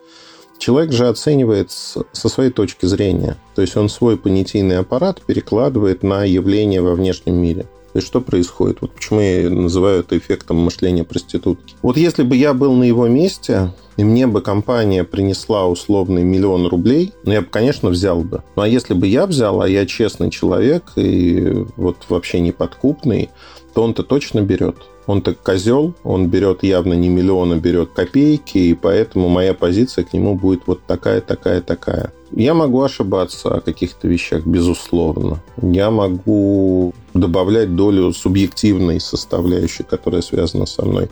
человек 0.59 0.91
же 0.91 1.07
оценивает 1.07 1.71
со 1.71 2.29
своей 2.29 2.51
точки 2.51 2.85
зрения. 2.85 3.35
То 3.55 3.63
есть 3.63 3.75
он 3.77 3.89
свой 3.89 4.15
понятийный 4.15 4.77
аппарат 4.77 5.21
перекладывает 5.21 6.03
на 6.03 6.23
явление 6.23 6.83
во 6.83 6.93
внешнем 6.93 7.35
мире. 7.35 7.65
Есть 7.95 8.07
что 8.07 8.19
происходит? 8.19 8.81
Вот 8.81 8.91
почему 8.91 9.21
я 9.21 9.49
называю 9.49 10.01
это 10.01 10.17
эффектом 10.17 10.57
мышления 10.57 11.05
проститутки. 11.05 11.75
Вот 11.81 11.95
если 11.95 12.23
бы 12.23 12.35
я 12.35 12.53
был 12.53 12.73
на 12.73 12.83
его 12.83 13.07
месте, 13.07 13.73
и 13.95 14.03
мне 14.03 14.27
бы 14.27 14.41
компания 14.41 15.05
принесла 15.05 15.65
условный 15.65 16.23
миллион 16.23 16.67
рублей, 16.67 17.13
ну, 17.23 17.31
я 17.31 17.39
бы, 17.39 17.47
конечно, 17.47 17.89
взял 17.89 18.19
бы. 18.19 18.43
Ну, 18.57 18.63
а 18.63 18.67
если 18.67 18.93
бы 18.93 19.07
я 19.07 19.25
взял, 19.25 19.61
а 19.61 19.69
я 19.69 19.85
честный 19.85 20.29
человек 20.29 20.91
и 20.97 21.65
вот 21.77 21.95
вообще 22.09 22.41
неподкупный, 22.41 23.29
то 23.73 23.83
он-то 23.83 24.03
точно 24.03 24.41
берет. 24.41 24.75
Он-то 25.07 25.33
козел, 25.33 25.93
он 26.03 26.27
берет 26.27 26.63
явно 26.63 26.95
не 26.95 27.07
миллиона, 27.07 27.55
берет 27.55 27.91
копейки, 27.91 28.57
и 28.57 28.73
поэтому 28.73 29.29
моя 29.29 29.53
позиция 29.53 30.03
к 30.03 30.11
нему 30.11 30.35
будет 30.35 30.63
вот 30.65 30.81
такая, 30.85 31.21
такая, 31.21 31.61
такая. 31.61 32.11
Я 32.31 32.53
могу 32.53 32.81
ошибаться 32.81 33.55
о 33.55 33.61
каких-то 33.61 34.09
вещах, 34.09 34.45
безусловно. 34.45 35.41
Я 35.61 35.91
могу 35.91 36.93
добавлять 37.15 37.75
долю 37.75 38.13
субъективной 38.13 38.99
составляющей, 38.99 39.83
которая 39.83 40.21
связана 40.21 40.65
со 40.65 40.85
мной. 40.85 41.09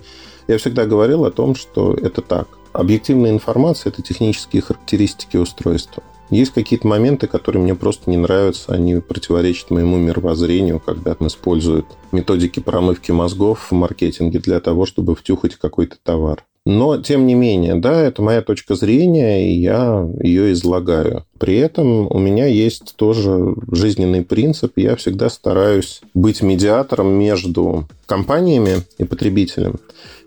Я 0.47 0.57
всегда 0.57 0.85
говорил 0.85 1.25
о 1.25 1.31
том, 1.31 1.55
что 1.55 1.93
это 1.93 2.21
так. 2.21 2.47
Объективная 2.73 3.31
информация– 3.31 3.91
это 3.91 4.01
технические 4.01 4.61
характеристики 4.61 5.37
устройства. 5.37 6.03
Есть 6.29 6.53
какие-то 6.53 6.87
моменты, 6.87 7.27
которые 7.27 7.61
мне 7.61 7.75
просто 7.75 8.09
не 8.09 8.17
нравятся, 8.17 8.73
они 8.73 8.95
противоречат 8.95 9.69
моему 9.69 9.97
мировоззрению, 9.97 10.79
когда 10.79 11.15
он 11.19 11.27
использует 11.27 11.85
методики 12.11 12.59
промывки 12.59 13.11
мозгов 13.11 13.67
в 13.69 13.73
маркетинге 13.73 14.39
для 14.39 14.59
того, 14.59 14.85
чтобы 14.85 15.15
втюхать 15.15 15.55
какой-то 15.55 15.97
товар. 16.01 16.43
Но, 16.65 16.97
тем 16.97 17.27
не 17.27 17.35
менее, 17.35 17.75
да, 17.75 18.01
это 18.01 18.21
моя 18.21 18.41
точка 18.41 18.75
зрения, 18.75 19.51
и 19.51 19.59
я 19.59 20.07
ее 20.21 20.53
излагаю. 20.53 21.25
При 21.37 21.57
этом 21.57 22.07
у 22.09 22.17
меня 22.19 22.45
есть 22.45 22.95
тоже 22.95 23.55
жизненный 23.69 24.23
принцип. 24.23 24.71
Я 24.77 24.95
всегда 24.95 25.29
стараюсь 25.29 26.01
быть 26.13 26.41
медиатором 26.41 27.07
между 27.07 27.85
компаниями 28.05 28.83
и 28.97 29.03
потребителем. 29.03 29.75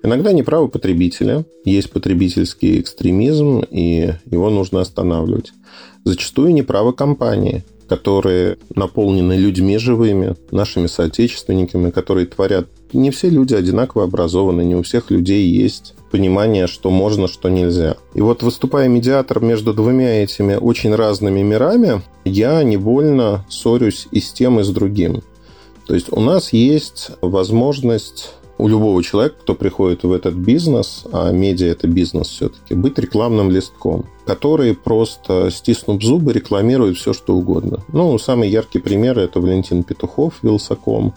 Иногда 0.03 0.33
неправы 0.33 0.69
потребителя, 0.69 1.47
есть 1.65 1.91
потребительский 1.91 2.81
экстремизм, 2.81 3.63
и 3.71 4.13
его 4.31 4.51
нужно 4.51 4.83
останавливать. 4.83 5.53
Зачастую 6.05 6.53
неправы 6.53 6.93
компании– 6.93 7.65
которые 7.89 8.59
наполнены 8.75 9.35
людьми 9.35 9.79
живыми, 9.79 10.35
нашими 10.51 10.87
соотечественниками, 10.87 11.91
которые 11.91 12.27
творят. 12.27 12.69
Не 12.93 13.11
все 13.11 13.29
люди 13.29 13.55
одинаково 13.55 14.05
образованы, 14.05 14.63
не 14.63 14.75
у 14.75 14.83
всех 14.83 15.11
людей 15.11 15.47
есть 15.49 15.95
понимание, 16.11 16.67
что 16.67 16.91
можно, 16.91 17.29
что 17.29 17.49
нельзя. 17.49 17.97
И 18.15 18.21
вот 18.21 18.43
выступая 18.43 18.89
медиатором 18.89 19.49
между 19.49 19.75
двумя 19.75 20.23
этими 20.23 20.55
очень 20.55 20.95
разными 20.95 21.41
мирами, 21.43 22.03
я 22.25 22.63
невольно 22.63 23.45
ссорюсь 23.49 24.09
и 24.11 24.21
с 24.21 24.33
тем, 24.33 24.61
и 24.61 24.63
с 24.63 24.69
другим. 24.69 25.23
То 25.87 25.95
есть 25.95 26.13
у 26.13 26.21
нас 26.21 26.53
есть 26.53 27.11
возможность 27.21 28.33
у 28.59 28.69
любого 28.69 29.03
человека, 29.03 29.37
кто 29.41 29.55
приходит 29.55 30.05
в 30.05 30.13
этот 30.13 30.35
бизнес, 30.35 31.05
а 31.13 31.31
медиа 31.31 31.69
это 31.69 31.87
бизнес 31.89 32.29
все-таки, 32.29 32.75
быть 32.75 32.99
рекламным 32.99 33.51
листком, 33.51 34.07
который 34.27 34.75
просто, 34.75 35.51
стиснув 35.51 36.03
зубы, 36.03 36.33
рекламирует 36.33 36.97
все, 36.97 37.13
что 37.13 37.35
угодно. 37.35 37.81
Ну, 37.89 38.17
самый 38.19 38.49
яркий 38.49 38.79
пример 38.79 39.19
это 39.19 39.41
Валентин 39.41 39.83
Петухов, 39.83 40.35
Вилсаком, 40.43 41.15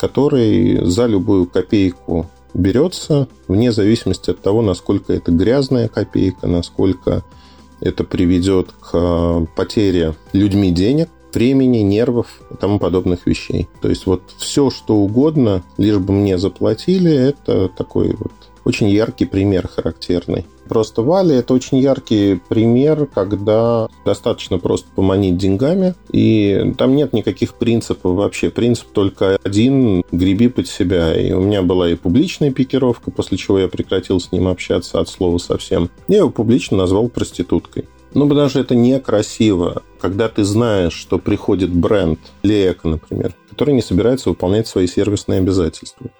который 0.00 0.84
за 0.84 1.06
любую 1.06 1.46
копейку 1.46 2.26
берется, 2.54 3.28
вне 3.48 3.72
зависимости 3.72 4.30
от 4.30 4.40
того, 4.40 4.62
насколько 4.62 5.12
это 5.12 5.30
грязная 5.30 5.88
копейка, 5.88 6.46
насколько 6.46 7.22
это 7.80 8.04
приведет 8.04 8.72
к 8.72 9.46
потере 9.56 10.14
людьми 10.32 10.70
денег, 10.70 11.08
времени, 11.34 11.78
нервов 11.78 12.26
и 12.50 12.54
тому 12.56 12.78
подобных 12.78 13.26
вещей. 13.26 13.68
То 13.80 13.88
есть 13.88 14.06
вот 14.06 14.22
все, 14.36 14.70
что 14.70 14.96
угодно, 14.96 15.62
лишь 15.78 15.98
бы 15.98 16.12
мне 16.12 16.38
заплатили, 16.38 17.12
это 17.12 17.68
такой 17.68 18.14
вот 18.18 18.32
очень 18.64 18.88
яркий 18.88 19.24
пример 19.24 19.68
характерный. 19.68 20.46
Просто 20.68 21.02
Вали– 21.02 21.34
это 21.36 21.52
очень 21.52 21.78
яркий 21.78 22.40
пример, 22.48 23.06
когда 23.06 23.88
достаточно 24.04 24.58
просто 24.58 24.88
поманить 24.94 25.36
деньгами, 25.36 25.94
и 26.12 26.72
там 26.78 26.94
нет 26.94 27.12
никаких 27.12 27.54
принципов 27.54 28.14
вообще. 28.14 28.48
Принцип 28.48 28.86
только 28.92 29.36
один– 29.42 30.04
греби 30.12 30.48
под 30.48 30.68
себя. 30.68 31.14
И 31.14 31.32
у 31.32 31.40
меня 31.40 31.62
была 31.62 31.90
и 31.90 31.94
публичная 31.94 32.52
пикировка, 32.52 33.10
после 33.10 33.36
чего 33.36 33.58
я 33.58 33.68
прекратил 33.68 34.20
с 34.20 34.32
ним 34.32 34.48
общаться 34.48 35.00
от 35.00 35.08
слова 35.08 35.38
совсем. 35.38 35.90
Я 36.08 36.18
его 36.18 36.30
публично 36.30 36.76
назвал 36.78 37.08
проституткой. 37.08 37.86
Ну, 38.14 38.28
потому 38.28 38.48
что 38.48 38.60
это 38.60 38.74
некрасиво, 38.74 39.82
когда 40.02 40.28
ты 40.28 40.42
знаешь, 40.42 40.94
что 40.94 41.18
приходит 41.18 41.70
бренд, 41.70 42.18
Лека, 42.42 42.88
например, 42.88 43.34
который 43.48 43.72
не 43.72 43.82
собирается 43.82 44.30
выполнять 44.30 44.66
свои 44.66 44.88
сервисные 44.88 45.38
обязательства 45.38 46.10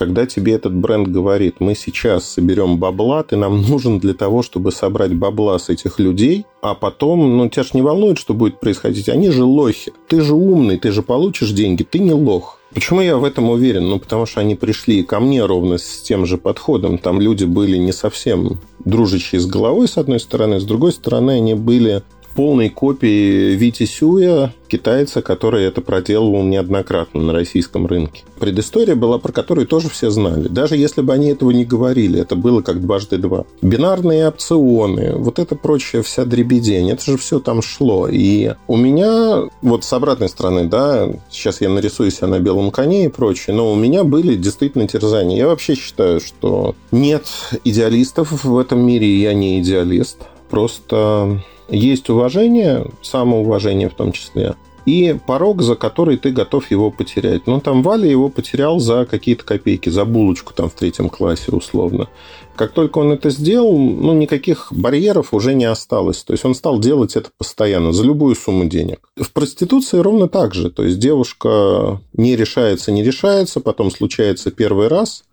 когда 0.00 0.24
тебе 0.24 0.54
этот 0.54 0.74
бренд 0.74 1.08
говорит, 1.08 1.56
мы 1.58 1.74
сейчас 1.74 2.24
соберем 2.24 2.78
бабла, 2.78 3.22
ты 3.22 3.36
нам 3.36 3.60
нужен 3.60 3.98
для 3.98 4.14
того, 4.14 4.40
чтобы 4.40 4.72
собрать 4.72 5.14
бабла 5.14 5.58
с 5.58 5.68
этих 5.68 5.98
людей, 5.98 6.46
а 6.62 6.74
потом, 6.74 7.36
ну, 7.36 7.50
тебя 7.50 7.64
же 7.64 7.70
не 7.74 7.82
волнует, 7.82 8.16
что 8.16 8.32
будет 8.32 8.60
происходить. 8.60 9.10
Они 9.10 9.28
же 9.28 9.44
лохи. 9.44 9.92
Ты 10.08 10.22
же 10.22 10.32
умный, 10.32 10.78
ты 10.78 10.90
же 10.90 11.02
получишь 11.02 11.50
деньги, 11.50 11.82
ты 11.82 11.98
не 11.98 12.14
лох. 12.14 12.58
Почему 12.72 13.02
я 13.02 13.18
в 13.18 13.24
этом 13.24 13.50
уверен? 13.50 13.90
Ну, 13.90 13.98
потому 13.98 14.24
что 14.24 14.40
они 14.40 14.54
пришли 14.54 15.02
ко 15.02 15.20
мне 15.20 15.44
ровно 15.44 15.76
с 15.76 16.00
тем 16.00 16.24
же 16.24 16.38
подходом. 16.38 16.96
Там 16.96 17.20
люди 17.20 17.44
были 17.44 17.76
не 17.76 17.92
совсем 17.92 18.58
дружащие 18.86 19.38
с 19.38 19.44
головой, 19.44 19.86
с 19.86 19.98
одной 19.98 20.20
стороны, 20.20 20.60
с 20.60 20.64
другой 20.64 20.92
стороны, 20.92 21.32
они 21.32 21.52
были 21.52 22.02
полной 22.34 22.68
копии 22.68 23.54
Вити 23.54 23.84
Сюя, 23.84 24.52
китайца, 24.68 25.20
который 25.20 25.64
это 25.64 25.80
проделывал 25.80 26.42
неоднократно 26.44 27.20
на 27.20 27.32
российском 27.32 27.86
рынке. 27.86 28.22
Предыстория 28.38 28.94
была, 28.94 29.18
про 29.18 29.32
которую 29.32 29.66
тоже 29.66 29.88
все 29.88 30.10
знали. 30.10 30.48
Даже 30.48 30.76
если 30.76 31.02
бы 31.02 31.12
они 31.12 31.28
этого 31.28 31.50
не 31.50 31.64
говорили, 31.64 32.20
это 32.20 32.36
было 32.36 32.62
как 32.62 32.80
дважды 32.80 33.18
два. 33.18 33.44
Бинарные 33.62 34.28
опционы, 34.28 35.14
вот 35.16 35.38
это 35.38 35.56
прочая 35.56 36.02
вся 36.02 36.24
дребедень, 36.24 36.90
это 36.90 37.04
же 37.04 37.18
все 37.18 37.40
там 37.40 37.62
шло. 37.62 38.08
И 38.08 38.52
у 38.68 38.76
меня, 38.76 39.48
вот 39.62 39.84
с 39.84 39.92
обратной 39.92 40.28
стороны, 40.28 40.68
да, 40.68 41.08
сейчас 41.30 41.60
я 41.60 41.68
нарисую 41.68 42.10
себя 42.10 42.28
на 42.28 42.38
белом 42.38 42.70
коне 42.70 43.06
и 43.06 43.08
прочее, 43.08 43.54
но 43.56 43.72
у 43.72 43.76
меня 43.76 44.04
были 44.04 44.36
действительно 44.36 44.86
терзания. 44.86 45.36
Я 45.36 45.48
вообще 45.48 45.74
считаю, 45.74 46.20
что 46.20 46.74
нет 46.92 47.26
идеалистов 47.64 48.44
в 48.44 48.56
этом 48.56 48.80
мире, 48.80 49.20
я 49.20 49.34
не 49.34 49.60
идеалист. 49.60 50.18
Просто 50.48 51.42
есть 51.70 52.08
уважение, 52.10 52.86
самоуважение 53.02 53.88
в 53.88 53.94
том 53.94 54.12
числе, 54.12 54.54
и 54.86 55.16
порог, 55.26 55.62
за 55.62 55.76
который 55.76 56.16
ты 56.16 56.30
готов 56.30 56.70
его 56.70 56.90
потерять. 56.90 57.46
Ну, 57.46 57.60
там 57.60 57.82
Валя 57.82 58.08
его 58.08 58.28
потерял 58.28 58.80
за 58.80 59.04
какие-то 59.04 59.44
копейки, 59.44 59.88
за 59.88 60.04
булочку 60.04 60.52
там 60.54 60.70
в 60.70 60.74
третьем 60.74 61.08
классе 61.08 61.52
условно. 61.52 62.08
Как 62.56 62.72
только 62.72 62.98
он 62.98 63.12
это 63.12 63.30
сделал, 63.30 63.76
ну, 63.78 64.12
никаких 64.14 64.68
барьеров 64.70 65.32
уже 65.32 65.54
не 65.54 65.64
осталось. 65.64 66.22
То 66.24 66.32
есть 66.32 66.44
он 66.44 66.54
стал 66.54 66.78
делать 66.78 67.16
это 67.16 67.30
постоянно, 67.36 67.92
за 67.92 68.04
любую 68.04 68.34
сумму 68.34 68.64
денег. 68.64 69.00
В 69.16 69.32
проституции 69.32 69.98
ровно 69.98 70.28
так 70.28 70.54
же. 70.54 70.70
То 70.70 70.82
есть 70.82 70.98
девушка 70.98 72.00
не 72.12 72.36
решается, 72.36 72.92
не 72.92 73.02
решается, 73.02 73.60
потом 73.60 73.90
случается 73.90 74.50
первый 74.50 74.88
раз– 74.88 75.24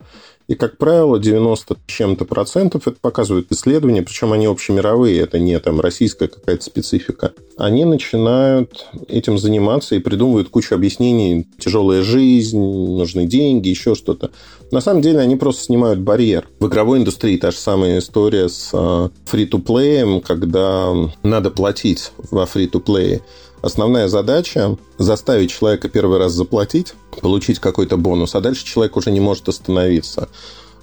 и, 0.47 0.55
как 0.55 0.77
правило, 0.77 1.19
90 1.19 1.77
чем-то 1.87 2.25
процентов, 2.25 2.87
это 2.87 2.97
показывают 3.01 3.51
исследования, 3.51 4.01
причем 4.01 4.31
они 4.31 4.45
общемировые, 4.45 5.19
это 5.19 5.39
не 5.39 5.59
там 5.59 5.81
российская 5.81 6.27
какая-то 6.27 6.63
специфика. 6.63 7.33
Они 7.57 7.83
начинают 7.83 8.87
этим 9.07 9.37
заниматься 9.37 9.95
и 9.95 9.99
придумывают 9.99 10.49
кучу 10.49 10.73
объяснений. 10.75 11.47
Тяжелая 11.59 12.01
жизнь, 12.01 12.59
нужны 12.59 13.25
деньги, 13.25 13.69
еще 13.69 13.93
что-то. 13.95 14.31
На 14.71 14.79
самом 14.79 15.01
деле 15.01 15.19
они 15.19 15.35
просто 15.35 15.63
снимают 15.63 15.99
барьер. 15.99 16.47
В 16.59 16.67
игровой 16.67 16.99
индустрии 16.99 17.37
та 17.37 17.51
же 17.51 17.57
самая 17.57 17.99
история 17.99 18.47
с 18.47 18.73
free-to-play, 18.73 20.21
когда 20.21 20.93
надо 21.23 21.51
платить 21.51 22.11
во 22.31 22.43
free-to-play. 22.43 23.21
Основная 23.67 24.07
задача– 24.07 24.77
заставить 24.97 25.51
человека 25.51 25.89
первый 25.89 26.19
раз 26.19 26.31
заплатить, 26.31 26.93
получить 27.21 27.59
какой-то 27.59 27.97
бонус, 27.97 28.33
а 28.33 28.39
дальше 28.39 28.65
человек 28.65 28.95
уже 28.95 29.11
не 29.11 29.19
может 29.19 29.49
остановиться. 29.49 30.29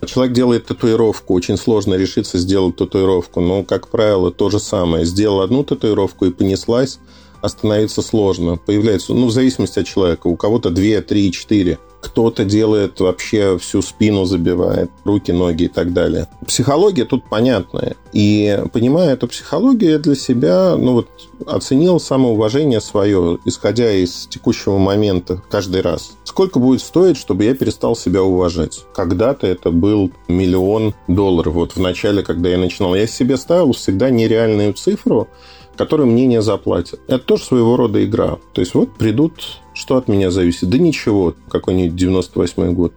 Человек 0.05 0.35
делает 0.35 0.66
татуировку, 0.66 1.33
очень 1.33 1.57
сложно 1.57 1.94
решиться 1.94 2.37
сделать 2.37 2.77
татуировку, 2.77 3.40
но, 3.40 3.64
как 3.64 3.88
правило, 3.88 4.31
то 4.31 4.51
же 4.51 4.61
самое. 4.61 5.07
Сделал 5.07 5.40
одну 5.40 5.64
татуировку 5.64 6.27
и 6.27 6.31
понеслась, 6.31 6.99
остановиться 7.45 8.03
сложно. 8.03 8.57
Появляется, 8.57 9.13
ну, 9.15 9.27
в 9.27 9.33
зависимости 9.33 9.79
от 9.79 9.87
человека, 9.87 10.27
у 10.29 10.37
кого-то 10.37 10.71
2, 10.71 11.03
3, 11.03 11.33
4 11.33 11.79
кто-то 12.05 12.45
делает 12.45 13.01
вообще 13.01 13.57
всю 13.59 13.81
спину 13.81 14.27
забивает, 14.27 14.91
руки, 15.05 15.33
ноги 15.33 15.65
и 15.65 15.69
так 15.69 15.95
далее. 15.95 16.29
Психология 16.47 17.07
тут 17.07 17.25
понятная. 17.31 17.97
И 18.13 18.63
понимая 18.73 19.15
эту 19.15 19.27
психологию, 19.27 19.93
я 19.93 19.99
для 19.99 20.15
себя 20.15 20.77
ну 20.77 20.93
вот, 20.93 21.09
оценил 21.47 21.99
самоуважение 21.99 22.83
свое, 22.83 23.39
исходя 23.47 23.91
из 23.91 24.27
текущего 24.27 24.77
момента 24.77 25.43
каждый 25.51 25.81
раз. 25.81 26.13
Сколько 26.25 26.59
будет 26.59 26.83
стоить, 26.83 27.17
чтобы 27.17 27.45
я 27.45 27.55
перестал 27.55 27.97
себя 27.97 28.23
уважать? 28.23 28.85
Когда-то 28.95 29.47
это 29.47 29.71
был 29.71 30.11
миллион 30.29 30.95
долларов. 31.09 31.55
Вот 31.55 31.73
в 31.73 31.81
начале, 31.81 32.23
когда 32.23 32.51
я 32.51 32.59
начинал, 32.59 32.95
я 32.95 33.07
себе 33.07 33.39
ставил 33.39 33.73
всегда 33.73 34.11
нереальную 34.11 34.75
цифру, 34.75 35.29
которую 35.77 36.09
мне 36.09 36.27
не 36.27 36.43
заплатят. 36.43 37.01
Это 37.07 37.25
тоже 37.25 37.45
своего 37.45 37.77
рода 37.77 38.05
игра. 38.05 38.39
То 38.53 38.61
есть 38.61 38.75
вот 38.75 38.95
придут 38.97 39.33
что 39.75 39.97
от 39.97 40.09
меня 40.09 40.31
зависит? 40.31 40.71
Да 40.71 40.79
ничего, 40.79 41.35
какой-нибудь 41.49 41.97
98 41.97 42.73
год. 42.73 42.95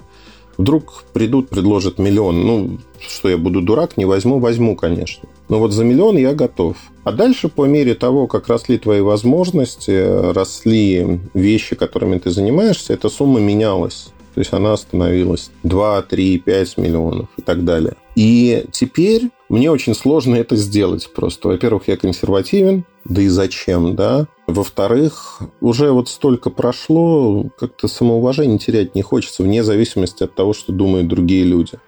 Вдруг 0.58 1.04
придут, 1.12 1.50
предложат 1.50 2.00
миллион. 2.00 2.46
Ну, 2.46 2.78
что 3.00 3.30
я 3.30 3.38
буду 3.38 3.62
дурак, 3.62 3.98
не 3.98 4.06
возьму, 4.06 4.40
возьму, 4.40 4.76
конечно. 4.76 5.28
Но 5.50 5.60
вот 5.60 5.72
за 5.72 5.84
миллион 5.84 6.18
я 6.18 6.34
готов. 6.34 6.78
А 7.04 7.12
дальше, 7.12 7.48
по 7.48 7.66
мере 7.66 7.96
того, 7.96 8.28
как 8.28 8.48
росли 8.48 8.78
твои 8.78 9.02
возможности, 9.02 10.32
росли 10.32 11.20
вещи, 11.34 11.76
которыми 11.76 12.18
ты 12.20 12.30
занимаешься, 12.30 12.94
эта 12.94 13.10
сумма 13.10 13.40
менялась. 13.40 14.10
То 14.38 14.41
есть 14.41 14.54
она 14.54 14.78
становилась 14.78 15.50
2, 15.63 16.04
3, 16.04 16.38
5 16.38 16.78
миллионов 16.78 17.28
и 17.38 17.41
так 17.41 17.65
далее. 17.65 17.95
И 18.15 18.65
теперь 18.71 19.32
мне 19.50 19.71
очень 19.71 19.95
сложно 19.95 20.36
это 20.36 20.56
сделать 20.56 21.12
просто. 21.12 21.47
Во-первых, 21.47 21.88
я 21.88 21.97
консервативен, 21.97 22.86
да 23.04 23.23
и 23.23 23.30
зачем, 23.30 23.95
да? 23.95 24.28
Во-вторых, 24.45 25.41
уже 25.60 25.89
вот 25.89 26.08
столько 26.08 26.52
прошло, 26.52 27.47
как-то 27.58 27.88
самоуважение 27.88 28.60
терять 28.60 28.93
не 28.93 29.02
хочется, 29.02 29.41
вне 29.41 29.63
зависимости 29.63 30.21
от 30.21 30.36
того, 30.36 30.54
что 30.54 30.71
думают 30.71 31.08
другие 31.08 31.43
люди. 31.43 31.80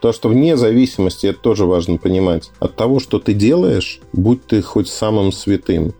То, 0.00 0.12
что 0.12 0.28
вне 0.28 0.58
зависимости, 0.58 1.28
это 1.28 1.38
тоже 1.38 1.64
важно 1.64 1.96
понимать, 1.96 2.50
от 2.58 2.76
того, 2.76 3.00
что 3.00 3.18
ты 3.18 3.32
делаешь, 3.32 4.00
будь 4.12 4.44
ты 4.46 4.60
хоть 4.60 4.88
самым 4.88 5.32
святым, 5.32 5.94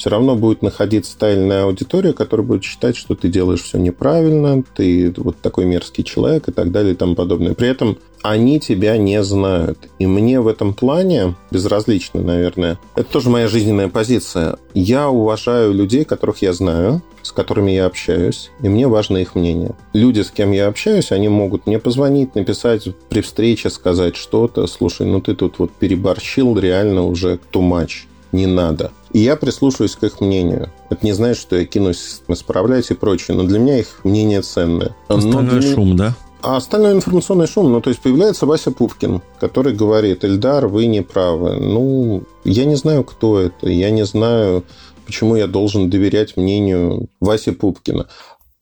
все 0.00 0.08
равно 0.08 0.34
будет 0.34 0.62
находиться 0.62 1.18
тайная 1.18 1.64
аудитория, 1.64 2.14
которая 2.14 2.46
будет 2.46 2.64
считать, 2.64 2.96
что 2.96 3.14
ты 3.14 3.28
делаешь 3.28 3.62
все 3.62 3.76
неправильно, 3.76 4.64
ты 4.74 5.12
вот 5.14 5.36
такой 5.42 5.66
мерзкий 5.66 6.02
человек 6.04 6.48
и 6.48 6.52
так 6.52 6.72
далее 6.72 6.94
и 6.94 6.96
тому 6.96 7.14
подобное. 7.14 7.52
При 7.52 7.68
этом 7.68 7.98
они 8.22 8.60
тебя 8.60 8.96
не 8.96 9.22
знают. 9.22 9.78
И 9.98 10.06
мне 10.06 10.40
в 10.40 10.48
этом 10.48 10.72
плане 10.72 11.34
безразлично, 11.50 12.22
наверное. 12.22 12.78
Это 12.96 13.12
тоже 13.12 13.28
моя 13.28 13.46
жизненная 13.46 13.88
позиция. 13.88 14.56
Я 14.72 15.10
уважаю 15.10 15.74
людей, 15.74 16.04
которых 16.04 16.40
я 16.40 16.54
знаю, 16.54 17.02
с 17.20 17.30
которыми 17.30 17.72
я 17.72 17.84
общаюсь, 17.84 18.50
и 18.62 18.70
мне 18.70 18.88
важно 18.88 19.18
их 19.18 19.34
мнение. 19.34 19.74
Люди, 19.92 20.22
с 20.22 20.30
кем 20.30 20.52
я 20.52 20.68
общаюсь, 20.68 21.12
они 21.12 21.28
могут 21.28 21.66
мне 21.66 21.78
позвонить, 21.78 22.34
написать 22.34 22.88
при 23.10 23.20
встрече, 23.20 23.68
сказать 23.68 24.16
что-то. 24.16 24.66
Слушай, 24.66 25.06
ну 25.06 25.20
ты 25.20 25.34
тут 25.34 25.58
вот 25.58 25.72
переборщил 25.72 26.58
реально 26.58 27.02
уже 27.02 27.38
too 27.52 27.60
much. 27.60 28.06
Не 28.32 28.46
надо. 28.46 28.92
И 29.12 29.20
я 29.20 29.36
прислушиваюсь 29.36 29.96
к 29.96 30.04
их 30.04 30.20
мнению. 30.20 30.70
Это 30.88 31.04
не 31.04 31.12
значит, 31.12 31.40
что 31.42 31.56
я 31.56 31.64
кинусь 31.64 32.22
исправлять 32.28 32.90
и 32.90 32.94
прочее, 32.94 33.36
но 33.36 33.44
для 33.44 33.58
меня 33.58 33.78
их 33.78 34.00
мнение 34.04 34.42
ценное. 34.42 34.94
Остальное 35.08 35.60
для... 35.60 35.74
шум, 35.74 35.96
да? 35.96 36.14
А 36.42 36.56
остальной 36.56 36.92
информационный 36.92 37.46
шум, 37.46 37.70
ну, 37.70 37.82
то 37.82 37.90
есть 37.90 38.00
появляется 38.00 38.46
Вася 38.46 38.70
Пупкин, 38.70 39.20
который 39.38 39.74
говорит, 39.74 40.24
Эльдар, 40.24 40.68
вы 40.68 40.86
не 40.86 41.02
правы. 41.02 41.56
Ну, 41.56 42.22
я 42.44 42.64
не 42.64 42.76
знаю, 42.76 43.04
кто 43.04 43.40
это, 43.40 43.68
я 43.68 43.90
не 43.90 44.06
знаю, 44.06 44.64
почему 45.04 45.36
я 45.36 45.46
должен 45.46 45.90
доверять 45.90 46.36
мнению 46.36 47.08
Васи 47.20 47.50
Пупкина. 47.50 48.06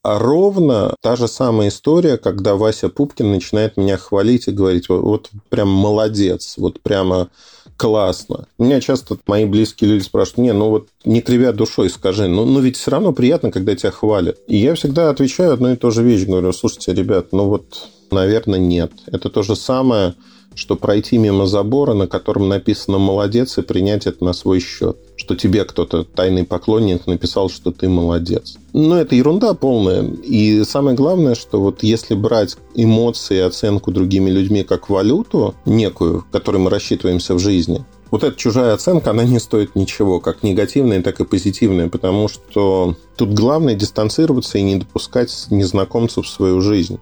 А 0.08 0.18
ровно 0.18 0.94
та 1.02 1.16
же 1.16 1.28
самая 1.28 1.68
история, 1.68 2.16
когда 2.16 2.54
Вася 2.54 2.88
Пупкин 2.88 3.30
начинает 3.30 3.76
меня 3.76 3.98
хвалить 3.98 4.48
и 4.48 4.52
говорить, 4.52 4.88
вот, 4.88 5.02
вот 5.02 5.30
прям 5.50 5.68
молодец, 5.68 6.54
вот 6.56 6.80
прямо 6.80 7.28
классно. 7.76 8.46
Меня 8.58 8.80
часто 8.80 9.18
мои 9.26 9.44
близкие 9.44 9.90
люди 9.90 10.04
спрашивают, 10.04 10.38
не, 10.38 10.52
ну 10.54 10.70
вот 10.70 10.88
не 11.04 11.20
кривя 11.20 11.52
душой 11.52 11.90
скажи, 11.90 12.26
ну, 12.26 12.46
ну 12.46 12.60
ведь 12.60 12.78
все 12.78 12.90
равно 12.90 13.12
приятно, 13.12 13.50
когда 13.50 13.76
тебя 13.76 13.90
хвалят. 13.90 14.38
И 14.46 14.56
я 14.56 14.74
всегда 14.76 15.10
отвечаю 15.10 15.52
одну 15.52 15.74
и 15.74 15.76
ту 15.76 15.90
же 15.90 16.02
вещь, 16.02 16.24
говорю, 16.24 16.54
слушайте, 16.54 16.94
ребят, 16.94 17.26
ну 17.32 17.44
вот, 17.44 17.90
наверное, 18.10 18.58
нет. 18.58 18.92
Это 19.08 19.28
то 19.28 19.42
же 19.42 19.56
самое, 19.56 20.14
что 20.58 20.74
пройти 20.74 21.18
мимо 21.18 21.46
забора, 21.46 21.94
на 21.94 22.08
котором 22.08 22.48
написано 22.48 22.98
«молодец» 22.98 23.56
и 23.58 23.62
принять 23.62 24.06
это 24.08 24.24
на 24.24 24.32
свой 24.32 24.58
счет. 24.58 24.96
Что 25.14 25.36
тебе 25.36 25.64
кто-то, 25.64 26.02
тайный 26.02 26.44
поклонник, 26.44 27.06
написал, 27.06 27.48
что 27.48 27.70
ты 27.70 27.88
молодец. 27.88 28.56
Но 28.72 28.98
это 28.98 29.14
ерунда 29.14 29.54
полная. 29.54 30.02
И 30.02 30.64
самое 30.64 30.96
главное, 30.96 31.36
что 31.36 31.60
вот 31.60 31.84
если 31.84 32.14
брать 32.14 32.56
эмоции 32.74 33.36
и 33.36 33.40
оценку 33.40 33.92
другими 33.92 34.30
людьми 34.30 34.64
как 34.64 34.90
валюту 34.90 35.54
некую, 35.64 36.24
которой 36.32 36.58
мы 36.58 36.70
рассчитываемся 36.70 37.34
в 37.34 37.38
жизни, 37.38 37.84
вот 38.10 38.24
эта 38.24 38.36
чужая 38.36 38.74
оценка, 38.74 39.10
она 39.10 39.22
не 39.22 39.38
стоит 39.38 39.76
ничего, 39.76 40.18
как 40.18 40.42
негативная, 40.42 41.02
так 41.02 41.20
и 41.20 41.24
позитивная, 41.24 41.88
потому 41.88 42.26
что 42.28 42.96
тут 43.16 43.32
главное 43.32 43.74
дистанцироваться 43.74 44.58
и 44.58 44.62
не 44.62 44.76
допускать 44.76 45.46
незнакомцев 45.50 46.26
в 46.26 46.28
свою 46.28 46.60
жизнь. 46.60 46.98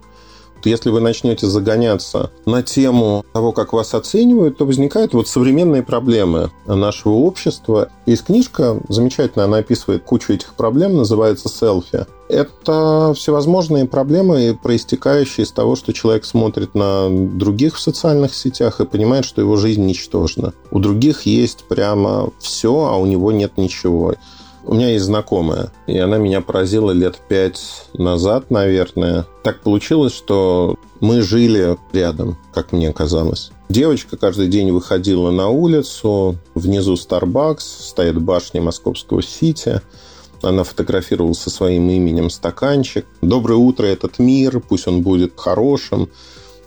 Если 0.65 0.89
вы 0.89 0.99
начнете 0.99 1.47
загоняться 1.47 2.31
на 2.45 2.63
тему 2.63 3.25
того, 3.33 3.51
как 3.51 3.73
вас 3.73 3.93
оценивают, 3.93 4.57
то 4.57 4.65
возникают 4.65 5.13
вот 5.13 5.27
современные 5.27 5.83
проблемы 5.83 6.51
нашего 6.65 7.13
общества. 7.13 7.89
Есть 8.05 8.25
книжка 8.25 8.79
замечательная, 8.89 9.45
она 9.45 9.57
описывает 9.57 10.03
кучу 10.03 10.33
этих 10.33 10.53
проблем, 10.55 10.97
называется 10.97 11.49
«Селфи». 11.49 12.05
Это 12.29 13.13
всевозможные 13.15 13.85
проблемы, 13.85 14.57
проистекающие 14.61 15.45
из 15.45 15.51
того, 15.51 15.77
что 15.77 15.93
человек 15.93 16.25
смотрит 16.25 16.75
на 16.75 17.07
других 17.09 17.75
в 17.75 17.79
социальных 17.79 18.35
сетях 18.35 18.81
и 18.81 18.85
понимает, 18.85 19.23
что 19.23 19.41
его 19.41 19.55
жизнь 19.55 19.85
ничтожна. 19.85 20.53
У 20.69 20.79
других 20.79 21.21
есть 21.25 21.63
прямо 21.69 22.31
все, 22.39 22.85
а 22.85 22.97
у 22.97 23.05
него 23.05 23.31
нет 23.31 23.53
ничего. 23.57 24.15
У 24.67 24.73
меня 24.73 24.89
есть 24.89 25.05
знакомая, 25.05 25.71
и 25.87 25.97
она 25.97 26.17
меня 26.17 26.41
поразила 26.41 26.91
лет 26.91 27.15
пять 27.29 27.85
назад, 27.93 28.51
наверное. 28.51 29.25
Так 29.41 29.61
получилось, 29.61 30.13
что 30.13 30.75
мы 30.99 31.21
жили 31.21 31.77
рядом, 31.93 32.37
как 32.53 32.73
мне 32.73 32.91
казалось. 32.91 33.51
Девочка 33.69 34.17
каждый 34.17 34.49
день 34.49 34.71
выходила 34.71 35.31
на 35.31 35.47
улицу, 35.47 36.37
внизу 36.53 36.95
Starbucks, 36.95 37.61
стоит 37.61 38.21
башня 38.21 38.61
Московского 38.61 39.23
Сити. 39.23 39.79
Она 40.41 40.65
фотографировала 40.65 41.31
со 41.31 41.49
своим 41.49 41.89
именем 41.89 42.29
стаканчик. 42.29 43.05
«Доброе 43.21 43.55
утро, 43.55 43.85
этот 43.85 44.19
мир, 44.19 44.59
пусть 44.59 44.85
он 44.89 45.01
будет 45.01 45.31
хорошим». 45.37 46.09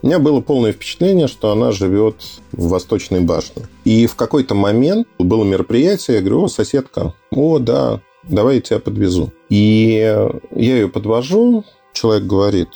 У 0.03 0.07
меня 0.07 0.19
было 0.19 0.41
полное 0.41 0.73
впечатление, 0.73 1.29
что 1.29 1.51
она 1.51 1.73
живет 1.73 2.17
в 2.53 2.69
Восточной 2.69 3.21
башне. 3.21 3.69
И 3.85 4.07
в 4.07 4.15
какой-то 4.17 4.55
момент 4.55 5.07
было 5.19 5.45
мероприятие, 5.45 6.17
я 6.17 6.21
говорю, 6.23 6.45
о, 6.45 6.49
соседка, 6.49 7.15
о, 7.31 7.59
да, 7.59 8.01
давай 8.23 8.57
я 8.57 8.61
тебя 8.63 8.79
подвезу. 8.79 9.31
И 9.51 9.99
я 9.99 10.31
ее 10.51 10.89
подвожу, 10.89 11.65
человек 11.93 12.25
говорит, 12.25 12.69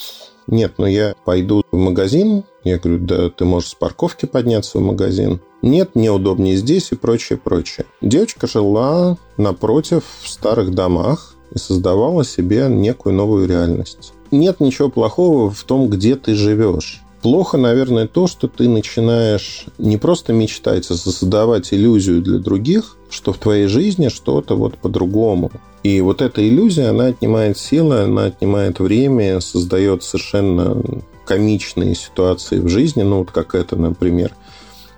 нет, 0.46 0.74
ну 0.76 0.86
я 0.86 1.14
пойду 1.24 1.62
в 1.72 1.76
магазин. 1.76 2.44
Я 2.62 2.78
говорю, 2.78 3.00
да 3.00 3.30
ты 3.30 3.44
можешь 3.44 3.70
с 3.70 3.74
парковки 3.74 4.26
подняться 4.26 4.78
в 4.78 4.82
магазин. 4.82 5.40
Нет, 5.62 5.94
мне 5.94 6.10
удобнее 6.10 6.56
здесь 6.56 6.92
и 6.92 6.96
прочее, 6.96 7.38
прочее. 7.42 7.86
Девочка 8.02 8.46
жила 8.46 9.16
напротив 9.38 10.04
в 10.20 10.28
старых 10.28 10.74
домах 10.74 11.36
и 11.54 11.58
создавала 11.58 12.24
себе 12.24 12.66
некую 12.68 13.14
новую 13.14 13.48
реальность. 13.48 14.12
Нет 14.30 14.60
ничего 14.60 14.90
плохого 14.90 15.50
в 15.50 15.62
том, 15.64 15.88
где 15.88 16.16
ты 16.16 16.34
живешь. 16.34 17.03
Плохо, 17.24 17.56
наверное, 17.56 18.06
то, 18.06 18.26
что 18.26 18.48
ты 18.48 18.68
начинаешь 18.68 19.64
не 19.78 19.96
просто 19.96 20.34
мечтать, 20.34 20.90
а 20.90 20.94
создавать 20.94 21.72
иллюзию 21.72 22.20
для 22.20 22.38
других, 22.38 22.98
что 23.08 23.32
в 23.32 23.38
твоей 23.38 23.66
жизни 23.66 24.08
что-то 24.08 24.56
вот 24.56 24.76
по-другому. 24.76 25.50
И 25.82 26.02
вот 26.02 26.20
эта 26.20 26.46
иллюзия, 26.46 26.88
она 26.88 27.06
отнимает 27.06 27.56
силы, 27.56 28.00
она 28.00 28.24
отнимает 28.24 28.78
время, 28.78 29.40
создает 29.40 30.02
совершенно 30.02 30.82
комичные 31.24 31.94
ситуации 31.94 32.58
в 32.58 32.68
жизни, 32.68 33.00
ну 33.04 33.20
вот 33.20 33.30
как 33.30 33.54
это, 33.54 33.76
например. 33.76 34.34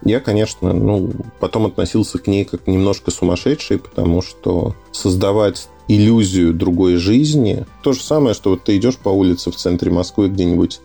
Я, 0.04 0.18
конечно, 0.18 0.72
ну, 0.72 1.12
потом 1.38 1.66
относился 1.66 2.18
к 2.18 2.26
ней 2.26 2.44
как 2.44 2.66
немножко 2.66 3.12
сумасшедший, 3.12 3.78
потому 3.78 4.20
что 4.20 4.74
создавать 4.90 5.68
иллюзию 5.86 6.52
другой 6.52 6.96
жизни, 6.96 7.66
то 7.84 7.92
же 7.92 8.00
самое, 8.00 8.34
что 8.34 8.50
вот 8.50 8.64
ты 8.64 8.76
идешь 8.76 8.96
по 8.96 9.10
улице 9.10 9.52
в 9.52 9.56
центре 9.56 9.92
Москвы 9.92 10.28
где-нибудь 10.28 10.80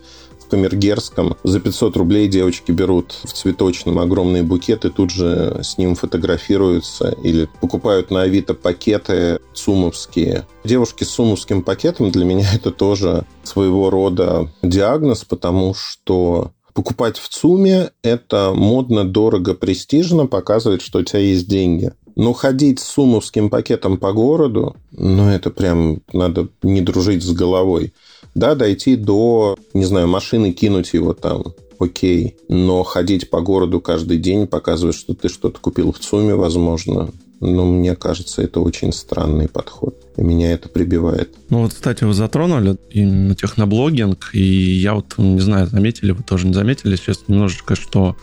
Камергерском. 0.52 1.34
За 1.44 1.60
500 1.60 1.96
рублей 1.96 2.28
девочки 2.28 2.72
берут 2.72 3.14
в 3.24 3.32
цветочном 3.32 3.98
огромные 3.98 4.42
букеты, 4.42 4.90
тут 4.90 5.08
же 5.08 5.60
с 5.62 5.78
ним 5.78 5.94
фотографируются 5.94 7.16
или 7.22 7.48
покупают 7.62 8.10
на 8.10 8.20
Авито 8.20 8.52
пакеты 8.52 9.40
сумовские. 9.54 10.46
Девушки 10.62 11.04
с 11.04 11.08
сумовским 11.10 11.62
пакетом 11.62 12.10
для 12.10 12.26
меня 12.26 12.46
это 12.54 12.70
тоже 12.70 13.24
своего 13.44 13.88
рода 13.88 14.50
диагноз, 14.62 15.24
потому 15.24 15.72
что 15.72 16.52
покупать 16.74 17.16
в 17.16 17.30
ЦУМе– 17.30 17.92
это 18.02 18.52
модно, 18.54 19.04
дорого, 19.04 19.54
престижно, 19.54 20.26
показывает, 20.26 20.82
что 20.82 20.98
у 20.98 21.02
тебя 21.02 21.20
есть 21.20 21.48
деньги. 21.48 21.92
Но 22.14 22.34
ходить 22.34 22.78
с 22.78 22.84
сумовским 22.84 23.48
пакетом 23.48 23.96
по 23.96 24.12
городу, 24.12 24.76
ну, 24.90 25.30
это 25.30 25.48
прям 25.48 26.02
надо 26.12 26.48
не 26.62 26.82
дружить 26.82 27.22
с 27.22 27.32
головой. 27.32 27.94
Да, 28.34 28.54
дойти 28.54 28.96
до, 28.96 29.56
не 29.74 29.84
знаю, 29.84 30.08
машины, 30.08 30.52
кинуть 30.52 30.94
его 30.94 31.12
там, 31.12 31.54
окей. 31.78 32.36
Но 32.48 32.82
ходить 32.82 33.30
по 33.30 33.40
городу 33.40 33.80
каждый 33.80 34.18
день, 34.18 34.46
показывать, 34.46 34.96
что 34.96 35.14
ты 35.14 35.28
что-то 35.28 35.58
купил 35.60 35.92
в 35.92 35.98
ЦУМе, 35.98 36.34
возможно, 36.34 37.10
ну, 37.40 37.66
мне 37.66 37.96
кажется, 37.96 38.40
это 38.40 38.60
очень 38.60 38.92
странный 38.92 39.48
подход. 39.48 39.96
И 40.16 40.22
меня 40.22 40.52
это 40.52 40.68
прибивает. 40.68 41.34
Ну, 41.50 41.62
вот, 41.62 41.74
кстати, 41.74 42.04
вы 42.04 42.14
затронули 42.14 42.76
именно 42.90 43.34
техноблогинг, 43.34 44.30
и 44.32 44.42
я 44.42 44.94
вот, 44.94 45.18
не 45.18 45.40
знаю, 45.40 45.66
заметили, 45.66 46.12
вы 46.12 46.22
тоже 46.22 46.46
не 46.46 46.54
заметили 46.54 46.94
сейчас 46.94 47.24
немножечко, 47.26 47.74
что 47.74 48.16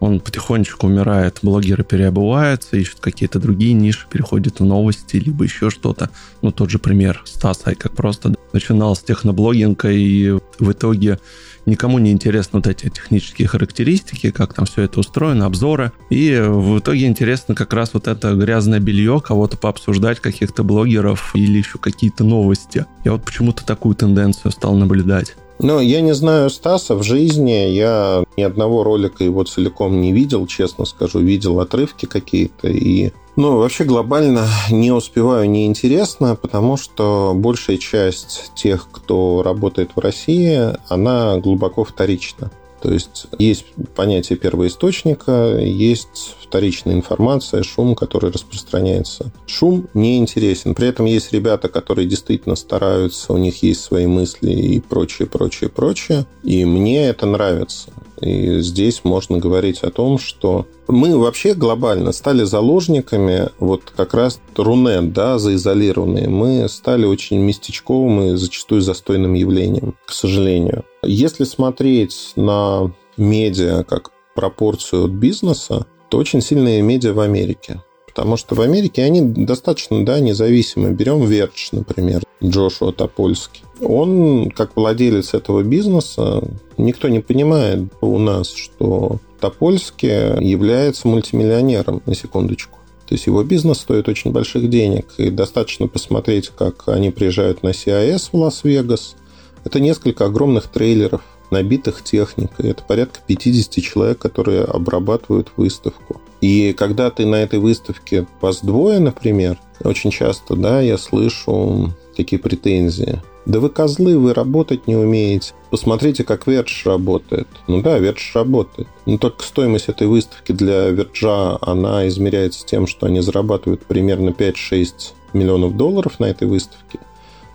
он 0.00 0.20
потихонечку 0.20 0.86
умирает, 0.86 1.38
блогеры 1.42 1.84
переобуваются, 1.84 2.76
ищут 2.76 3.00
какие-то 3.00 3.38
другие 3.38 3.72
ниши, 3.72 4.06
переходят 4.10 4.60
в 4.60 4.64
новости, 4.64 5.16
либо 5.16 5.44
еще 5.44 5.70
что-то. 5.70 6.10
Ну, 6.42 6.52
тот 6.52 6.70
же 6.70 6.78
пример 6.78 7.22
Стаса, 7.24 7.74
как 7.74 7.92
просто 7.92 8.34
начинал 8.52 8.94
с 8.94 9.00
техноблогинга, 9.00 9.90
и 9.90 10.30
в 10.58 10.72
итоге 10.72 11.18
никому 11.66 11.98
не 11.98 12.12
интересны 12.12 12.58
вот 12.58 12.66
эти 12.66 12.88
технические 12.88 13.48
характеристики, 13.48 14.30
как 14.30 14.54
там 14.54 14.66
все 14.66 14.82
это 14.82 15.00
устроено, 15.00 15.46
обзоры. 15.46 15.92
И 16.10 16.38
в 16.40 16.78
итоге 16.78 17.06
интересно 17.06 17.54
как 17.54 17.72
раз 17.72 17.90
вот 17.92 18.06
это 18.06 18.34
грязное 18.34 18.80
белье, 18.80 19.20
кого-то 19.20 19.56
пообсуждать, 19.56 20.20
каких-то 20.20 20.62
блогеров 20.62 21.34
или 21.34 21.58
еще 21.58 21.78
какие-то 21.78 22.24
новости. 22.24 22.86
Я 23.04 23.12
вот 23.12 23.24
почему-то 23.24 23.64
такую 23.64 23.94
тенденцию 23.94 24.52
стал 24.52 24.74
наблюдать. 24.76 25.36
Ну, 25.58 25.80
я 25.80 26.02
не 26.02 26.14
знаю 26.14 26.50
Стаса 26.50 26.94
в 26.94 27.02
жизни. 27.02 27.70
Я 27.70 28.24
ни 28.36 28.42
одного 28.42 28.84
ролика 28.84 29.24
его 29.24 29.42
целиком 29.44 30.00
не 30.00 30.12
видел, 30.12 30.46
честно 30.46 30.84
скажу. 30.84 31.20
Видел 31.20 31.60
отрывки 31.60 32.06
какие-то. 32.06 32.68
И, 32.68 33.12
ну, 33.36 33.56
вообще 33.56 33.84
глобально 33.84 34.46
не 34.70 34.92
успеваю, 34.92 35.48
неинтересно, 35.48 36.36
потому 36.36 36.76
что 36.76 37.32
большая 37.34 37.78
часть 37.78 38.52
тех, 38.54 38.88
кто 38.90 39.42
работает 39.42 39.92
в 39.96 40.00
России, 40.00 40.72
она 40.88 41.38
глубоко 41.38 41.84
вторична. 41.84 42.50
То 42.86 42.92
есть 42.92 43.26
есть 43.36 43.64
понятие 43.96 44.38
первоисточника, 44.38 45.58
есть 45.58 46.36
вторичная 46.40 46.94
информация, 46.94 47.64
шум, 47.64 47.96
который 47.96 48.30
распространяется. 48.30 49.32
Шум 49.48 49.88
не 49.92 50.18
интересен. 50.18 50.72
При 50.72 50.86
этом 50.86 51.04
есть 51.04 51.32
ребята, 51.32 51.68
которые 51.68 52.06
действительно 52.06 52.54
стараются, 52.54 53.32
у 53.32 53.38
них 53.38 53.64
есть 53.64 53.82
свои 53.82 54.06
мысли 54.06 54.52
и 54.52 54.78
прочее, 54.78 55.26
прочее, 55.26 55.68
прочее. 55.68 56.26
И 56.44 56.64
мне 56.64 57.08
это 57.08 57.26
нравится. 57.26 57.90
И 58.20 58.60
здесь 58.60 59.02
можно 59.04 59.38
говорить 59.38 59.80
о 59.82 59.90
том, 59.90 60.18
что 60.18 60.66
мы 60.88 61.16
вообще 61.18 61.54
глобально 61.54 62.12
стали 62.12 62.44
заложниками 62.44 63.50
вот 63.58 63.92
как 63.94 64.14
раз 64.14 64.40
Рунет, 64.56 65.12
да, 65.12 65.38
заизолированные. 65.38 66.28
Мы 66.28 66.68
стали 66.68 67.04
очень 67.04 67.38
местечковым 67.38 68.22
и 68.22 68.36
зачастую 68.36 68.80
застойным 68.80 69.34
явлением, 69.34 69.96
к 70.06 70.12
сожалению. 70.12 70.84
Если 71.02 71.44
смотреть 71.44 72.32
на 72.36 72.90
медиа 73.16 73.84
как 73.84 74.10
пропорцию 74.34 75.06
от 75.06 75.10
бизнеса, 75.12 75.86
то 76.08 76.18
очень 76.18 76.40
сильные 76.40 76.82
медиа 76.82 77.12
в 77.12 77.20
Америке. 77.20 77.82
Потому 78.06 78.36
что 78.38 78.54
в 78.54 78.60
Америке 78.62 79.02
они 79.02 79.20
достаточно 79.20 80.04
да, 80.04 80.20
независимы. 80.20 80.92
Берем 80.92 81.26
Вердж, 81.26 81.68
например, 81.72 82.22
Джошуа 82.42 82.92
Топольский. 82.92 83.62
Он, 83.80 84.50
как 84.50 84.76
владелец 84.76 85.34
этого 85.34 85.62
бизнеса, 85.62 86.42
никто 86.76 87.08
не 87.08 87.20
понимает 87.20 87.84
у 88.00 88.18
нас, 88.18 88.52
что 88.52 89.18
Топольский 89.40 90.42
является 90.44 91.08
мультимиллионером, 91.08 92.02
на 92.06 92.14
секундочку. 92.14 92.78
То 93.06 93.14
есть 93.14 93.26
его 93.26 93.42
бизнес 93.44 93.78
стоит 93.78 94.08
очень 94.08 94.32
больших 94.32 94.68
денег. 94.68 95.06
И 95.18 95.30
достаточно 95.30 95.86
посмотреть, 95.86 96.48
как 96.48 96.88
они 96.88 97.10
приезжают 97.10 97.62
на 97.62 97.68
CES 97.68 98.30
в 98.32 98.36
Лас-Вегас. 98.36 99.16
Это 99.64 99.80
несколько 99.80 100.26
огромных 100.26 100.66
трейлеров, 100.66 101.22
набитых 101.50 102.02
техникой. 102.02 102.70
Это 102.70 102.82
порядка 102.82 103.20
50 103.26 103.82
человек, 103.82 104.18
которые 104.18 104.64
обрабатывают 104.64 105.52
выставку. 105.56 106.20
И 106.40 106.72
когда 106.72 107.10
ты 107.10 107.24
на 107.24 107.36
этой 107.36 107.60
выставке 107.60 108.26
вас 108.40 108.60
двое, 108.60 108.98
например, 108.98 109.58
очень 109.82 110.10
часто, 110.10 110.56
да, 110.56 110.80
я 110.80 110.98
слышу 110.98 111.92
такие 112.16 112.40
претензии. 112.40 113.20
Да 113.44 113.60
вы 113.60 113.68
козлы, 113.70 114.18
вы 114.18 114.34
работать 114.34 114.86
не 114.86 114.96
умеете. 114.96 115.52
Посмотрите, 115.70 116.24
как 116.24 116.46
Verge 116.46 116.84
работает. 116.84 117.46
Ну 117.68 117.80
да, 117.82 117.98
Verge 117.98 118.32
работает. 118.34 118.88
Но 119.06 119.18
только 119.18 119.44
стоимость 119.44 119.88
этой 119.88 120.08
выставки 120.08 120.52
для 120.52 120.88
Verge 120.88 121.38
а, 121.38 121.58
она 121.60 122.08
измеряется 122.08 122.66
тем, 122.66 122.86
что 122.86 123.06
они 123.06 123.20
зарабатывают 123.20 123.84
примерно 123.86 124.30
5-6 124.30 125.12
миллионов 125.32 125.76
долларов 125.76 126.18
на 126.18 126.26
этой 126.26 126.48
выставке 126.48 126.98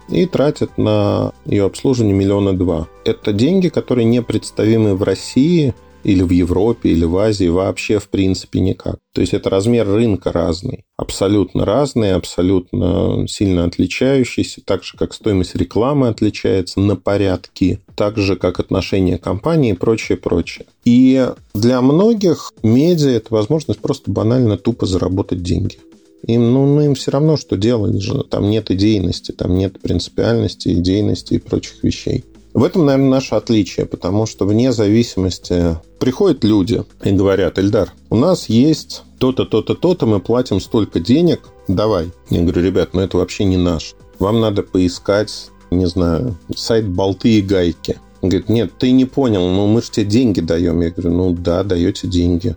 и 0.08 0.26
тратят 0.26 0.78
на 0.78 1.34
ее 1.46 1.66
обслуживание 1.66 2.16
миллиона 2.16 2.54
два. 2.54 2.88
Это 3.06 3.34
деньги, 3.34 3.70
которые 3.70 4.06
непредставимы 4.06 4.96
в 4.96 5.04
России 5.04 5.74
или 6.04 6.24
в 6.24 6.32
Европе, 6.32 6.90
или 6.90 7.06
в 7.06 7.18
Азии 7.18 7.48
вообще 7.48 8.00
в 8.00 8.10
принципе 8.10 8.60
никак. 8.60 8.98
То 9.14 9.22
есть 9.22 9.34
это 9.34 9.50
размер 9.50 9.88
рынка 9.88 10.32
разный, 10.32 10.86
абсолютно 10.98 11.66
разный, 11.66 12.14
абсолютно 12.14 13.26
сильно 13.28 13.66
отличающийся, 13.66 14.62
так 14.64 14.84
же 14.84 14.98
как 14.98 15.14
стоимость 15.14 15.56
рекламы 15.56 16.08
отличается 16.08 16.80
на 16.80 16.96
порядки, 16.96 17.80
так 17.96 18.18
же 18.18 18.36
как 18.36 18.60
отношение 18.60 19.18
компании 19.18 19.72
и 19.72 19.78
прочее, 19.78 20.18
прочее. 20.18 20.66
И 20.86 21.30
для 21.54 21.82
многих 21.82 22.54
медиа 22.64 23.10
это 23.10 23.34
возможность 23.34 23.80
просто 23.80 24.12
банально 24.12 24.58
тупо 24.58 24.86
заработать 24.86 25.44
деньги. 25.44 25.78
Им, 26.28 26.54
ну, 26.54 26.66
ну, 26.68 26.82
им 26.82 26.96
все 26.96 27.12
равно, 27.12 27.36
что 27.36 27.58
делать 27.58 28.00
же. 28.00 28.24
Там 28.24 28.50
нет 28.50 28.70
идейности, 28.70 29.32
там 29.32 29.56
нет 29.56 29.82
принципиальности, 29.82 30.70
идейности 30.70 31.36
и 31.36 31.40
прочих 31.40 31.84
вещей. 31.84 32.24
В 32.54 32.64
этом, 32.64 32.86
наверное, 32.86 33.10
наше 33.10 33.36
отличие, 33.36 33.86
потому 33.86 34.26
что 34.26 34.46
вне 34.46 34.74
зависимости 34.74 35.78
приходят 36.00 36.44
люди 36.44 36.84
и 37.04 37.12
говорят, 37.12 37.58
Эльдар, 37.58 37.94
у 38.10 38.18
нас 38.18 38.50
есть 38.50 39.04
то-то, 39.20 39.46
то-то, 39.46 39.74
то-то, 39.74 40.06
мы 40.06 40.20
платим 40.20 40.60
столько 40.60 41.00
денег, 41.00 41.42
давай. 41.70 42.12
Я 42.30 42.42
говорю, 42.42 42.62
ребят, 42.62 42.90
ну 42.94 43.02
это 43.02 43.18
вообще 43.18 43.46
не 43.46 43.56
наш. 43.56 43.96
Вам 44.20 44.42
надо 44.42 44.64
поискать, 44.64 45.50
не 45.70 45.86
знаю, 45.86 46.38
сайт 46.54 46.88
«Болты 46.88 47.38
и 47.38 47.42
гайки». 47.42 48.00
Он 48.22 48.30
говорит, 48.30 48.50
нет, 48.50 48.72
ты 48.78 48.92
не 48.92 49.06
понял, 49.06 49.48
ну 49.48 49.68
мы 49.68 49.82
же 49.82 49.90
тебе 49.90 50.06
деньги 50.06 50.42
даем. 50.42 50.82
Я 50.82 50.92
говорю, 50.92 51.12
ну 51.12 51.32
да, 51.34 51.64
даете 51.64 52.08
деньги. 52.08 52.56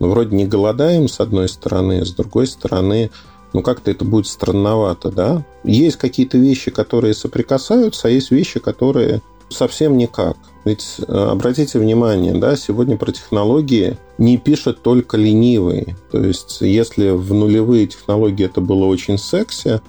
Но 0.00 0.08
вроде 0.08 0.34
не 0.34 0.46
голодаем, 0.46 1.08
с 1.08 1.20
одной 1.20 1.48
стороны, 1.48 2.04
с 2.04 2.12
другой 2.12 2.46
стороны, 2.46 3.10
ну 3.52 3.62
как-то 3.62 3.90
это 3.90 4.04
будет 4.04 4.26
странновато, 4.26 5.10
да? 5.10 5.44
Есть 5.64 5.96
какие-то 5.96 6.38
вещи, 6.38 6.70
которые 6.70 7.14
соприкасаются, 7.14 8.08
а 8.08 8.10
есть 8.10 8.30
вещи, 8.30 8.60
которые 8.60 9.22
совсем 9.48 9.96
никак. 9.96 10.36
Ведь 10.64 10.96
э, 10.98 11.12
обратите 11.12 11.78
внимание, 11.78 12.34
да, 12.34 12.56
сегодня 12.56 12.96
про 12.96 13.12
технологии 13.12 13.96
не 14.18 14.36
пишет 14.36 14.82
только 14.82 15.16
ленивый. 15.16 15.96
То 16.12 16.22
есть, 16.22 16.58
если 16.60 17.10
в 17.10 17.32
нулевые 17.32 17.86
технологии 17.86 18.44
это 18.44 18.60
было 18.60 18.84
очень 18.84 19.18
секси, 19.18 19.80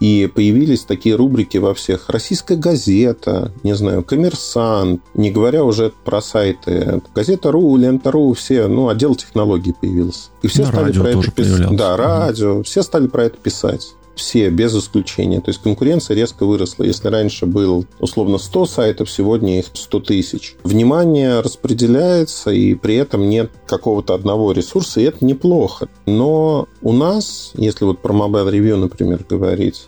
и 0.00 0.30
появились 0.32 0.84
такие 0.84 1.14
рубрики 1.14 1.58
во 1.58 1.74
всех. 1.74 2.08
Российская 2.08 2.56
газета, 2.56 3.52
не 3.62 3.74
знаю, 3.74 4.04
коммерсант, 4.04 5.02
не 5.14 5.30
говоря 5.30 5.64
уже 5.64 5.92
про 6.04 6.20
сайты. 6.20 7.02
Газета.ру, 7.14 7.76
Лента.ру, 7.76 8.32
все, 8.34 8.68
ну, 8.68 8.88
отдел 8.88 9.14
технологий 9.14 9.74
появился. 9.78 10.30
И 10.42 10.48
все 10.48 10.62
На 10.62 10.68
стали 10.68 10.92
про 10.92 11.08
это 11.08 11.30
писать. 11.30 11.76
Да, 11.76 11.96
радио, 11.96 12.62
все 12.62 12.82
стали 12.82 13.06
про 13.06 13.24
это 13.24 13.36
писать. 13.38 13.94
Все, 14.18 14.50
без 14.50 14.74
исключения. 14.76 15.40
То 15.40 15.50
есть 15.50 15.62
конкуренция 15.62 16.16
резко 16.16 16.44
выросла. 16.44 16.82
Если 16.82 17.06
раньше 17.06 17.46
был 17.46 17.86
условно 18.00 18.38
100 18.38 18.66
сайтов, 18.66 19.08
сегодня 19.08 19.60
их 19.60 19.66
100 19.72 20.00
тысяч. 20.00 20.56
Внимание 20.64 21.38
распределяется, 21.38 22.50
и 22.50 22.74
при 22.74 22.96
этом 22.96 23.28
нет 23.28 23.52
какого-то 23.68 24.14
одного 24.14 24.50
ресурса, 24.50 25.00
и 25.00 25.04
это 25.04 25.24
неплохо. 25.24 25.88
Но 26.06 26.66
у 26.82 26.92
нас, 26.92 27.52
если 27.54 27.84
вот 27.84 28.02
про 28.02 28.12
Mobile 28.12 28.50
Review, 28.50 28.74
например, 28.74 29.24
говорить, 29.28 29.86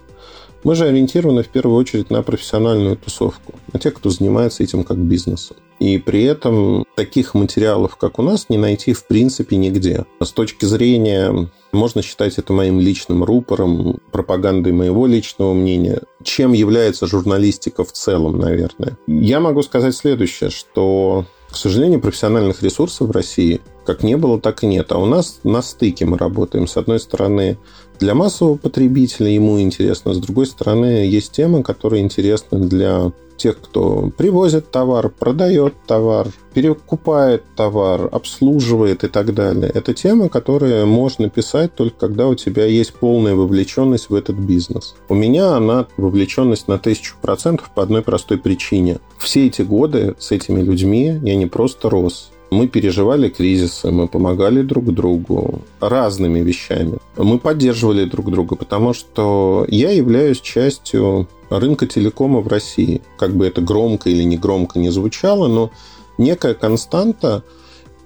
мы 0.64 0.74
же 0.74 0.86
ориентированы 0.86 1.42
в 1.42 1.48
первую 1.48 1.76
очередь 1.76 2.10
на 2.10 2.22
профессиональную 2.22 2.96
тусовку, 2.96 3.54
на 3.72 3.78
тех, 3.78 3.94
кто 3.94 4.10
занимается 4.10 4.62
этим 4.62 4.84
как 4.84 4.98
бизнесом. 4.98 5.56
И 5.78 5.96
при 5.96 6.24
этом 6.24 6.84
таких 6.94 7.34
материалов, 7.34 7.96
как 7.96 8.18
у 8.18 8.22
нас, 8.22 8.50
не 8.50 8.58
найти 8.58 8.92
в 8.92 9.06
принципе 9.06 9.56
нигде. 9.56 10.04
С 10.22 10.30
точки 10.30 10.66
зрения, 10.66 11.48
можно 11.72 12.02
считать 12.02 12.36
это 12.36 12.52
моим 12.52 12.80
личным 12.80 13.24
рупором, 13.24 13.98
пропагандой 14.12 14.72
моего 14.72 15.06
личного 15.06 15.54
мнения, 15.54 16.02
чем 16.22 16.52
является 16.52 17.06
журналистика 17.06 17.82
в 17.82 17.92
целом, 17.92 18.38
наверное. 18.38 18.98
Я 19.06 19.40
могу 19.40 19.62
сказать 19.62 19.96
следующее, 19.96 20.50
что 20.50 21.24
к 21.50 21.56
сожалению, 21.56 22.00
профессиональных 22.00 22.62
ресурсов 22.62 23.08
в 23.08 23.10
России 23.10 23.60
как 23.84 24.04
не 24.04 24.16
было, 24.16 24.40
так 24.40 24.62
и 24.62 24.66
нет. 24.66 24.92
А 24.92 24.98
у 24.98 25.06
нас 25.06 25.40
на 25.42 25.62
стыке 25.62 26.06
мы 26.06 26.16
работаем. 26.16 26.68
С 26.68 26.76
одной 26.76 27.00
стороны, 27.00 27.58
для 28.00 28.14
массового 28.14 28.56
потребителя 28.56 29.28
ему 29.28 29.60
интересно, 29.60 30.14
с 30.14 30.18
другой 30.18 30.46
стороны, 30.46 31.06
есть 31.06 31.32
темы, 31.32 31.62
которые 31.62 32.02
интересны 32.02 32.58
для 32.58 33.12
тех, 33.36 33.58
кто 33.58 34.10
привозит 34.16 34.70
товар, 34.70 35.08
продает 35.08 35.74
товар, 35.86 36.28
перекупает 36.52 37.42
товар, 37.56 38.08
обслуживает 38.12 39.02
и 39.04 39.08
так 39.08 39.32
далее. 39.34 39.70
Это 39.72 39.94
темы, 39.94 40.28
которые 40.28 40.84
можно 40.84 41.30
писать 41.30 41.74
только 41.74 42.08
когда 42.08 42.28
у 42.28 42.34
тебя 42.34 42.66
есть 42.66 42.92
полная 42.92 43.34
вовлеченность 43.34 44.10
в 44.10 44.14
этот 44.14 44.36
бизнес. 44.36 44.94
У 45.08 45.14
меня 45.14 45.56
она 45.56 45.86
вовлеченность 45.96 46.68
на 46.68 46.78
тысячу 46.78 47.16
процентов 47.22 47.70
по 47.74 47.82
одной 47.82 48.02
простой 48.02 48.36
причине. 48.36 48.98
Все 49.18 49.46
эти 49.46 49.62
годы 49.62 50.16
с 50.18 50.32
этими 50.32 50.60
людьми 50.60 51.18
я 51.22 51.34
не 51.34 51.46
просто 51.46 51.88
рос, 51.88 52.30
мы 52.50 52.66
переживали 52.66 53.28
кризисы, 53.28 53.90
мы 53.90 54.08
помогали 54.08 54.62
друг 54.62 54.92
другу 54.92 55.62
разными 55.80 56.40
вещами. 56.40 56.98
Мы 57.16 57.38
поддерживали 57.38 58.04
друг 58.04 58.30
друга, 58.30 58.56
потому 58.56 58.92
что 58.92 59.64
я 59.68 59.90
являюсь 59.90 60.40
частью 60.40 61.28
рынка 61.48 61.86
телекома 61.86 62.40
в 62.40 62.48
России. 62.48 63.02
Как 63.18 63.34
бы 63.34 63.46
это 63.46 63.60
громко 63.60 64.10
или 64.10 64.22
не 64.22 64.36
громко 64.36 64.78
не 64.78 64.90
звучало, 64.90 65.48
но 65.48 65.70
некая 66.18 66.54
константа, 66.54 67.44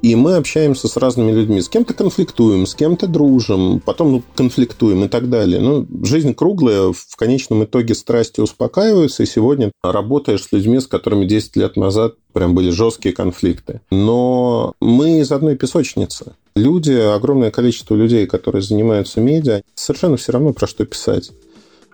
и 0.03 0.17
мы 0.17 0.37
общаемся 0.37 0.87
с 0.87 0.99
разными 0.99 1.33
людьми. 1.33 1.63
С 1.63 1.71
кем-то 1.71 1.95
конфликтуем, 1.95 2.67
с 2.67 2.75
кем-то 2.75 3.07
дружим, 3.07 3.81
потом 3.81 4.13
ну, 4.13 4.23
конфликтуем 4.35 5.05
и 5.05 5.09
так 5.09 5.31
далее. 5.31 5.61
Ну, 5.61 5.87
жизнь 6.03 6.35
круглая, 6.35 6.93
в 6.93 7.17
конечном 7.17 7.65
итоге 7.65 7.95
страсти 7.95 8.41
успокаиваются, 8.41 9.23
и 9.23 9.27
сегодня 9.27 9.73
работаешь 9.83 10.43
с 10.43 10.53
людьми, 10.53 10.81
с 10.81 10.87
которыми 10.87 11.25
10 11.25 11.57
лет 11.57 11.77
назад 11.77 12.17
прям 12.35 12.55
были 12.55 12.71
жесткие 12.71 13.15
конфликты. 13.15 13.81
Но 13.91 14.75
мы 14.81 15.21
из 15.21 15.33
одной 15.33 15.57
песочницы. 15.57 16.35
Люди, 16.55 16.93
огромное 16.93 17.51
количество 17.51 17.95
людей, 17.95 18.27
которые 18.27 18.61
занимаются 18.61 19.21
медиа, 19.21 19.63
совершенно 19.75 20.19
все 20.19 20.33
равно 20.33 20.53
про 20.53 20.67
что 20.67 20.85
писать. 20.85 21.31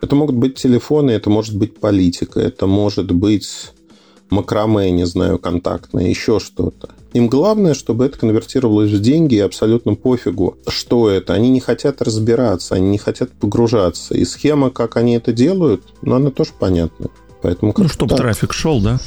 Это 0.02 0.16
могут 0.16 0.34
быть 0.34 0.56
телефоны, 0.56 1.10
это 1.12 1.30
может 1.30 1.56
быть 1.56 1.78
политика, 1.78 2.40
это 2.40 2.66
может 2.66 3.12
быть 3.12 3.70
макраме, 4.30 4.90
не 4.90 5.04
знаю, 5.06 5.38
контактное, 5.38 6.08
еще 6.08 6.40
что-то. 6.40 6.90
Им 7.12 7.28
главное, 7.28 7.74
чтобы 7.74 8.06
это 8.06 8.18
конвертировалось 8.18 8.90
в 8.90 9.00
деньги, 9.00 9.34
и 9.34 9.40
абсолютно 9.40 9.94
пофигу, 9.94 10.56
что 10.68 11.10
это. 11.10 11.34
Они 11.34 11.50
не 11.50 11.60
хотят 11.60 12.00
разбираться, 12.00 12.76
они 12.76 12.88
не 12.88 12.98
хотят 12.98 13.30
погружаться. 13.32 14.14
И 14.14 14.24
схема, 14.24 14.70
как 14.70 14.96
они 14.96 15.16
это 15.16 15.32
делают, 15.32 15.82
ну, 16.02 16.14
она 16.14 16.30
тоже 16.30 16.50
понятна. 16.58 17.08
Поэтому 17.42 17.74
ну, 17.76 17.88
чтобы 17.88 18.10
так. 18.10 18.18
трафик 18.18 18.52
шел, 18.52 18.80
да? 18.80 18.98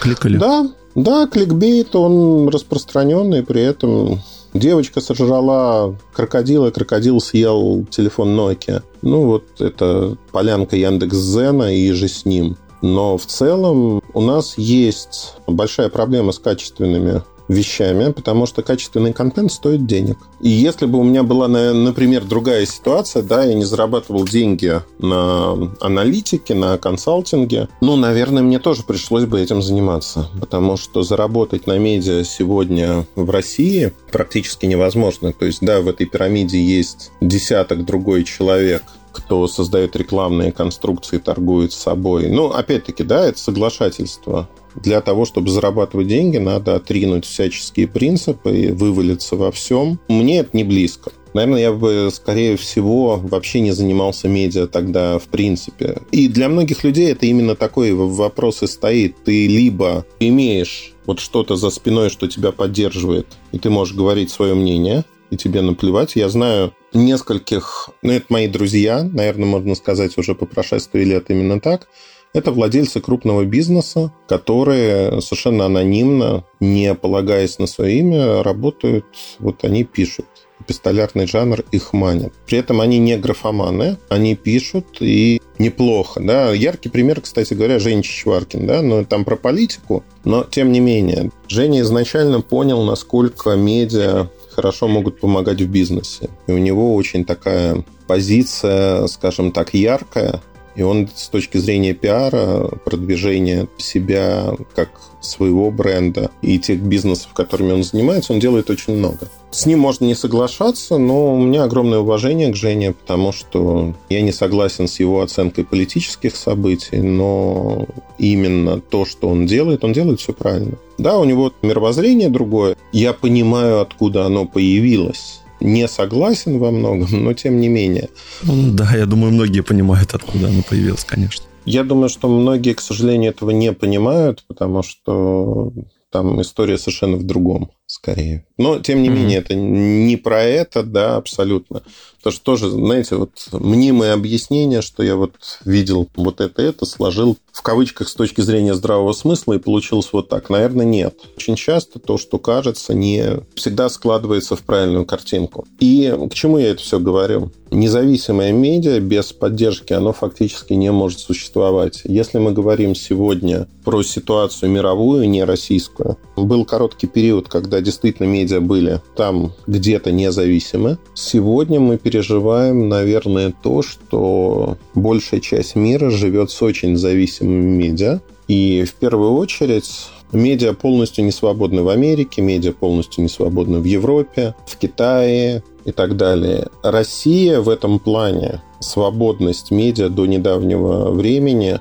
Кликали. 0.00 0.36
Да, 0.36 0.70
да, 0.94 1.26
кликбейт, 1.26 1.94
он 1.94 2.48
распространенный, 2.48 3.42
при 3.42 3.62
этом 3.62 4.20
девочка 4.54 5.00
сожрала 5.00 5.94
крокодила, 6.12 6.70
крокодил 6.70 7.20
съел 7.20 7.86
телефон 7.90 8.38
Nokia. 8.38 8.82
Ну, 9.02 9.26
вот 9.26 9.60
это 9.60 10.16
полянка 10.32 10.76
Яндекс.Зена 10.76 11.74
и 11.74 11.90
же 11.92 12.08
с 12.08 12.24
ним. 12.24 12.56
Но 12.82 13.18
в 13.18 13.26
целом 13.26 14.02
у 14.14 14.20
нас 14.20 14.56
есть 14.56 15.34
большая 15.46 15.90
проблема 15.90 16.32
с 16.32 16.38
качественными 16.38 17.22
вещами, 17.50 18.12
потому 18.12 18.46
что 18.46 18.62
качественный 18.62 19.12
контент 19.12 19.52
стоит 19.52 19.86
денег. 19.86 20.18
И 20.40 20.48
если 20.48 20.86
бы 20.86 20.98
у 20.98 21.04
меня 21.04 21.22
была, 21.22 21.48
например, 21.48 22.24
другая 22.24 22.64
ситуация, 22.64 23.22
да, 23.22 23.44
я 23.44 23.54
не 23.54 23.64
зарабатывал 23.64 24.24
деньги 24.24 24.80
на 24.98 25.72
аналитике, 25.80 26.54
на 26.54 26.78
консалтинге, 26.78 27.68
ну, 27.80 27.96
наверное, 27.96 28.42
мне 28.42 28.58
тоже 28.58 28.82
пришлось 28.82 29.24
бы 29.24 29.40
этим 29.40 29.62
заниматься, 29.62 30.28
потому 30.40 30.76
что 30.76 31.02
заработать 31.02 31.66
на 31.66 31.78
медиа 31.78 32.24
сегодня 32.24 33.06
в 33.16 33.28
России 33.30 33.92
практически 34.12 34.66
невозможно. 34.66 35.32
То 35.32 35.46
есть, 35.46 35.60
да, 35.60 35.80
в 35.80 35.88
этой 35.88 36.06
пирамиде 36.06 36.62
есть 36.62 37.10
десяток 37.20 37.84
другой 37.84 38.24
человек, 38.24 38.82
кто 39.12 39.48
создает 39.48 39.96
рекламные 39.96 40.52
конструкции, 40.52 41.18
торгует 41.18 41.72
собой. 41.72 42.28
Ну, 42.28 42.50
опять-таки, 42.50 43.02
да, 43.02 43.26
это 43.26 43.38
соглашательство. 43.38 44.48
Для 44.74 45.00
того, 45.00 45.24
чтобы 45.24 45.50
зарабатывать 45.50 46.08
деньги, 46.08 46.38
надо 46.38 46.76
отринуть 46.76 47.24
всяческие 47.24 47.88
принципы 47.88 48.56
и 48.56 48.72
вывалиться 48.72 49.36
во 49.36 49.50
всем. 49.50 49.98
Мне 50.08 50.40
это 50.40 50.50
не 50.56 50.64
близко. 50.64 51.12
Наверное, 51.32 51.60
я 51.60 51.72
бы, 51.72 52.10
скорее 52.12 52.56
всего, 52.56 53.16
вообще 53.16 53.60
не 53.60 53.70
занимался 53.70 54.28
медиа 54.28 54.66
тогда 54.66 55.18
в 55.18 55.24
принципе. 55.24 55.98
И 56.10 56.28
для 56.28 56.48
многих 56.48 56.82
людей 56.82 57.12
это 57.12 57.26
именно 57.26 57.54
такой 57.54 57.92
вопрос 57.92 58.62
и 58.62 58.66
стоит. 58.66 59.16
Ты 59.24 59.46
либо 59.46 60.04
имеешь 60.18 60.92
вот 61.06 61.20
что-то 61.20 61.56
за 61.56 61.70
спиной, 61.70 62.10
что 62.10 62.26
тебя 62.26 62.52
поддерживает, 62.52 63.26
и 63.52 63.58
ты 63.58 63.70
можешь 63.70 63.94
говорить 63.94 64.30
свое 64.30 64.54
мнение, 64.54 65.04
и 65.30 65.36
тебе 65.36 65.62
наплевать. 65.62 66.16
Я 66.16 66.28
знаю 66.28 66.74
нескольких, 66.92 67.90
ну, 68.02 68.12
это 68.12 68.26
мои 68.28 68.48
друзья, 68.48 69.02
наверное, 69.02 69.46
можно 69.46 69.74
сказать 69.74 70.18
уже 70.18 70.34
по 70.34 70.46
прошествии 70.46 71.04
лет 71.04 71.26
именно 71.28 71.60
так, 71.60 71.88
Это 72.32 72.52
владельцы 72.52 73.00
крупного 73.00 73.44
бизнеса, 73.44 74.12
которые 74.28 75.20
совершенно 75.20 75.66
анонимно, 75.66 76.44
не 76.60 76.94
полагаясь 76.94 77.58
на 77.58 77.66
свое 77.66 77.98
имя, 77.98 78.42
работают, 78.42 79.04
вот 79.40 79.64
они 79.64 79.84
пишут 79.84 80.26
пистолярный 80.66 81.26
жанр 81.26 81.64
их 81.72 81.92
манит. 81.92 82.32
При 82.46 82.58
этом 82.58 82.80
они 82.80 82.98
не 82.98 83.16
графоманы, 83.16 83.96
они 84.08 84.36
пишут 84.36 84.86
и 85.00 85.40
неплохо. 85.58 86.20
Да? 86.20 86.52
Яркий 86.52 86.88
пример, 86.88 87.20
кстати 87.20 87.54
говоря, 87.54 87.78
Женя 87.78 88.02
Чичваркин. 88.02 88.66
Да? 88.66 88.82
Но 88.82 89.04
там 89.04 89.24
про 89.24 89.36
политику, 89.36 90.04
но 90.24 90.44
тем 90.44 90.70
не 90.70 90.80
менее. 90.80 91.30
Женя 91.48 91.80
изначально 91.80 92.40
понял, 92.40 92.84
насколько 92.84 93.56
медиа 93.56 94.28
хорошо 94.50 94.88
могут 94.88 95.20
помогать 95.20 95.60
в 95.60 95.68
бизнесе. 95.68 96.28
И 96.46 96.52
у 96.52 96.58
него 96.58 96.94
очень 96.94 97.24
такая 97.24 97.84
позиция, 98.06 99.06
скажем 99.06 99.52
так, 99.52 99.74
яркая, 99.74 100.42
и 100.80 100.82
он 100.82 101.10
с 101.14 101.28
точки 101.28 101.58
зрения 101.58 101.92
пиара, 101.92 102.70
продвижения 102.86 103.68
себя 103.76 104.46
как 104.74 104.88
своего 105.20 105.70
бренда 105.70 106.30
и 106.40 106.58
тех 106.58 106.80
бизнесов, 106.80 107.34
которыми 107.34 107.72
он 107.72 107.84
занимается, 107.84 108.32
он 108.32 108.40
делает 108.40 108.70
очень 108.70 108.94
много. 108.96 109.28
С 109.50 109.66
ним 109.66 109.80
можно 109.80 110.06
не 110.06 110.14
соглашаться, 110.14 110.96
но 110.96 111.34
у 111.34 111.38
меня 111.38 111.64
огромное 111.64 111.98
уважение 111.98 112.50
к 112.50 112.56
Жене, 112.56 112.94
потому 112.94 113.30
что 113.32 113.94
я 114.08 114.22
не 114.22 114.32
согласен 114.32 114.88
с 114.88 114.98
его 115.00 115.20
оценкой 115.20 115.64
политических 115.64 116.34
событий, 116.34 116.96
но 116.96 117.86
именно 118.16 118.80
то, 118.80 119.04
что 119.04 119.28
он 119.28 119.44
делает, 119.44 119.84
он 119.84 119.92
делает 119.92 120.20
все 120.20 120.32
правильно. 120.32 120.78
Да, 120.96 121.18
у 121.18 121.24
него 121.24 121.52
мировоззрение 121.60 122.30
другое. 122.30 122.74
Я 122.90 123.12
понимаю, 123.12 123.82
откуда 123.82 124.24
оно 124.24 124.46
появилось 124.46 125.42
не 125.60 125.88
согласен 125.88 126.58
во 126.58 126.70
многом, 126.70 127.24
но 127.24 127.34
тем 127.34 127.60
не 127.60 127.68
менее. 127.68 128.08
Ну, 128.42 128.72
да, 128.72 128.90
я 128.96 129.06
думаю, 129.06 129.32
многие 129.32 129.62
понимают, 129.62 130.14
откуда 130.14 130.48
оно 130.48 130.62
появилось, 130.62 131.04
конечно. 131.04 131.44
Я 131.64 131.84
думаю, 131.84 132.08
что 132.08 132.28
многие, 132.28 132.74
к 132.74 132.80
сожалению, 132.80 133.30
этого 133.30 133.50
не 133.50 133.72
понимают, 133.72 134.44
потому 134.48 134.82
что 134.82 135.72
там 136.10 136.40
история 136.40 136.78
совершенно 136.78 137.16
в 137.16 137.24
другом, 137.24 137.70
скорее. 137.86 138.46
Но, 138.60 138.78
тем 138.78 139.02
не 139.02 139.08
mm-hmm. 139.08 139.12
менее, 139.12 139.38
это 139.38 139.54
не 139.54 140.18
про 140.18 140.42
это, 140.42 140.82
да, 140.82 141.16
абсолютно. 141.16 141.82
Потому 142.20 142.34
что 142.34 142.44
тоже, 142.44 142.68
знаете, 142.68 143.16
вот 143.16 143.30
мнимое 143.52 144.12
объяснение, 144.12 144.82
что 144.82 145.02
я 145.02 145.16
вот 145.16 145.32
видел 145.64 146.06
вот 146.16 146.42
это, 146.42 146.60
это, 146.60 146.84
сложил 146.84 147.38
в 147.50 147.62
кавычках 147.62 148.08
с 148.08 148.14
точки 148.14 148.42
зрения 148.42 148.74
здравого 148.74 149.12
смысла 149.12 149.54
и 149.54 149.58
получилось 149.58 150.10
вот 150.12 150.28
так. 150.28 150.50
Наверное, 150.50 150.84
нет. 150.84 151.14
Очень 151.36 151.56
часто 151.56 151.98
то, 151.98 152.18
что 152.18 152.38
кажется, 152.38 152.92
не 152.92 153.40
всегда 153.54 153.88
складывается 153.88 154.54
в 154.54 154.60
правильную 154.60 155.06
картинку. 155.06 155.66
И 155.78 156.14
к 156.30 156.34
чему 156.34 156.58
я 156.58 156.72
это 156.72 156.82
все 156.82 156.98
говорю? 156.98 157.50
Независимое 157.70 158.52
медиа 158.52 159.00
без 159.00 159.32
поддержки, 159.32 159.92
оно 159.92 160.12
фактически 160.12 160.72
не 160.74 160.90
может 160.90 161.20
существовать. 161.20 162.02
Если 162.04 162.38
мы 162.38 162.52
говорим 162.52 162.94
сегодня 162.94 163.68
про 163.84 164.02
ситуацию 164.02 164.70
мировую, 164.70 165.28
не 165.28 165.44
российскую, 165.44 166.18
был 166.36 166.64
короткий 166.64 167.06
период, 167.06 167.48
когда 167.48 167.80
действительно 167.80 168.26
медиа 168.26 168.49
были 168.58 169.00
там 169.14 169.52
где-то 169.68 170.10
независимы. 170.10 170.98
Сегодня 171.14 171.78
мы 171.78 171.98
переживаем, 171.98 172.88
наверное, 172.88 173.54
то, 173.62 173.82
что 173.82 174.78
большая 174.94 175.40
часть 175.40 175.76
мира 175.76 176.10
живет 176.10 176.50
с 176.50 176.60
очень 176.62 176.96
зависимыми 176.96 177.76
медиа. 177.76 178.20
И 178.48 178.82
в 178.84 178.94
первую 178.94 179.34
очередь 179.34 180.08
Медиа 180.32 180.74
полностью 180.74 181.24
не 181.24 181.32
свободны 181.32 181.82
в 181.82 181.88
Америке, 181.88 182.40
медиа 182.40 182.72
полностью 182.72 183.22
не 183.22 183.28
свободны 183.28 183.80
в 183.80 183.84
Европе, 183.84 184.54
в 184.64 184.76
Китае, 184.76 185.64
и 185.84 185.92
так 185.92 186.16
далее. 186.16 186.68
Россия 186.82 187.60
в 187.60 187.68
этом 187.68 187.98
плане, 187.98 188.62
свободность 188.80 189.70
медиа 189.70 190.08
до 190.08 190.26
недавнего 190.26 191.10
времени, 191.10 191.80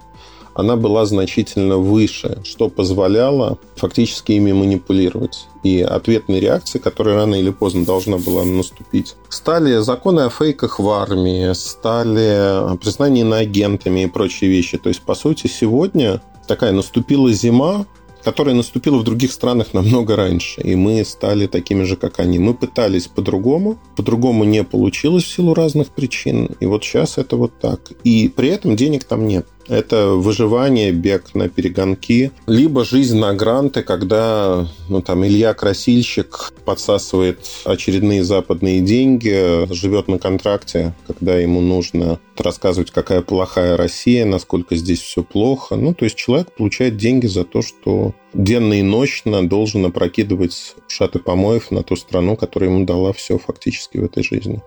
она 0.54 0.76
была 0.76 1.06
значительно 1.06 1.78
выше, 1.78 2.40
что 2.44 2.70
позволяло 2.70 3.58
фактически 3.76 4.34
ими 4.34 4.52
манипулировать. 4.52 5.48
И 5.64 5.82
ответной 5.82 6.40
реакции, 6.40 6.80
которая 6.80 7.16
рано 7.16 7.36
или 7.36 7.50
поздно 7.50 7.86
должна 7.86 8.18
была 8.18 8.46
наступить, 8.46 9.16
стали 9.28 9.78
законы 9.80 10.22
о 10.22 10.30
фейках 10.30 10.80
в 10.80 10.90
армии, 10.90 11.54
стали 11.54 12.78
признание 12.78 13.26
на 13.26 13.38
агентами 13.38 14.04
и 14.04 14.08
прочие 14.08 14.50
вещи. 14.50 14.78
То 14.78 14.90
есть, 14.90 15.02
по 15.02 15.16
сути, 15.16 15.48
сегодня 15.48 16.22
такая 16.48 16.72
наступила 16.72 17.32
зима, 17.32 17.86
которая 18.24 18.56
наступила 18.56 18.98
в 18.98 19.04
других 19.04 19.32
странах 19.32 19.74
намного 19.74 20.16
раньше, 20.16 20.62
и 20.62 20.76
мы 20.76 21.04
стали 21.06 21.48
такими 21.48 21.84
же, 21.84 21.96
как 21.96 22.20
они. 22.20 22.40
Мы 22.40 22.54
пытались 22.54 23.08
по-другому, 23.08 23.80
по-другому 23.96 24.44
не 24.44 24.64
получилось 24.64 25.24
в 25.24 25.34
силу 25.34 25.54
разных 25.54 25.90
причин, 25.90 26.50
и 26.60 26.66
вот 26.66 26.84
сейчас 26.84 27.18
это 27.18 27.38
вот 27.38 27.60
так. 27.60 27.92
И 28.04 28.28
при 28.28 28.50
этом 28.50 28.76
денег 28.76 29.04
там 29.06 29.28
нет. 29.28 29.48
Это 29.70 30.10
выживание, 30.10 30.92
бег 30.92 31.36
на 31.36 31.48
перегонки, 31.48 32.32
либо 32.48 32.84
жизнь 32.84 33.20
на 33.20 33.34
гранты, 33.36 33.84
когда 33.84 34.68
ну, 34.90 35.02
там, 35.02 35.24
Илья 35.26 35.54
Красильщик 35.54 36.52
подсасывает 36.66 37.40
очередные 37.66 38.24
западные 38.24 38.82
деньги, 38.82 39.72
живет 39.72 40.08
на 40.08 40.18
контракте, 40.18 40.96
когда 41.06 41.38
ему 41.38 41.62
нужно 41.62 42.20
рассказывать, 42.36 42.90
какая 42.90 43.22
плохая 43.22 43.78
Россия, 43.78 44.26
насколько 44.26 44.76
здесь 44.76 45.02
все 45.02 45.24
плохо. 45.24 45.76
Ну, 45.76 45.94
то 45.94 46.06
есть 46.06 46.16
человек 46.16 46.52
получает 46.52 46.98
деньги 46.98 47.28
за 47.28 47.44
то, 47.44 47.62
что 47.62 48.16
денно 48.34 48.74
и 48.74 48.82
ночно 48.82 49.48
должен 49.48 49.86
опрокидывать 49.86 50.76
шаты 50.88 51.20
помоев 51.20 51.70
на 51.70 51.84
ту 51.84 51.96
страну, 51.96 52.36
которая 52.36 52.72
ему 52.72 52.86
дала 52.86 53.14
все 53.14 53.38
фактически 53.38 53.98
в 53.98 54.06
этой 54.06 54.24
жизни. 54.24 54.62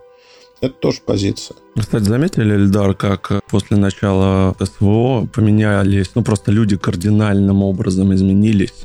Это 0.62 0.74
тоже 0.74 1.00
позиция. 1.04 1.56
Кстати, 1.76 2.04
заметили, 2.04 2.54
Эльдар, 2.54 2.94
как 2.94 3.42
после 3.50 3.76
начала 3.76 4.54
СВО 4.60 5.26
поменялись, 5.26 6.12
ну, 6.14 6.22
просто 6.22 6.52
люди 6.52 6.76
кардинальным 6.76 7.64
образом 7.64 8.14
изменились, 8.14 8.84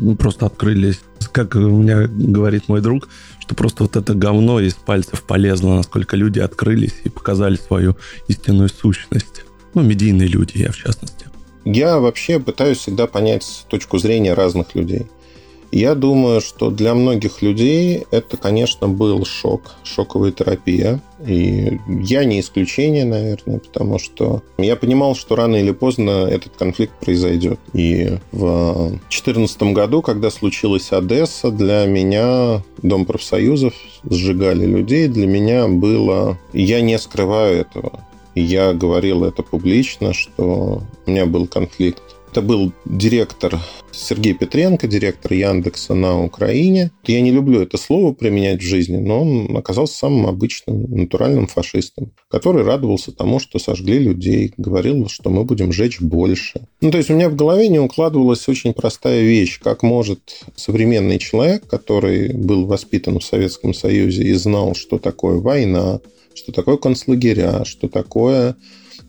ну, 0.00 0.16
просто 0.16 0.46
открылись. 0.46 1.00
Как 1.30 1.54
у 1.54 1.60
меня 1.60 2.08
говорит 2.08 2.68
мой 2.68 2.80
друг, 2.80 3.08
что 3.38 3.54
просто 3.54 3.84
вот 3.84 3.94
это 3.94 4.14
говно 4.14 4.58
из 4.58 4.74
пальцев 4.74 5.22
полезло, 5.22 5.76
насколько 5.76 6.16
люди 6.16 6.40
открылись 6.40 6.94
и 7.04 7.08
показали 7.08 7.54
свою 7.54 7.96
истинную 8.26 8.68
сущность. 8.68 9.44
Ну, 9.74 9.82
медийные 9.82 10.26
люди, 10.26 10.58
я 10.58 10.72
в 10.72 10.76
частности. 10.76 11.26
Я 11.64 12.00
вообще 12.00 12.40
пытаюсь 12.40 12.78
всегда 12.78 13.06
понять 13.06 13.64
точку 13.70 13.98
зрения 13.98 14.34
разных 14.34 14.74
людей– 14.74 15.06
я 15.72 15.94
думаю, 15.94 16.42
что 16.42 16.70
для 16.70 16.94
многих 16.94 17.40
людей 17.40 18.06
это, 18.10 18.36
конечно, 18.36 18.88
был 18.88 19.24
шок, 19.24 19.74
шоковая 19.84 20.30
терапия. 20.30 21.00
И 21.26 21.80
я 21.88 22.24
не 22.24 22.40
исключение, 22.40 23.06
наверное, 23.06 23.58
потому 23.58 23.98
что 23.98 24.42
я 24.58 24.76
понимал, 24.76 25.14
что 25.14 25.34
рано 25.34 25.56
или 25.56 25.70
поздно 25.70 26.26
этот 26.26 26.56
конфликт 26.56 26.92
произойдет. 27.00 27.58
И 27.72 28.18
в 28.32 28.90
2014 28.90 29.62
году, 29.72 30.02
когда 30.02 30.30
случилась 30.30 30.92
Одесса, 30.92 31.50
для 31.50 31.86
меня 31.86 32.62
Дом 32.82 33.06
профсоюзов 33.06 33.72
сжигали 34.04 34.66
людей. 34.66 35.08
Для 35.08 35.26
меня 35.26 35.68
было... 35.68 36.38
Я 36.52 36.82
не 36.82 36.98
скрываю 36.98 37.60
этого. 37.60 38.04
Я 38.34 38.74
говорил 38.74 39.24
это 39.24 39.42
публично, 39.42 40.12
что 40.12 40.82
у 41.06 41.10
меня 41.10 41.24
был 41.26 41.46
конфликт 41.46 42.02
это 42.32 42.40
был 42.40 42.72
директор 42.86 43.60
Сергей 43.92 44.32
Петренко, 44.32 44.86
директор 44.86 45.34
Яндекса 45.34 45.92
на 45.92 46.24
Украине. 46.24 46.90
Я 47.06 47.20
не 47.20 47.30
люблю 47.30 47.60
это 47.60 47.76
слово 47.76 48.14
применять 48.14 48.62
в 48.62 48.66
жизни, 48.66 48.96
но 48.96 49.20
он 49.20 49.54
оказался 49.54 49.98
самым 49.98 50.26
обычным, 50.26 50.84
натуральным 50.90 51.46
фашистом, 51.46 52.12
который 52.30 52.64
радовался 52.64 53.12
тому, 53.12 53.38
что 53.38 53.58
сожгли 53.58 53.98
людей, 53.98 54.54
говорил, 54.56 55.08
что 55.08 55.28
мы 55.28 55.44
будем 55.44 55.74
жечь 55.74 56.00
больше. 56.00 56.66
Ну, 56.80 56.90
то 56.90 56.96
есть 56.96 57.10
у 57.10 57.14
меня 57.14 57.28
в 57.28 57.36
голове 57.36 57.68
не 57.68 57.78
укладывалась 57.78 58.48
очень 58.48 58.72
простая 58.72 59.22
вещь, 59.22 59.60
как 59.60 59.82
может 59.82 60.40
современный 60.56 61.18
человек, 61.18 61.66
который 61.66 62.32
был 62.32 62.64
воспитан 62.64 63.18
в 63.18 63.24
Советском 63.24 63.74
Союзе 63.74 64.22
и 64.22 64.32
знал, 64.32 64.74
что 64.74 64.96
такое 64.96 65.36
война, 65.36 66.00
что 66.34 66.50
такое 66.52 66.78
концлагеря, 66.78 67.64
что 67.66 67.88
такое 67.88 68.56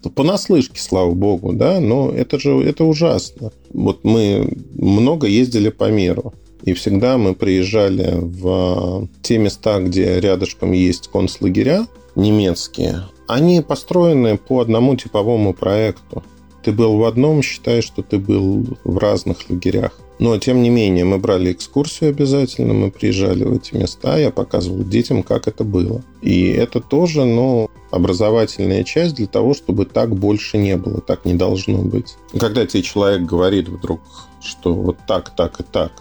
понаслышке, 0.10 0.80
слава 0.80 1.12
богу, 1.14 1.54
да, 1.54 1.80
но 1.80 2.10
это 2.12 2.39
же 2.39 2.51
это 2.62 2.84
ужасно. 2.84 3.51
Вот 3.72 4.04
мы 4.04 4.58
много 4.76 5.28
ездили 5.28 5.70
по 5.70 5.89
миру. 5.89 6.34
И 6.64 6.74
всегда 6.74 7.18
мы 7.18 7.36
приезжали 7.36 8.14
в 8.20 9.10
те 9.22 9.38
места, 9.38 9.80
где 9.82 10.20
рядышком 10.20 10.72
есть 10.72 11.10
концлагеря 11.10 11.88
немецкие. 12.16 13.04
Они 13.28 13.62
построены 13.62 14.38
по 14.38 14.62
одному 14.62 14.95
типовому 14.95 15.54
проекту. 15.54 16.24
Ты 16.64 16.72
был 16.72 16.97
в 16.97 17.04
одном, 17.04 17.41
считай, 17.41 17.82
что 17.82 18.01
ты 18.01 18.18
был 18.18 18.66
в 18.86 18.97
разных 18.97 19.49
лагерях. 19.49 19.99
Но, 20.20 20.38
тем 20.38 20.61
не 20.61 20.70
менее, 20.70 21.05
мы 21.05 21.18
брали 21.18 21.51
экскурсию 21.51 22.11
обязательно, 22.11 22.74
мы 22.74 22.91
приезжали 22.91 23.43
в 23.43 23.53
эти 23.53 23.76
места, 23.76 24.18
я 24.18 24.32
показывал 24.32 24.84
детям, 24.84 25.24
как 25.24 25.47
это 25.47 25.64
было. 25.64 26.03
И 26.22 26.49
это 26.49 26.80
тоже, 26.80 27.26
ну, 27.26 27.70
образовательная 27.91 28.84
часть 28.84 29.16
для 29.16 29.28
того, 29.28 29.53
чтобы 29.53 29.86
так 29.86 30.16
больше 30.16 30.57
не 30.57 30.78
было, 30.78 31.01
так 31.01 31.26
не 31.26 31.34
должно 31.34 31.80
быть. 31.80 32.16
Когда 32.39 32.66
тебе 32.66 32.84
человек 32.84 33.24
говорит 33.24 33.68
вдруг, 33.68 34.01
что 34.41 34.74
вот 34.74 34.97
так, 35.07 35.36
так 35.36 35.59
и 35.59 35.64
так, 35.64 35.91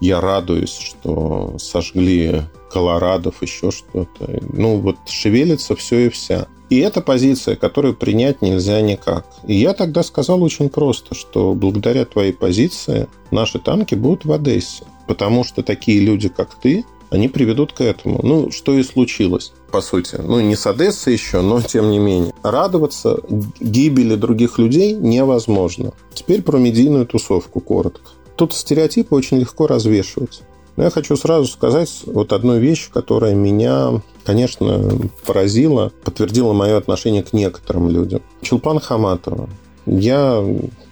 я 0.00 0.20
радуюсь, 0.20 0.76
что 0.76 1.56
сожгли 1.58 2.42
Колорадов, 2.70 3.42
еще 3.42 3.70
что-то. 3.70 4.40
Ну, 4.52 4.78
вот 4.78 4.96
шевелится 5.06 5.76
все 5.76 6.06
и 6.06 6.08
вся. 6.08 6.46
И 6.70 6.78
это 6.78 7.00
позиция, 7.00 7.56
которую 7.56 7.94
принять 7.94 8.42
нельзя 8.42 8.80
никак. 8.80 9.26
И 9.46 9.54
я 9.54 9.74
тогда 9.74 10.02
сказал 10.02 10.42
очень 10.42 10.68
просто, 10.68 11.14
что 11.14 11.52
благодаря 11.54 12.04
твоей 12.04 12.32
позиции 12.32 13.08
наши 13.32 13.58
танки 13.58 13.96
будут 13.96 14.24
в 14.24 14.32
Одессе. 14.32 14.84
Потому 15.08 15.42
что 15.42 15.62
такие 15.64 16.00
люди, 16.00 16.28
как 16.28 16.54
ты, 16.54 16.84
они 17.10 17.28
приведут 17.28 17.72
к 17.72 17.80
этому. 17.80 18.20
Ну, 18.22 18.52
что 18.52 18.78
и 18.78 18.84
случилось, 18.84 19.52
по 19.72 19.80
сути. 19.80 20.16
Ну, 20.22 20.40
не 20.40 20.54
с 20.54 20.64
Одессы 20.66 21.10
еще, 21.10 21.40
но 21.40 21.60
тем 21.60 21.90
не 21.90 21.98
менее. 21.98 22.32
Радоваться 22.44 23.18
гибели 23.58 24.14
других 24.14 24.58
людей 24.58 24.92
невозможно. 24.92 25.92
Теперь 26.14 26.42
про 26.42 26.58
медийную 26.58 27.04
тусовку 27.04 27.58
коротко. 27.58 28.12
Тут 28.40 28.54
стереотипы 28.54 29.14
очень 29.14 29.36
легко 29.36 29.66
развешивать. 29.66 30.40
Но 30.76 30.84
я 30.84 30.90
хочу 30.90 31.14
сразу 31.14 31.44
сказать 31.44 31.92
вот 32.06 32.32
одну 32.32 32.56
вещь, 32.56 32.88
которая 32.90 33.34
меня, 33.34 34.00
конечно, 34.24 34.98
поразила, 35.26 35.92
подтвердила 36.04 36.54
мое 36.54 36.78
отношение 36.78 37.22
к 37.22 37.34
некоторым 37.34 37.90
людям. 37.90 38.22
Чулпан 38.40 38.80
Хаматова. 38.80 39.50
Я 39.84 40.42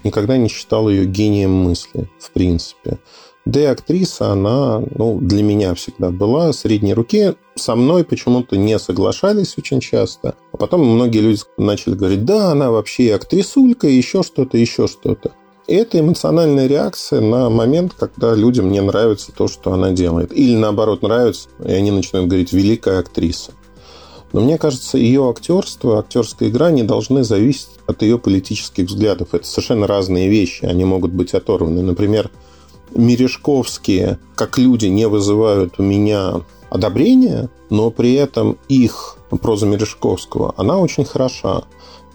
никогда 0.05 0.37
не 0.37 0.51
считал 0.51 0.91
ее 0.91 1.07
гением 1.07 1.53
мысли, 1.53 2.11
в 2.19 2.33
принципе. 2.33 2.99
Да 3.47 3.63
и 3.63 3.65
актриса, 3.65 4.31
она 4.31 4.83
ну, 4.95 5.19
для 5.19 5.43
меня 5.43 5.73
всегда 5.73 6.11
была 6.11 6.53
средней 6.53 6.93
руки. 6.93 7.35
Со 7.55 7.77
мной 7.77 8.05
почему-то 8.05 8.59
не 8.59 8.79
соглашались 8.79 9.57
очень 9.57 9.81
часто. 9.81 10.35
А 10.53 10.59
потом 10.59 10.85
многие 10.85 11.21
люди 11.21 11.41
начали 11.57 11.95
говорить, 11.95 12.27
да, 12.27 12.51
она 12.51 12.71
вообще 12.71 13.05
и 13.05 13.11
актрисулька, 13.11 13.87
и 13.87 13.97
еще 13.97 14.23
что-то, 14.23 14.59
еще 14.59 14.87
что-то. 14.87 15.33
Это 15.69 16.01
эмоциональная 16.01 16.67
реакция 16.67 17.21
на 17.21 17.51
момент, 17.51 17.93
когда 17.93 18.35
людям 18.35 18.73
не 18.73 18.81
нравится 18.81 19.33
то, 19.33 19.49
что 19.49 19.71
она 19.75 19.91
делает. 19.91 20.33
Или 20.33 20.57
наоборот 20.57 21.03
нравится, 21.03 21.51
и 21.63 21.71
они 21.71 21.91
начинают 21.91 22.27
говорить 22.27 22.55
«великая 22.55 23.01
актриса». 23.01 23.53
Но 24.33 24.41
мне 24.41 24.57
кажется, 24.57 24.97
ее 24.97 25.29
актерство, 25.29 25.99
актерская 25.99 26.49
игра 26.49 26.71
не 26.71 26.85
должны 26.85 27.23
зависеть 27.23 27.69
от 27.87 28.01
ее 28.01 28.19
политических 28.19 28.87
взглядов. 28.87 29.29
Это 29.33 29.47
совершенно 29.47 29.87
разные 29.87 30.31
вещи, 30.31 30.65
они 30.65 30.87
могут 30.87 31.13
быть 31.13 31.35
оторваны. 31.35 31.83
Например, 31.83 32.31
Мережковские, 32.95 34.19
как 34.37 34.57
люди, 34.57 34.87
не 34.87 35.07
вызывают 35.07 35.75
у 35.79 35.83
меня 35.83 36.41
одобрения, 36.71 37.51
но 37.69 37.91
при 37.91 38.15
этом 38.15 38.57
их 38.69 39.19
проза 39.43 39.67
Мережковского, 39.67 40.55
она 40.57 40.79
очень 40.79 41.05
хороша. 41.05 41.65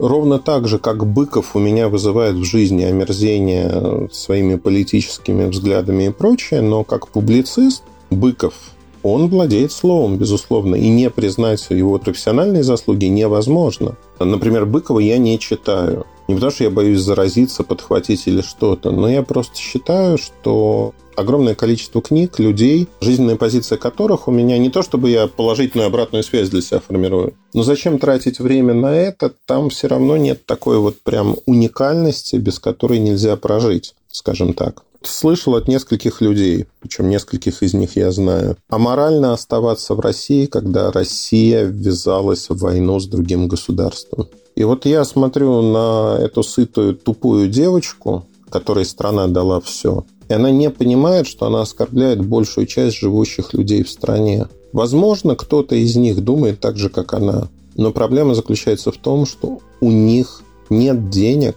Ровно 0.03 0.37
так 0.37 0.67
же, 0.67 0.79
как 0.79 1.07
Быков 1.07 1.55
у 1.55 1.59
меня 1.59 1.87
вызывает 1.87 2.35
в 2.35 2.43
жизни 2.43 2.83
омерзение 2.83 4.09
своими 4.11 4.55
политическими 4.55 5.45
взглядами 5.45 6.07
и 6.07 6.09
прочее, 6.09 6.59
но 6.59 6.83
как 6.83 7.07
публицист 7.07 7.83
Быков, 8.09 8.53
он 9.01 9.29
владеет 9.29 9.71
словом, 9.71 10.17
безусловно, 10.17 10.75
и 10.75 10.89
не 10.89 11.09
признать 11.09 11.65
его 11.69 11.97
профессиональные 11.99 12.63
заслуги 12.63 13.05
невозможно. 13.05 13.95
Например, 14.19 14.65
Быкова 14.65 14.99
я 14.99 15.17
не 15.17 15.39
читаю. 15.39 16.05
Не 16.27 16.35
потому, 16.35 16.51
что 16.51 16.63
я 16.63 16.69
боюсь 16.69 17.01
заразиться, 17.01 17.63
подхватить 17.63 18.27
или 18.27 18.41
что-то, 18.41 18.91
но 18.91 19.09
я 19.09 19.23
просто 19.23 19.57
считаю, 19.57 20.17
что 20.17 20.93
огромное 21.15 21.55
количество 21.55 22.01
книг, 22.01 22.39
людей, 22.39 22.87
жизненная 23.01 23.35
позиция 23.35 23.77
которых 23.77 24.27
у 24.27 24.31
меня 24.31 24.57
не 24.57 24.69
то, 24.69 24.81
чтобы 24.81 25.09
я 25.09 25.27
положительную 25.27 25.87
обратную 25.87 26.23
связь 26.23 26.49
для 26.49 26.61
себя 26.61 26.79
формирую, 26.79 27.33
но 27.53 27.63
зачем 27.63 27.99
тратить 27.99 28.39
время 28.39 28.73
на 28.73 28.95
это, 28.95 29.33
там 29.45 29.69
все 29.69 29.87
равно 29.87 30.17
нет 30.17 30.45
такой 30.45 30.77
вот 30.77 31.01
прям 31.01 31.35
уникальности, 31.45 32.37
без 32.37 32.59
которой 32.59 32.99
нельзя 32.99 33.35
прожить, 33.35 33.95
скажем 34.09 34.53
так. 34.53 34.83
Слышал 35.05 35.55
от 35.55 35.67
нескольких 35.67 36.21
людей, 36.21 36.65
причем 36.79 37.09
нескольких 37.09 37.61
из 37.61 37.73
них 37.73 37.95
я 37.97 38.11
знаю, 38.11 38.57
а 38.69 38.77
морально 38.77 39.33
оставаться 39.33 39.95
в 39.95 39.99
России, 39.99 40.45
когда 40.45 40.91
Россия 40.91 41.65
ввязалась 41.65 42.49
в 42.49 42.57
войну 42.57 42.99
с 42.99 43.07
другим 43.07 43.47
государством. 43.47 44.29
И 44.55 44.63
вот 44.63 44.85
я 44.85 45.03
смотрю 45.03 45.61
на 45.61 46.17
эту 46.19 46.43
сытую, 46.43 46.95
тупую 46.95 47.49
девочку, 47.49 48.25
которой 48.49 48.85
страна 48.85 49.27
дала 49.27 49.59
все, 49.59 50.05
и 50.29 50.33
она 50.33 50.51
не 50.51 50.69
понимает, 50.69 51.27
что 51.27 51.47
она 51.47 51.61
оскорбляет 51.61 52.25
большую 52.25 52.67
часть 52.67 52.97
живущих 52.97 53.53
людей 53.53 53.83
в 53.83 53.89
стране. 53.89 54.47
Возможно, 54.71 55.35
кто-то 55.35 55.75
из 55.75 55.95
них 55.95 56.23
думает 56.23 56.59
так 56.59 56.77
же, 56.77 56.89
как 56.89 57.13
она. 57.13 57.49
Но 57.75 57.91
проблема 57.91 58.35
заключается 58.35 58.91
в 58.91 58.97
том, 58.97 59.25
что 59.25 59.59
у 59.81 59.91
них 59.91 60.41
нет 60.69 61.09
денег 61.09 61.55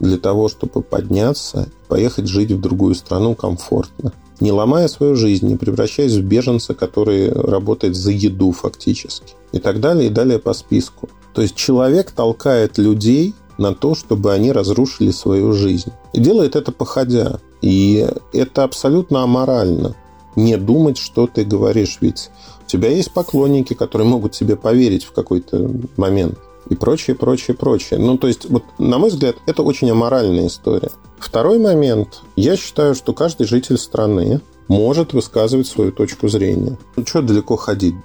для 0.00 0.18
того, 0.18 0.48
чтобы 0.48 0.82
подняться 0.82 1.68
и 1.70 1.88
поехать 1.88 2.26
жить 2.26 2.50
в 2.50 2.60
другую 2.60 2.94
страну 2.94 3.34
комфортно. 3.34 4.12
Не 4.40 4.52
ломая 4.52 4.88
свою 4.88 5.14
жизнь, 5.16 5.46
не 5.46 5.56
превращаясь 5.56 6.14
в 6.14 6.22
беженца, 6.22 6.74
который 6.74 7.30
работает 7.30 7.94
за 7.94 8.10
еду 8.10 8.52
фактически. 8.52 9.34
И 9.52 9.58
так 9.58 9.80
далее, 9.80 10.08
и 10.08 10.12
далее 10.12 10.38
по 10.38 10.54
списку. 10.54 11.10
То 11.34 11.42
есть 11.42 11.54
человек 11.54 12.10
толкает 12.10 12.78
людей 12.78 13.34
на 13.58 13.74
то, 13.74 13.94
чтобы 13.94 14.32
они 14.32 14.50
разрушили 14.52 15.10
свою 15.10 15.52
жизнь. 15.52 15.92
И 16.14 16.20
делает 16.20 16.56
это 16.56 16.72
походя. 16.72 17.40
И 17.60 18.08
это 18.32 18.64
абсолютно 18.64 19.22
аморально. 19.22 19.94
Не 20.34 20.56
думать, 20.56 20.96
что 20.96 21.26
ты 21.26 21.44
говоришь, 21.44 21.98
ведь 22.00 22.30
у 22.64 22.66
тебя 22.66 22.88
есть 22.88 23.12
поклонники, 23.12 23.74
которые 23.74 24.08
могут 24.08 24.32
тебе 24.32 24.56
поверить 24.56 25.04
в 25.04 25.12
какой-то 25.12 25.70
момент. 25.98 26.38
И 26.70 26.76
прочее, 26.76 27.16
прочее, 27.16 27.56
прочее. 27.56 27.98
Ну, 27.98 28.16
то 28.16 28.28
есть, 28.28 28.48
вот, 28.48 28.62
на 28.78 28.98
мой 28.98 29.10
взгляд, 29.10 29.36
это 29.46 29.62
очень 29.62 29.90
аморальная 29.90 30.46
история. 30.46 30.90
Второй 31.18 31.58
момент. 31.58 32.22
Я 32.36 32.56
считаю, 32.56 32.94
что 32.94 33.12
каждый 33.12 33.46
житель 33.46 33.76
страны 33.76 34.40
может 34.68 35.12
высказывать 35.12 35.66
свою 35.66 35.90
точку 35.90 36.28
зрения. 36.28 36.78
Ну, 36.96 37.04
что 37.04 37.22
далеко 37.22 37.56
ходить? 37.56 37.96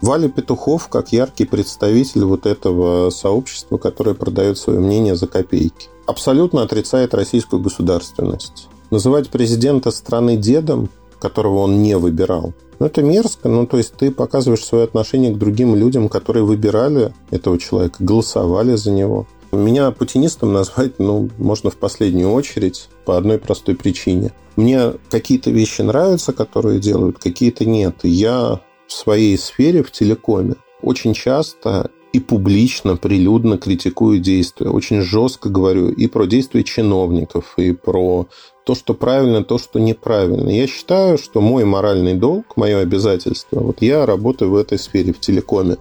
Валя 0.00 0.28
Петухов 0.28 0.88
как 0.88 1.12
яркий 1.12 1.44
представитель 1.44 2.24
вот 2.24 2.46
этого 2.46 3.10
сообщества, 3.10 3.76
которое 3.76 4.14
продает 4.14 4.58
свое 4.58 4.80
мнение 4.80 5.14
за 5.14 5.26
копейки. 5.26 5.88
Абсолютно 6.06 6.62
отрицает 6.62 7.14
российскую 7.14 7.60
государственность. 7.62 8.68
Называть 8.90 9.30
президента 9.30 9.90
страны 9.90 10.36
дедом, 10.36 10.88
которого 11.18 11.60
он 11.60 11.82
не 11.82 11.96
выбирал, 11.96 12.54
ну, 12.78 12.86
это 12.86 13.02
мерзко. 13.02 13.48
Ну, 13.48 13.66
то 13.66 13.76
есть 13.76 13.94
ты 13.94 14.10
показываешь 14.10 14.64
свое 14.64 14.84
отношение 14.84 15.32
к 15.32 15.38
другим 15.38 15.74
людям, 15.74 16.08
которые 16.08 16.44
выбирали 16.44 17.12
этого 17.30 17.58
человека, 17.58 17.96
голосовали 18.00 18.74
за 18.74 18.90
него. 18.90 19.26
Меня 19.52 19.90
путинистом 19.90 20.52
назвать, 20.52 20.98
ну, 20.98 21.30
можно 21.38 21.70
в 21.70 21.76
последнюю 21.76 22.32
очередь 22.32 22.88
по 23.04 23.16
одной 23.16 23.38
простой 23.38 23.74
причине. 23.74 24.32
Мне 24.56 24.94
какие-то 25.10 25.50
вещи 25.50 25.82
нравятся, 25.82 26.32
которые 26.32 26.80
делают, 26.80 27.18
какие-то 27.18 27.64
нет. 27.64 27.96
я 28.02 28.60
в 28.86 28.92
своей 28.92 29.36
сфере, 29.38 29.82
в 29.82 29.90
телекоме, 29.90 30.54
очень 30.82 31.14
часто 31.14 31.90
и 32.12 32.20
публично, 32.20 32.96
прилюдно 32.96 33.58
критикую 33.58 34.20
действия. 34.20 34.70
Очень 34.70 35.02
жестко 35.02 35.48
говорю 35.48 35.90
и 35.90 36.06
про 36.06 36.26
действия 36.26 36.64
чиновников, 36.64 37.54
и 37.56 37.72
про 37.72 38.26
то, 38.66 38.74
что 38.74 38.94
правильно, 38.94 39.44
то, 39.44 39.58
что 39.58 39.78
неправильно. 39.78 40.50
Я 40.50 40.66
считаю, 40.66 41.18
что 41.18 41.40
мой 41.40 41.64
моральный 41.64 42.14
долг, 42.14 42.56
мое 42.56 42.80
обязательство, 42.80 43.60
вот 43.60 43.80
я 43.80 44.04
работаю 44.04 44.50
в 44.50 44.56
этой 44.56 44.76
сфере, 44.76 45.12
в 45.12 45.20
телекоме. 45.20 45.76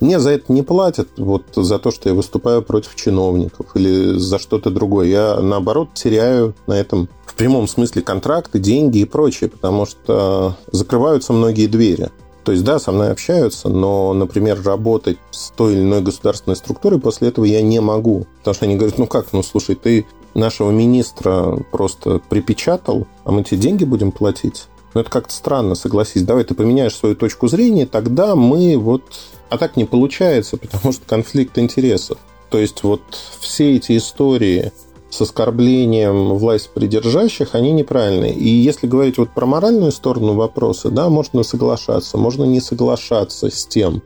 Мне 0.00 0.18
за 0.18 0.30
это 0.30 0.50
не 0.50 0.62
платят, 0.62 1.10
вот 1.18 1.44
за 1.54 1.78
то, 1.78 1.90
что 1.90 2.08
я 2.08 2.14
выступаю 2.14 2.62
против 2.62 2.96
чиновников 2.96 3.66
или 3.74 4.16
за 4.16 4.38
что-то 4.38 4.70
другое. 4.70 5.08
Я, 5.08 5.40
наоборот, 5.40 5.90
теряю 5.92 6.54
на 6.66 6.72
этом 6.72 7.10
в 7.26 7.34
прямом 7.34 7.68
смысле 7.68 8.00
контракты, 8.00 8.58
деньги 8.58 8.98
и 8.98 9.04
прочее, 9.04 9.50
потому 9.50 9.84
что 9.84 10.56
закрываются 10.72 11.34
многие 11.34 11.66
двери. 11.66 12.08
То 12.44 12.52
есть, 12.52 12.64
да, 12.64 12.78
со 12.78 12.92
мной 12.92 13.12
общаются, 13.12 13.68
но, 13.68 14.14
например, 14.14 14.60
работать 14.64 15.18
с 15.30 15.50
той 15.50 15.74
или 15.74 15.82
иной 15.82 16.00
государственной 16.00 16.56
структурой 16.56 16.98
после 16.98 17.28
этого 17.28 17.44
я 17.44 17.60
не 17.60 17.80
могу. 17.80 18.26
Потому 18.38 18.54
что 18.54 18.64
они 18.64 18.76
говорят, 18.76 18.96
ну 18.96 19.06
как, 19.06 19.32
ну 19.32 19.42
слушай, 19.42 19.74
ты 19.74 20.06
нашего 20.34 20.70
министра 20.70 21.56
просто 21.70 22.20
припечатал, 22.28 23.06
а 23.24 23.32
мы 23.32 23.44
тебе 23.44 23.60
деньги 23.60 23.84
будем 23.84 24.12
платить? 24.12 24.66
Ну, 24.94 25.00
это 25.00 25.10
как-то 25.10 25.32
странно, 25.32 25.74
согласись. 25.74 26.22
Давай 26.22 26.44
ты 26.44 26.54
поменяешь 26.54 26.94
свою 26.94 27.16
точку 27.16 27.48
зрения, 27.48 27.86
тогда 27.86 28.36
мы 28.36 28.76
вот... 28.76 29.02
А 29.48 29.58
так 29.58 29.76
не 29.76 29.84
получается, 29.84 30.56
потому 30.56 30.92
что 30.92 31.02
конфликт 31.06 31.58
интересов. 31.58 32.18
То 32.50 32.58
есть 32.58 32.82
вот 32.82 33.02
все 33.40 33.76
эти 33.76 33.96
истории 33.96 34.72
с 35.10 35.20
оскорблением 35.20 36.34
власть 36.34 36.70
придержащих, 36.70 37.54
они 37.54 37.72
неправильные. 37.72 38.34
И 38.34 38.48
если 38.48 38.86
говорить 38.86 39.18
вот 39.18 39.30
про 39.30 39.44
моральную 39.44 39.92
сторону 39.92 40.34
вопроса, 40.34 40.90
да, 40.90 41.10
можно 41.10 41.42
соглашаться, 41.42 42.16
можно 42.16 42.44
не 42.44 42.60
соглашаться 42.60 43.50
с 43.50 43.66
тем, 43.66 44.02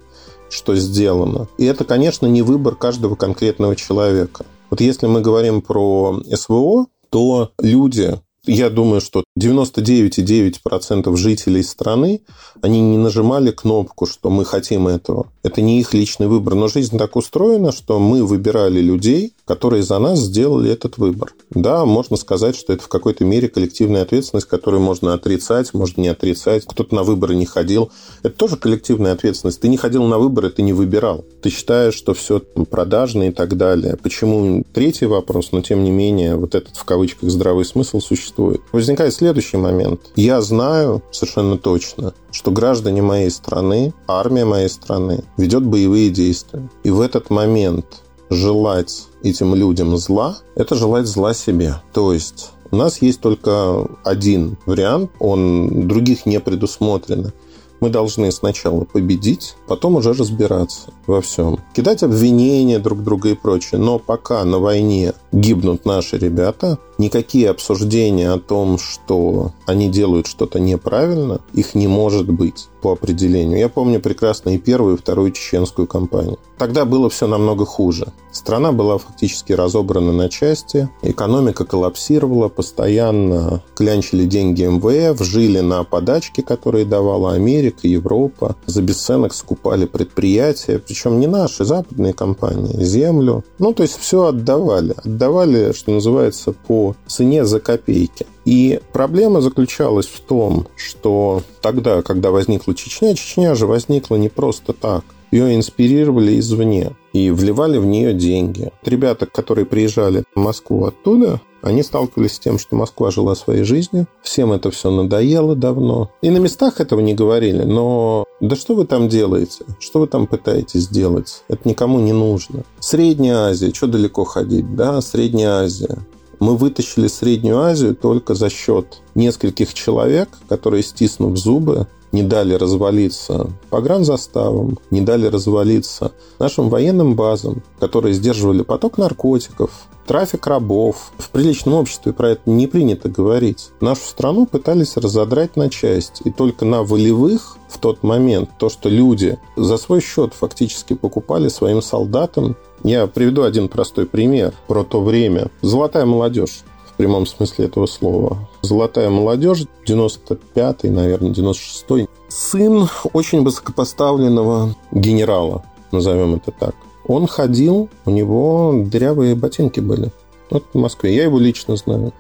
что 0.49 0.75
сделано. 0.75 1.49
И 1.59 1.65
это, 1.65 1.85
конечно, 1.85 2.27
не 2.27 2.43
выбор 2.43 2.75
каждого 2.75 3.15
конкретного 3.15 3.77
человека. 3.77 4.47
Вот 4.71 4.81
если 4.81 5.07
мы 5.07 5.21
говорим 5.21 5.63
про 5.63 6.21
СВО, 6.35 6.87
то 7.11 7.53
люди, 7.59 8.19
я 8.45 8.69
думаю, 8.71 9.01
что 9.01 9.25
99,9% 9.39 11.17
жителей 11.17 11.63
страны, 11.63 12.23
они 12.63 12.81
не 12.81 12.99
нажимали 12.99 13.51
кнопку, 13.51 14.07
что 14.07 14.31
мы 14.31 14.45
хотим 14.45 14.89
этого. 14.89 15.29
Это 15.43 15.63
не 15.63 15.81
их 15.81 15.95
личный 15.95 16.27
выбор. 16.27 16.55
Но 16.55 16.69
жизнь 16.69 16.99
так 16.99 17.17
устроена, 17.17 17.73
что 17.73 17.99
мы 17.99 18.25
выбирали 18.25 18.81
людей, 18.81 19.35
которые 19.47 19.83
за 19.83 19.99
нас 19.99 20.19
сделали 20.19 20.71
этот 20.71 20.99
выбор. 20.99 21.33
Да, 21.51 21.85
можно 21.87 22.17
сказать, 22.17 22.57
что 22.57 22.73
это 22.73 22.83
в 22.83 22.89
какой-то 22.89 23.25
мере 23.25 23.49
коллективная 23.49 24.03
ответственность, 24.03 24.49
которую 24.49 24.83
можно 24.83 25.15
отрицать, 25.15 25.73
можно 25.73 26.01
не 26.01 26.09
отрицать. 26.09 26.65
Кто-то 26.67 26.95
на 26.95 27.05
выборы 27.05 27.37
не 27.37 27.47
ходил. 27.47 27.91
Это 28.23 28.37
тоже 28.37 28.57
коллективная 28.57 29.13
ответственность. 29.13 29.61
Ты 29.61 29.69
не 29.69 29.77
ходил 29.77 30.05
на 30.05 30.19
выборы, 30.19 30.51
ты 30.51 30.63
не 30.63 30.73
выбирал. 30.73 31.25
Ты 31.43 31.51
считаешь, 31.51 31.95
что 31.95 32.13
все 32.13 32.41
продажно 32.41 33.29
и 33.29 33.31
так 33.31 33.57
далее. 33.57 33.97
Почему? 34.03 34.65
Третий 34.73 35.07
вопрос, 35.07 35.53
но 35.53 35.63
тем 35.63 35.85
не 35.85 35.91
менее, 35.91 36.37
вот 36.37 36.55
этот 36.55 36.77
в 36.77 36.85
кавычках 36.85 37.31
здравый 37.31 37.65
смысл 37.65 38.01
существует. 38.01 38.61
Возникает 38.73 39.15
следующий 39.15 39.57
момент. 39.59 40.01
Я 40.17 40.41
знаю 40.41 41.03
совершенно 41.13 41.57
точно, 41.57 42.15
что 42.33 42.51
граждане 42.51 43.03
моей 43.03 43.31
страны, 43.31 43.95
армия 44.09 44.45
моей 44.45 44.69
страны 44.69 45.23
ведет 45.37 45.65
боевые 45.65 46.11
действия. 46.11 46.69
И 46.83 46.91
в 46.91 47.01
этот 47.01 47.31
момент 47.31 47.87
желать 48.31 49.07
этим 49.31 49.55
людям 49.55 49.97
зла– 49.97 50.39
это 50.55 50.75
желать 50.75 51.07
зла 51.07 51.35
себе. 51.35 51.77
То 51.93 52.13
есть 52.13 52.51
у 52.71 52.77
нас 52.77 53.01
есть 53.03 53.21
только 53.21 53.87
один 54.05 54.57
вариант, 54.67 55.11
он 55.19 55.87
других 55.89 56.27
не 56.27 56.41
предусмотрено. 56.41 57.33
Мы 57.81 57.91
должны 57.91 58.33
сначала 58.33 58.85
победить, 58.85 59.55
потом 59.69 59.97
уже 59.97 60.15
разбираться 60.15 60.91
во 61.07 61.21
всем. 61.21 61.59
Кидать 61.75 62.03
обвинения 62.03 62.79
друг 62.79 63.03
друга 63.03 63.29
и 63.29 63.35
прочее. 63.35 63.79
Но 63.79 63.99
пока 63.99 64.43
на 64.45 64.59
войне 64.59 65.13
гибнут 65.31 65.85
наши 65.85 66.17
ребята, 66.17 66.79
никакие 66.97 67.51
обсуждения 67.51 68.33
о 68.33 68.39
том, 68.39 68.79
что 68.79 69.53
они 69.67 69.91
делают 69.91 70.27
что-то 70.27 70.59
неправильно, 70.59 71.41
их 71.53 71.75
не 71.75 71.87
может 71.87 72.31
быть 72.31 72.69
по 72.81 72.93
определению. 72.93 73.59
Я 73.59 73.69
помню 73.69 74.01
прекрасно 74.01 74.51
и 74.51 74.59
первую, 74.59 74.95
и 74.95 74.99
вторую 74.99 75.33
чеченскую 75.33 75.87
кампанию. 75.87 76.39
Тогда 76.59 76.85
было 76.85 77.11
все 77.11 77.27
намного 77.27 77.67
хуже. 77.67 78.13
Страна 78.33 78.73
была 78.73 78.99
фактически 78.99 79.53
разобрана 79.53 80.13
на 80.13 80.29
части, 80.29 80.89
экономика 81.03 81.65
коллапсировала, 81.65 82.49
постоянно 82.49 83.63
клянчили 83.75 84.25
деньги 84.25 84.65
МВФ, 84.65 85.23
жили 85.23 85.61
на 85.61 85.85
подачки, 85.85 86.43
которые 86.43 86.85
давала 86.85 87.33
Америка, 87.33 87.89
Европа, 87.89 88.57
за 88.67 88.83
бесценок 88.83 89.35
скупали 89.35 89.87
предприятия, 89.87 90.79
причем 90.79 91.19
не 91.21 91.27
наши, 91.27 91.65
западные 91.65 92.13
компании, 92.13 92.83
землю. 92.83 93.45
Ну, 93.59 93.73
то 93.73 93.83
есть 93.83 93.99
все 93.99 94.25
отдавали. 94.25 94.95
Отдавали, 95.05 95.73
что 95.73 95.93
называется, 95.93 96.53
по 96.53 96.95
цене 97.07 97.45
за 97.45 97.61
копейки. 97.61 98.27
И 98.45 98.81
проблема 98.93 99.41
заключалась 99.41 100.07
в 100.07 100.21
том, 100.21 100.67
что 100.77 101.43
тогда, 101.61 102.03
когда 102.03 102.31
возникла 102.31 102.75
Чечня, 102.75 103.15
Чечня 103.15 103.55
же 103.55 103.67
возникла 103.67 104.17
не 104.17 104.29
просто 104.29 104.73
так. 104.73 105.05
Ее 105.31 105.57
инспирировали 105.57 106.39
извне 106.39 106.93
и 107.13 107.31
вливали 107.31 107.79
в 107.79 107.87
нее 107.87 108.13
деньги. 108.13 108.73
Ребята, 108.85 109.27
которые 109.27 109.67
приезжали 109.67 110.25
в 110.35 110.39
Москву 110.39 110.85
оттуда, 110.85 111.41
они 111.63 111.83
сталкивались 111.83 112.35
с 112.35 112.39
тем, 112.39 112.59
что 112.59 112.77
Москва 112.77 113.11
жила 113.11 113.35
своей 113.35 113.65
жизнью, 113.65 114.07
всем 114.23 114.53
это 114.53 114.71
все 114.71 114.91
надоело 114.91 115.57
давно. 115.57 116.11
И 116.23 116.31
на 116.31 116.39
местах 116.39 116.81
этого 116.81 117.01
не 117.01 117.15
говорили, 117.15 117.65
но 117.65 118.25
да 118.41 118.55
что 118.55 118.75
вы 118.75 118.87
там 118.87 119.09
делаете? 119.09 119.65
Что 119.81 120.01
вы 120.01 120.07
там 120.07 120.27
пытаетесь 120.27 120.83
сделать? 120.83 121.43
Это 121.49 121.69
никому 121.69 121.99
не 121.99 122.13
нужно. 122.13 122.63
Средняя 122.79 123.49
Азия, 123.49 123.73
что 123.75 123.89
далеко 123.89 124.25
ходить, 124.25 124.77
да? 124.77 125.01
Средняя 125.01 125.63
Азия. 125.63 125.99
Мы 126.39 126.57
вытащили 126.57 127.07
Среднюю 127.09 127.61
Азию 127.61 127.95
только 127.95 128.35
за 128.35 128.51
счет 128.51 129.03
нескольких 129.15 129.73
человек, 129.75 130.29
которые, 130.49 130.83
стиснув 130.83 131.37
зубы, 131.37 131.87
не 132.13 132.23
дали 132.23 132.55
развалиться 132.55 133.51
погранзаставам, 133.71 134.79
не 134.91 135.01
дали 135.01 135.27
развалиться 135.27 136.13
нашим 136.39 136.69
военным 136.69 137.15
базам, 137.15 137.63
которые 137.79 138.15
сдерживали 138.15 138.63
поток 138.63 138.97
наркотиков, 138.97 139.71
трафик 140.07 140.47
рабов. 140.47 141.13
В 141.19 141.31
приличном 141.31 141.75
обществе 141.75 142.13
про 142.13 142.31
это 142.31 142.43
не 142.47 142.67
принято 142.67 143.09
говорить. 143.09 143.71
Нашу 143.81 144.03
страну 144.03 144.47
пытались 144.47 144.97
разодрать 144.97 145.57
на 145.57 145.69
части. 145.69 146.23
И 146.25 146.31
только 146.31 146.65
на 146.65 146.83
волевых 146.83 147.59
в 147.69 147.79
тот 147.79 148.03
момент 148.03 148.51
то, 148.59 148.69
что 148.69 148.89
люди 148.89 149.39
за 149.57 149.77
свой 149.77 150.01
счет 150.01 150.33
фактически 150.33 150.95
покупали 150.95 151.49
своим 151.49 151.83
солдатам. 151.83 152.57
Я 152.85 153.07
приведу 153.07 153.43
один 153.43 153.69
простой 153.69 154.07
пример 154.07 154.53
про 154.67 154.85
то 154.85 155.01
время. 155.01 155.49
Золотая 155.63 156.05
молодежь 156.05 156.63
в 156.87 156.97
прямом 156.97 157.27
смысле 157.27 157.67
этого 157.67 157.87
слова. 157.87 158.49
Золотая 158.63 159.11
молодежь, 159.11 159.67
95-й, 159.87 160.91
наверное, 160.91 161.31
96-й. 161.31 162.09
Сын 162.29 162.89
очень 163.13 163.43
высокопоставленного 163.43 164.75
генерала, 164.93 165.65
назовем 165.93 166.37
это 166.37 166.53
так. 166.53 166.75
Он 167.07 167.27
ходил, 167.27 167.89
у 168.05 168.11
него 168.11 168.85
дырявые 168.87 169.35
ботинки 169.35 169.81
были. 169.81 170.11
Вот 170.51 170.65
в 170.73 170.79
Москве. 170.79 171.15
Я 171.15 171.25
его 171.25 171.39
лично 171.39 171.77
знаю. 171.77 172.13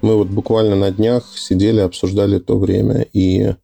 Мы 0.00 0.16
вот 0.16 0.28
буквально 0.28 0.76
на 0.76 0.90
днях 0.90 1.24
сидели, 1.36 1.80
обсуждали 1.80 2.38
то 2.38 2.58
время. 2.58 3.06
И 3.12 3.54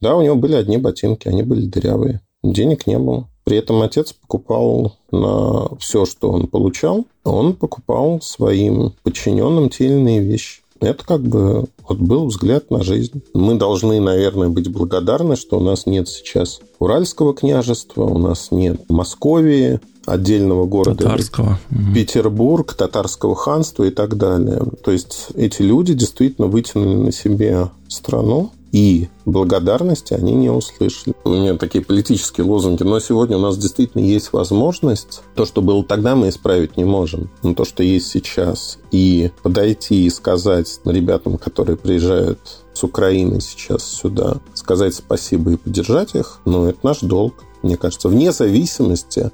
да, 0.00 0.16
у 0.16 0.22
него 0.22 0.36
были 0.36 0.54
одни 0.54 0.76
ботинки, 0.76 1.28
они 1.28 1.42
были 1.42 1.66
дырявые. 1.66 2.20
Денег 2.42 2.86
не 2.86 2.98
было. 2.98 3.28
При 3.48 3.56
этом 3.56 3.80
отец 3.80 4.12
покупал 4.12 4.96
на 5.10 5.74
все, 5.78 6.04
что 6.04 6.30
он 6.30 6.48
получал, 6.48 7.06
он 7.24 7.54
покупал 7.54 8.20
своим 8.20 8.92
подчиненным 9.02 9.70
те 9.70 9.86
или 9.86 9.94
иные 9.94 10.20
вещи. 10.20 10.60
Это 10.80 11.02
как 11.06 11.22
бы 11.22 11.64
вот 11.88 11.98
был 11.98 12.26
взгляд 12.26 12.70
на 12.70 12.84
жизнь. 12.84 13.22
Мы 13.32 13.54
должны, 13.54 14.00
наверное, 14.00 14.50
быть 14.50 14.70
благодарны, 14.70 15.34
что 15.34 15.56
у 15.56 15.62
нас 15.62 15.86
нет 15.86 16.10
сейчас 16.10 16.60
Уральского 16.78 17.32
княжества, 17.32 18.02
у 18.02 18.18
нас 18.18 18.48
нет 18.50 18.82
Московии, 18.90 19.80
отдельного 20.04 20.66
города. 20.66 21.04
Татарского. 21.04 21.58
Петербург, 21.94 22.74
татарского 22.74 23.34
ханства 23.34 23.84
и 23.84 23.90
так 23.90 24.18
далее. 24.18 24.62
То 24.84 24.90
есть 24.90 25.28
эти 25.36 25.62
люди 25.62 25.94
действительно 25.94 26.48
вытянули 26.48 26.96
на 26.96 27.12
себе 27.12 27.70
страну, 27.88 28.50
и 28.72 29.08
благодарности 29.24 30.14
они 30.14 30.34
не 30.34 30.50
услышали. 30.50 31.14
У 31.24 31.30
меня 31.30 31.56
такие 31.56 31.84
политические 31.84 32.46
лозунги, 32.46 32.82
но 32.82 33.00
сегодня 33.00 33.36
у 33.36 33.40
нас 33.40 33.56
действительно 33.56 34.02
есть 34.02 34.32
возможность. 34.32 35.22
То, 35.34 35.44
что 35.44 35.62
было 35.62 35.82
тогда, 35.84 36.14
мы 36.14 36.28
исправить 36.28 36.76
не 36.76 36.84
можем. 36.84 37.30
Но 37.42 37.54
то, 37.54 37.64
что 37.64 37.82
есть 37.82 38.08
сейчас, 38.08 38.78
и 38.90 39.30
подойти 39.42 40.06
и 40.06 40.10
сказать 40.10 40.80
ребятам, 40.84 41.38
которые 41.38 41.76
приезжают 41.76 42.38
с 42.74 42.84
Украины 42.84 43.40
сейчас 43.40 43.84
сюда, 43.84 44.36
сказать 44.54 44.94
спасибо 44.94 45.52
и 45.52 45.56
поддержать 45.56 46.14
их, 46.14 46.40
ну, 46.44 46.66
это 46.66 46.78
наш 46.82 47.00
долг, 47.00 47.34
мне 47.62 47.76
кажется, 47.76 48.08
вне 48.08 48.32
зависимости 48.32 49.30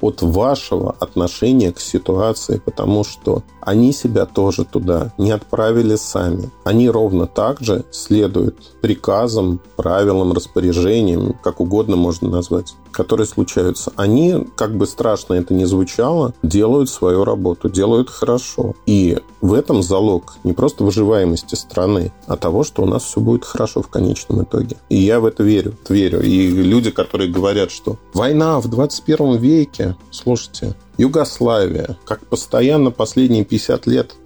от 0.00 0.22
вашего 0.22 0.92
отношения 0.98 1.72
к 1.72 1.80
ситуации, 1.80 2.60
потому 2.64 3.04
что 3.04 3.42
они 3.66 3.92
себя 3.92 4.26
тоже 4.26 4.64
туда 4.64 5.12
не 5.18 5.32
отправили 5.32 5.96
сами. 5.96 6.50
Они 6.62 6.88
ровно 6.88 7.26
так 7.26 7.60
же 7.60 7.84
следуют 7.90 8.56
приказам, 8.80 9.60
правилам, 9.74 10.32
распоряжениям, 10.32 11.34
как 11.42 11.60
угодно 11.60 11.96
можно 11.96 12.28
назвать, 12.30 12.76
которые 12.92 13.26
случаются. 13.26 13.92
Они, 13.96 14.46
как 14.54 14.76
бы 14.76 14.86
страшно 14.86 15.34
это 15.34 15.52
ни 15.52 15.64
звучало, 15.64 16.32
делают 16.44 16.88
свою 16.88 17.24
работу, 17.24 17.68
делают 17.68 18.08
хорошо. 18.08 18.74
И 18.86 19.18
в 19.40 19.52
этом 19.52 19.82
залог 19.82 20.36
не 20.44 20.52
просто 20.52 20.84
выживаемости 20.84 21.56
страны, 21.56 22.12
а 22.28 22.36
того, 22.36 22.62
что 22.62 22.84
у 22.84 22.86
нас 22.86 23.02
все 23.02 23.20
будет 23.20 23.44
хорошо 23.44 23.82
в 23.82 23.88
конечном 23.88 24.44
итоге. 24.44 24.76
И 24.88 24.96
я 24.96 25.18
в 25.18 25.26
это 25.26 25.42
верю, 25.42 25.74
верю. 25.88 26.22
И 26.22 26.46
люди, 26.48 26.92
которые 26.92 27.32
говорят, 27.32 27.72
что 27.72 27.96
война 28.14 28.60
в 28.60 28.68
21 28.68 29.38
веке, 29.38 29.96
слушайте, 30.12 30.76
Югославия, 30.98 31.96
как 32.04 32.26
постоянно 32.26 32.90
последние 32.90 33.44
50 33.44 33.86
лет 33.86 34.16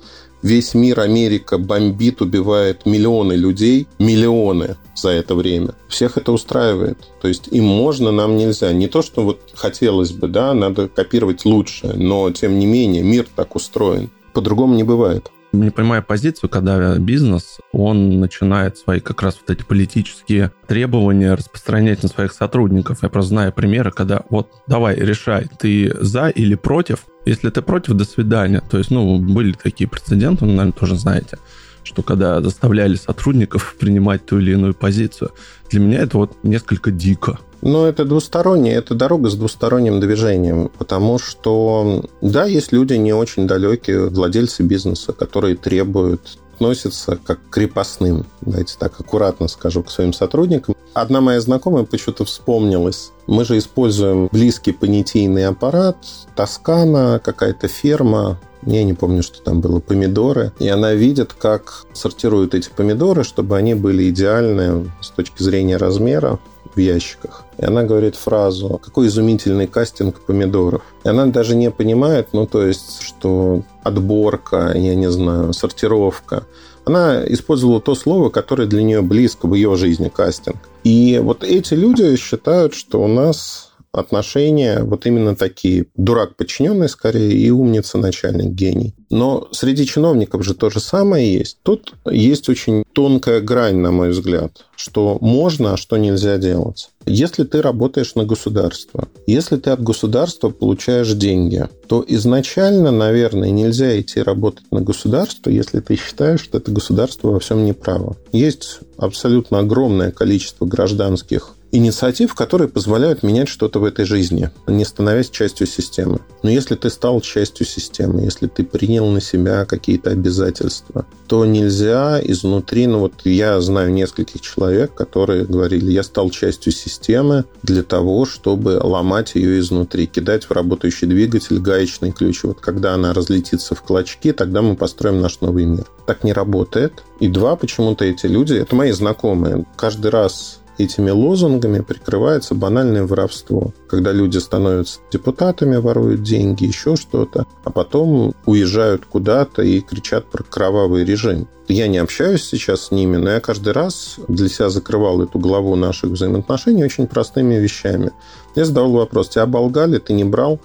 весь 0.43 0.75
мир, 0.75 1.01
Америка 1.01 1.59
бомбит, 1.59 2.23
убивает 2.23 2.87
миллионы 2.87 3.35
людей, 3.35 3.87
миллионы 3.99 4.77
за 4.95 5.11
это 5.11 5.35
время. 5.35 5.75
Всех 5.89 6.17
это 6.17 6.33
устраивает. 6.33 6.99
То 7.21 7.29
есть 7.29 7.49
им 7.51 7.65
можно, 7.65 8.11
нам 8.11 8.37
нельзя. 8.37 8.73
Не 8.73 8.89
то, 8.89 9.03
что 9.03 9.23
вот 9.23 9.41
хотелось 9.55 10.13
бы, 10.13 10.29
да, 10.29 10.55
надо 10.55 10.89
копировать 10.89 11.45
лучше, 11.45 11.93
но 11.95 12.31
тем 12.31 12.59
не 12.59 12.67
менее 12.67 13.03
мир 13.03 13.27
так 13.35 13.57
устроен. 13.57 14.11
По-другому 14.33 14.75
не 14.75 14.85
бывает 14.85 15.31
не 15.53 15.71
понимаю 15.71 16.03
позицию, 16.03 16.51
когда 16.51 16.97
бизнес, 16.97 17.59
он 17.73 18.21
начинает 18.21 18.79
свои 18.79 19.01
как 19.01 19.23
раз 19.23 19.39
вот 19.41 19.51
эти 19.51 19.65
политические 19.65 20.53
требования 20.67 21.35
распространять 21.35 22.03
на 22.03 22.09
своих 22.09 22.33
сотрудников. 22.33 23.03
Я 23.03 23.09
просто 23.09 23.31
знаю 23.31 23.53
примеры, 23.53 23.91
когда 23.91 24.23
вот 24.31 24.51
давай, 24.67 24.97
решай, 24.97 25.49
ты 25.59 25.95
за 26.01 26.29
или 26.29 26.55
против. 26.55 27.07
Если 27.27 27.51
ты 27.51 27.63
против, 27.63 27.95
до 27.95 28.05
свидания. 28.05 28.63
То 28.71 28.79
есть, 28.79 28.91
ну, 28.91 29.19
были 29.19 29.53
такие 29.53 29.89
прецеденты, 29.89 30.45
вы, 30.45 30.53
наверное, 30.53 30.73
тоже 30.73 30.97
знаете, 30.97 31.39
что 31.83 32.03
когда 32.03 32.41
заставляли 32.41 32.95
сотрудников 32.95 33.77
принимать 33.79 34.25
ту 34.27 34.39
или 34.39 34.53
иную 34.53 34.75
позицию, 34.75 35.33
для 35.71 35.81
меня 35.81 36.01
это 36.01 36.17
вот 36.19 36.37
несколько 36.43 36.91
дико. 36.91 37.39
Ну, 37.63 37.85
это 37.85 38.05
двустороннее, 38.05 38.75
это 38.75 38.95
дорога 38.95 39.29
с 39.29 39.35
двусторонним 39.35 40.01
движением, 40.01 40.71
потому 40.79 41.19
что, 41.19 42.05
да, 42.23 42.45
есть 42.47 42.73
люди 42.73 42.95
не 42.95 43.13
очень 43.13 43.47
далекие, 43.47 44.09
владельцы 44.09 44.63
бизнеса, 44.63 45.13
которые 45.13 45.57
требуют 45.57 46.39
относятся 46.61 47.19
как 47.25 47.39
к 47.49 47.55
крепостным, 47.55 48.27
давайте 48.43 48.77
так 48.79 49.01
аккуратно 49.01 49.49
скажу, 49.49 49.83
к 49.83 49.91
своим 49.91 50.13
сотрудникам. 50.13 50.75
Одна 50.93 51.23
моя 51.23 51.41
знакомая 51.41 51.85
почему-то 51.85 52.27
вспомнилась. 52.27 53.13
Мы 53.27 53.47
же 53.47 53.57
используем 53.57 54.29
близкий 54.31 54.73
понятийный 54.73 55.47
аппарат, 55.47 55.97
Тоскана, 56.37 57.19
какая-то 57.25 57.67
ферма, 57.67 58.39
я 58.67 58.85
не 58.85 58.93
помню, 58.93 59.23
что 59.23 59.41
там 59.43 59.63
было, 59.63 59.81
помидоры. 59.81 60.53
И 60.59 60.69
она 60.69 60.93
видит, 60.93 61.33
как 61.33 61.87
сортируют 61.95 62.55
эти 62.55 62.69
помидоры, 62.69 63.25
чтобы 63.25 63.57
они 63.57 63.75
были 63.75 64.11
идеальны 64.11 64.91
с 65.01 65.09
точки 65.09 65.43
зрения 65.43 65.79
размера 65.79 66.39
ящиках. 66.81 67.45
И 67.59 67.65
она 67.65 67.83
говорит 67.85 68.17
фразу 68.17 68.81
«Какой 68.83 69.07
изумительный 69.09 69.67
кастинг 69.67 70.21
помидоров». 70.21 70.83
И 71.05 71.09
она 71.09 71.27
даже 71.27 71.57
не 71.57 71.71
понимает, 71.71 72.29
ну, 72.33 72.47
то 72.47 72.67
есть, 72.67 73.03
что 73.03 73.63
отборка, 73.83 74.73
я 74.75 74.95
не 74.95 75.11
знаю, 75.11 75.53
сортировка, 75.53 76.45
она 76.85 77.23
использовала 77.27 77.81
то 77.81 77.95
слово, 77.95 78.31
которое 78.31 78.67
для 78.67 78.83
нее 78.83 79.03
близко 79.03 79.47
в 79.47 79.55
ее 79.55 79.77
жизни, 79.77 80.09
кастинг. 80.09 80.57
И 80.83 81.21
вот 81.23 81.45
эти 81.45 81.75
люди 81.75 82.17
считают, 82.17 82.75
что 82.75 83.03
у 83.03 83.07
нас 83.07 83.70
отношения 83.93 84.83
вот 84.83 85.07
именно 85.07 85.37
такие. 85.37 85.87
Дурак 85.97 86.37
подчиненный 86.37 86.89
скорее 86.89 87.33
и 87.33 87.51
умница 87.51 87.99
начальник 87.99 88.53
гений. 88.53 88.95
Но 89.11 89.49
среди 89.53 89.87
чиновников 89.87 90.45
же 90.45 90.55
то 90.55 90.71
же 90.71 90.81
самое 90.81 91.33
есть. 91.33 91.59
Тут 91.63 91.95
есть 92.09 92.49
очень 92.49 92.85
тонкая 92.93 93.41
грань, 93.41 93.79
на 93.79 93.91
мой 93.91 94.11
взгляд, 94.11 94.67
что 94.77 95.19
можно, 95.21 95.75
а 95.75 95.77
что 95.77 95.97
нельзя 95.97 96.39
делать. 96.39 96.91
Если 97.07 97.45
ты 97.45 97.63
работаешь 97.63 98.15
на 98.15 98.25
государство, 98.25 99.09
если 99.27 99.57
ты 99.57 99.71
от 99.71 99.83
государства 99.83 100.51
получаешь 100.51 101.13
деньги, 101.13 101.67
то 101.89 102.05
изначально, 102.07 102.93
наверное, 102.93 103.51
нельзя 103.51 103.99
идти 104.01 104.21
работать 104.23 104.71
на 104.71 104.81
государство, 104.81 105.51
если 105.51 105.81
ты 105.81 105.97
считаешь, 105.97 106.41
что 106.41 106.59
это 106.59 106.71
государство 106.71 107.31
во 107.31 107.41
всем 107.41 107.65
неправо. 107.65 108.17
Есть 108.33 108.81
абсолютно 108.97 109.59
огромное 109.61 110.13
количество 110.13 110.67
гражданских 110.67 111.55
инициатив, 111.73 112.35
которые 112.35 112.69
позволяют 112.69 113.23
менять 113.23 113.49
что-то 113.49 113.79
в 113.79 113.85
этой 113.85 114.05
жизни, 114.05 114.51
не 114.67 114.85
становясь 114.85 115.31
частью 115.31 115.67
системы. 115.67 116.21
Но 116.43 116.51
если 116.51 116.75
ты 116.75 116.91
стал 116.91 117.21
частью 117.21 117.67
системы, 117.67 118.23
если 118.23 118.47
ты 118.47 118.65
принял 118.65 119.07
на 119.07 119.21
себя 119.21 119.65
какие-то 119.65 120.11
обязательства, 120.11 121.07
то 121.27 121.45
нельзя 121.45 122.21
изнутри, 122.23 122.87
ну 122.87 123.01
вот 123.01 123.13
я 123.25 123.61
знаю 123.61 123.93
нескольких 123.93 124.41
человек, 124.41 124.95
которые 124.95 125.45
говорили, 125.45 125.93
я 125.93 126.03
стал 126.03 126.31
частью 126.31 126.73
системы 126.73 127.45
для 127.63 127.83
того, 127.83 128.25
чтобы 128.27 128.81
ломать 128.83 129.35
ее 129.35 129.61
изнутри, 129.61 130.07
кидать 130.07 130.45
в 130.45 130.51
работающий 130.51 131.07
двигатель 131.07 131.59
гаечный 131.59 132.13
ключ. 132.13 132.45
Вот 132.45 132.61
когда 132.61 132.95
она 132.95 133.13
разлетится 133.13 133.75
в 133.75 133.83
клочки, 133.83 134.33
тогда 134.33 134.63
мы 134.63 134.77
построим 134.77 135.21
наш 135.21 135.41
новый 135.41 135.65
мир. 135.65 135.87
Так 136.07 136.25
не 136.25 136.33
работает. 136.33 137.05
И 137.21 137.29
два, 137.29 137.55
почему-то 137.55 138.05
эти 138.05 138.27
люди, 138.27 138.55
это 138.55 138.75
мои 138.75 138.91
знакомые, 138.93 139.67
каждый 139.77 140.11
раз 140.11 140.60
этими 140.85 141.11
лозунгами 141.11 141.81
прикрывается 141.81 142.55
банальное 142.55 143.05
воровство. 143.05 143.73
Когда 143.89 144.13
люди 144.13 144.39
становятся 144.39 145.01
депутатами, 145.11 145.77
воруют 145.77 146.23
деньги, 146.23 146.65
еще 146.65 146.97
что-то, 146.97 147.47
а 147.65 147.71
потом 147.71 148.35
уезжают 148.47 149.05
куда-то 149.05 149.63
и 149.63 149.81
кричат 149.81 150.27
про 150.27 150.43
кровавый 150.43 151.05
режим. 151.05 151.49
Я 151.69 151.87
не 151.87 151.99
общаюсь 151.99 152.45
сейчас 152.45 152.87
с 152.87 152.91
ними, 152.91 153.17
но 153.17 153.31
я 153.31 153.41
каждый 153.41 153.73
раз 153.73 154.17
для 154.27 154.49
себя 154.49 154.71
закрывал 154.71 155.23
эту 155.23 155.39
главу 155.39 155.77
наших 155.77 156.11
взаимоотношений 156.11 156.85
очень 156.85 157.07
простыми 157.07 157.55
вещами. 157.55 158.11
Я 158.57 158.65
задавал 158.65 158.93
вопрос, 158.93 159.29
тебя 159.29 159.43
оболгали, 159.43 159.99
ты 159.99 160.13
не 160.13 160.25
брал? 160.25 160.61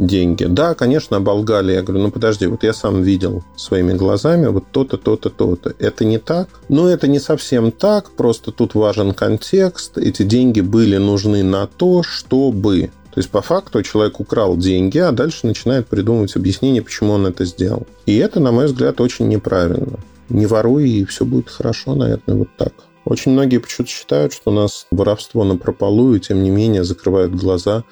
Деньги. 0.00 0.44
Да, 0.44 0.74
конечно, 0.74 1.18
оболгали. 1.18 1.72
Я 1.72 1.82
говорю, 1.82 2.04
ну 2.04 2.10
подожди, 2.10 2.46
вот 2.46 2.62
я 2.64 2.72
сам 2.72 3.02
видел 3.02 3.44
своими 3.56 3.92
глазами 3.92 4.46
вот 4.46 4.64
то-то, 4.72 4.96
то-то, 4.96 5.30
то-то. 5.30 5.74
Это 5.78 6.04
не 6.04 6.18
так? 6.18 6.48
Ну, 6.68 6.86
это 6.86 7.06
не 7.06 7.20
совсем 7.20 7.70
так, 7.70 8.10
просто 8.12 8.50
тут 8.50 8.74
важен 8.74 9.12
контекст. 9.12 9.98
Эти 9.98 10.22
деньги 10.22 10.60
были 10.60 10.96
нужны 10.96 11.42
на 11.42 11.66
то, 11.66 12.02
чтобы... 12.02 12.90
То 13.12 13.18
есть, 13.18 13.30
по 13.30 13.42
факту, 13.42 13.82
человек 13.82 14.20
украл 14.20 14.56
деньги, 14.56 14.98
а 14.98 15.10
дальше 15.10 15.46
начинает 15.46 15.88
придумывать 15.88 16.36
объяснение, 16.36 16.80
почему 16.80 17.12
он 17.12 17.26
это 17.26 17.44
сделал. 17.44 17.86
И 18.06 18.16
это, 18.16 18.38
на 18.38 18.52
мой 18.52 18.66
взгляд, 18.66 19.00
очень 19.00 19.28
неправильно. 19.28 19.98
Не 20.28 20.46
воруй, 20.46 20.88
и 20.88 21.04
все 21.04 21.24
будет 21.24 21.50
хорошо, 21.50 21.96
наверное, 21.96 22.36
вот 22.36 22.48
так. 22.56 22.72
Очень 23.04 23.32
многие 23.32 23.58
почему-то 23.58 23.90
считают, 23.90 24.32
что 24.32 24.52
у 24.52 24.54
нас 24.54 24.86
воровство 24.92 25.42
на 25.42 25.56
прополу, 25.56 26.14
и 26.14 26.20
тем 26.20 26.44
не 26.44 26.50
менее 26.50 26.84
закрывают 26.84 27.34
глаза 27.34 27.82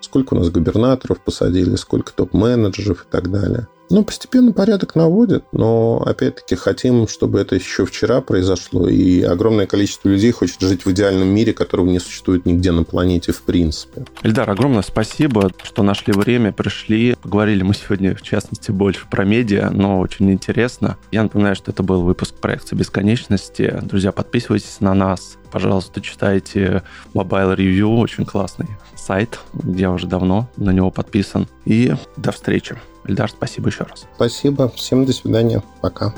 сколько 0.00 0.34
у 0.34 0.38
нас 0.38 0.50
губернаторов 0.50 1.20
посадили, 1.20 1.76
сколько 1.76 2.12
топ-менеджеров 2.12 3.04
и 3.04 3.10
так 3.10 3.30
далее. 3.30 3.68
Ну, 3.90 4.04
постепенно 4.04 4.52
порядок 4.52 4.94
наводят, 4.94 5.44
но, 5.52 6.02
опять-таки, 6.04 6.56
хотим, 6.56 7.08
чтобы 7.08 7.40
это 7.40 7.54
еще 7.54 7.86
вчера 7.86 8.20
произошло, 8.20 8.88
и 8.88 9.22
огромное 9.22 9.66
количество 9.66 10.08
людей 10.08 10.30
хочет 10.30 10.60
жить 10.60 10.84
в 10.84 10.90
идеальном 10.90 11.28
мире, 11.28 11.54
которого 11.54 11.86
не 11.86 11.98
существует 11.98 12.44
нигде 12.44 12.70
на 12.72 12.84
планете 12.84 13.32
в 13.32 13.42
принципе. 13.42 14.04
Эльдар, 14.22 14.48
огромное 14.50 14.82
спасибо, 14.82 15.50
что 15.62 15.82
нашли 15.82 16.12
время, 16.12 16.52
пришли. 16.52 17.16
Поговорили 17.22 17.62
мы 17.62 17.74
сегодня, 17.74 18.14
в 18.14 18.22
частности, 18.22 18.70
больше 18.70 19.06
про 19.10 19.24
медиа, 19.24 19.70
но 19.70 20.00
очень 20.00 20.30
интересно. 20.30 20.98
Я 21.10 21.22
напоминаю, 21.22 21.56
что 21.56 21.70
это 21.70 21.82
был 21.82 22.02
выпуск 22.02 22.34
проекта 22.34 22.76
«Бесконечности». 22.76 23.78
Друзья, 23.82 24.12
подписывайтесь 24.12 24.80
на 24.80 24.92
нас, 24.92 25.38
пожалуйста, 25.50 26.00
читайте 26.00 26.82
Mobile 27.14 27.56
Review, 27.56 27.96
очень 27.96 28.26
классный 28.26 28.66
сайт, 28.96 29.38
я 29.64 29.90
уже 29.90 30.06
давно 30.06 30.50
на 30.56 30.70
него 30.70 30.90
подписан. 30.90 31.48
И 31.64 31.94
до 32.16 32.32
встречи. 32.32 32.76
Эльдар, 33.08 33.30
спасибо 33.30 33.68
еще 33.68 33.84
раз. 33.84 34.06
Спасибо. 34.14 34.68
Всем 34.68 35.06
до 35.06 35.12
свидания. 35.14 35.62
Пока. 35.80 36.14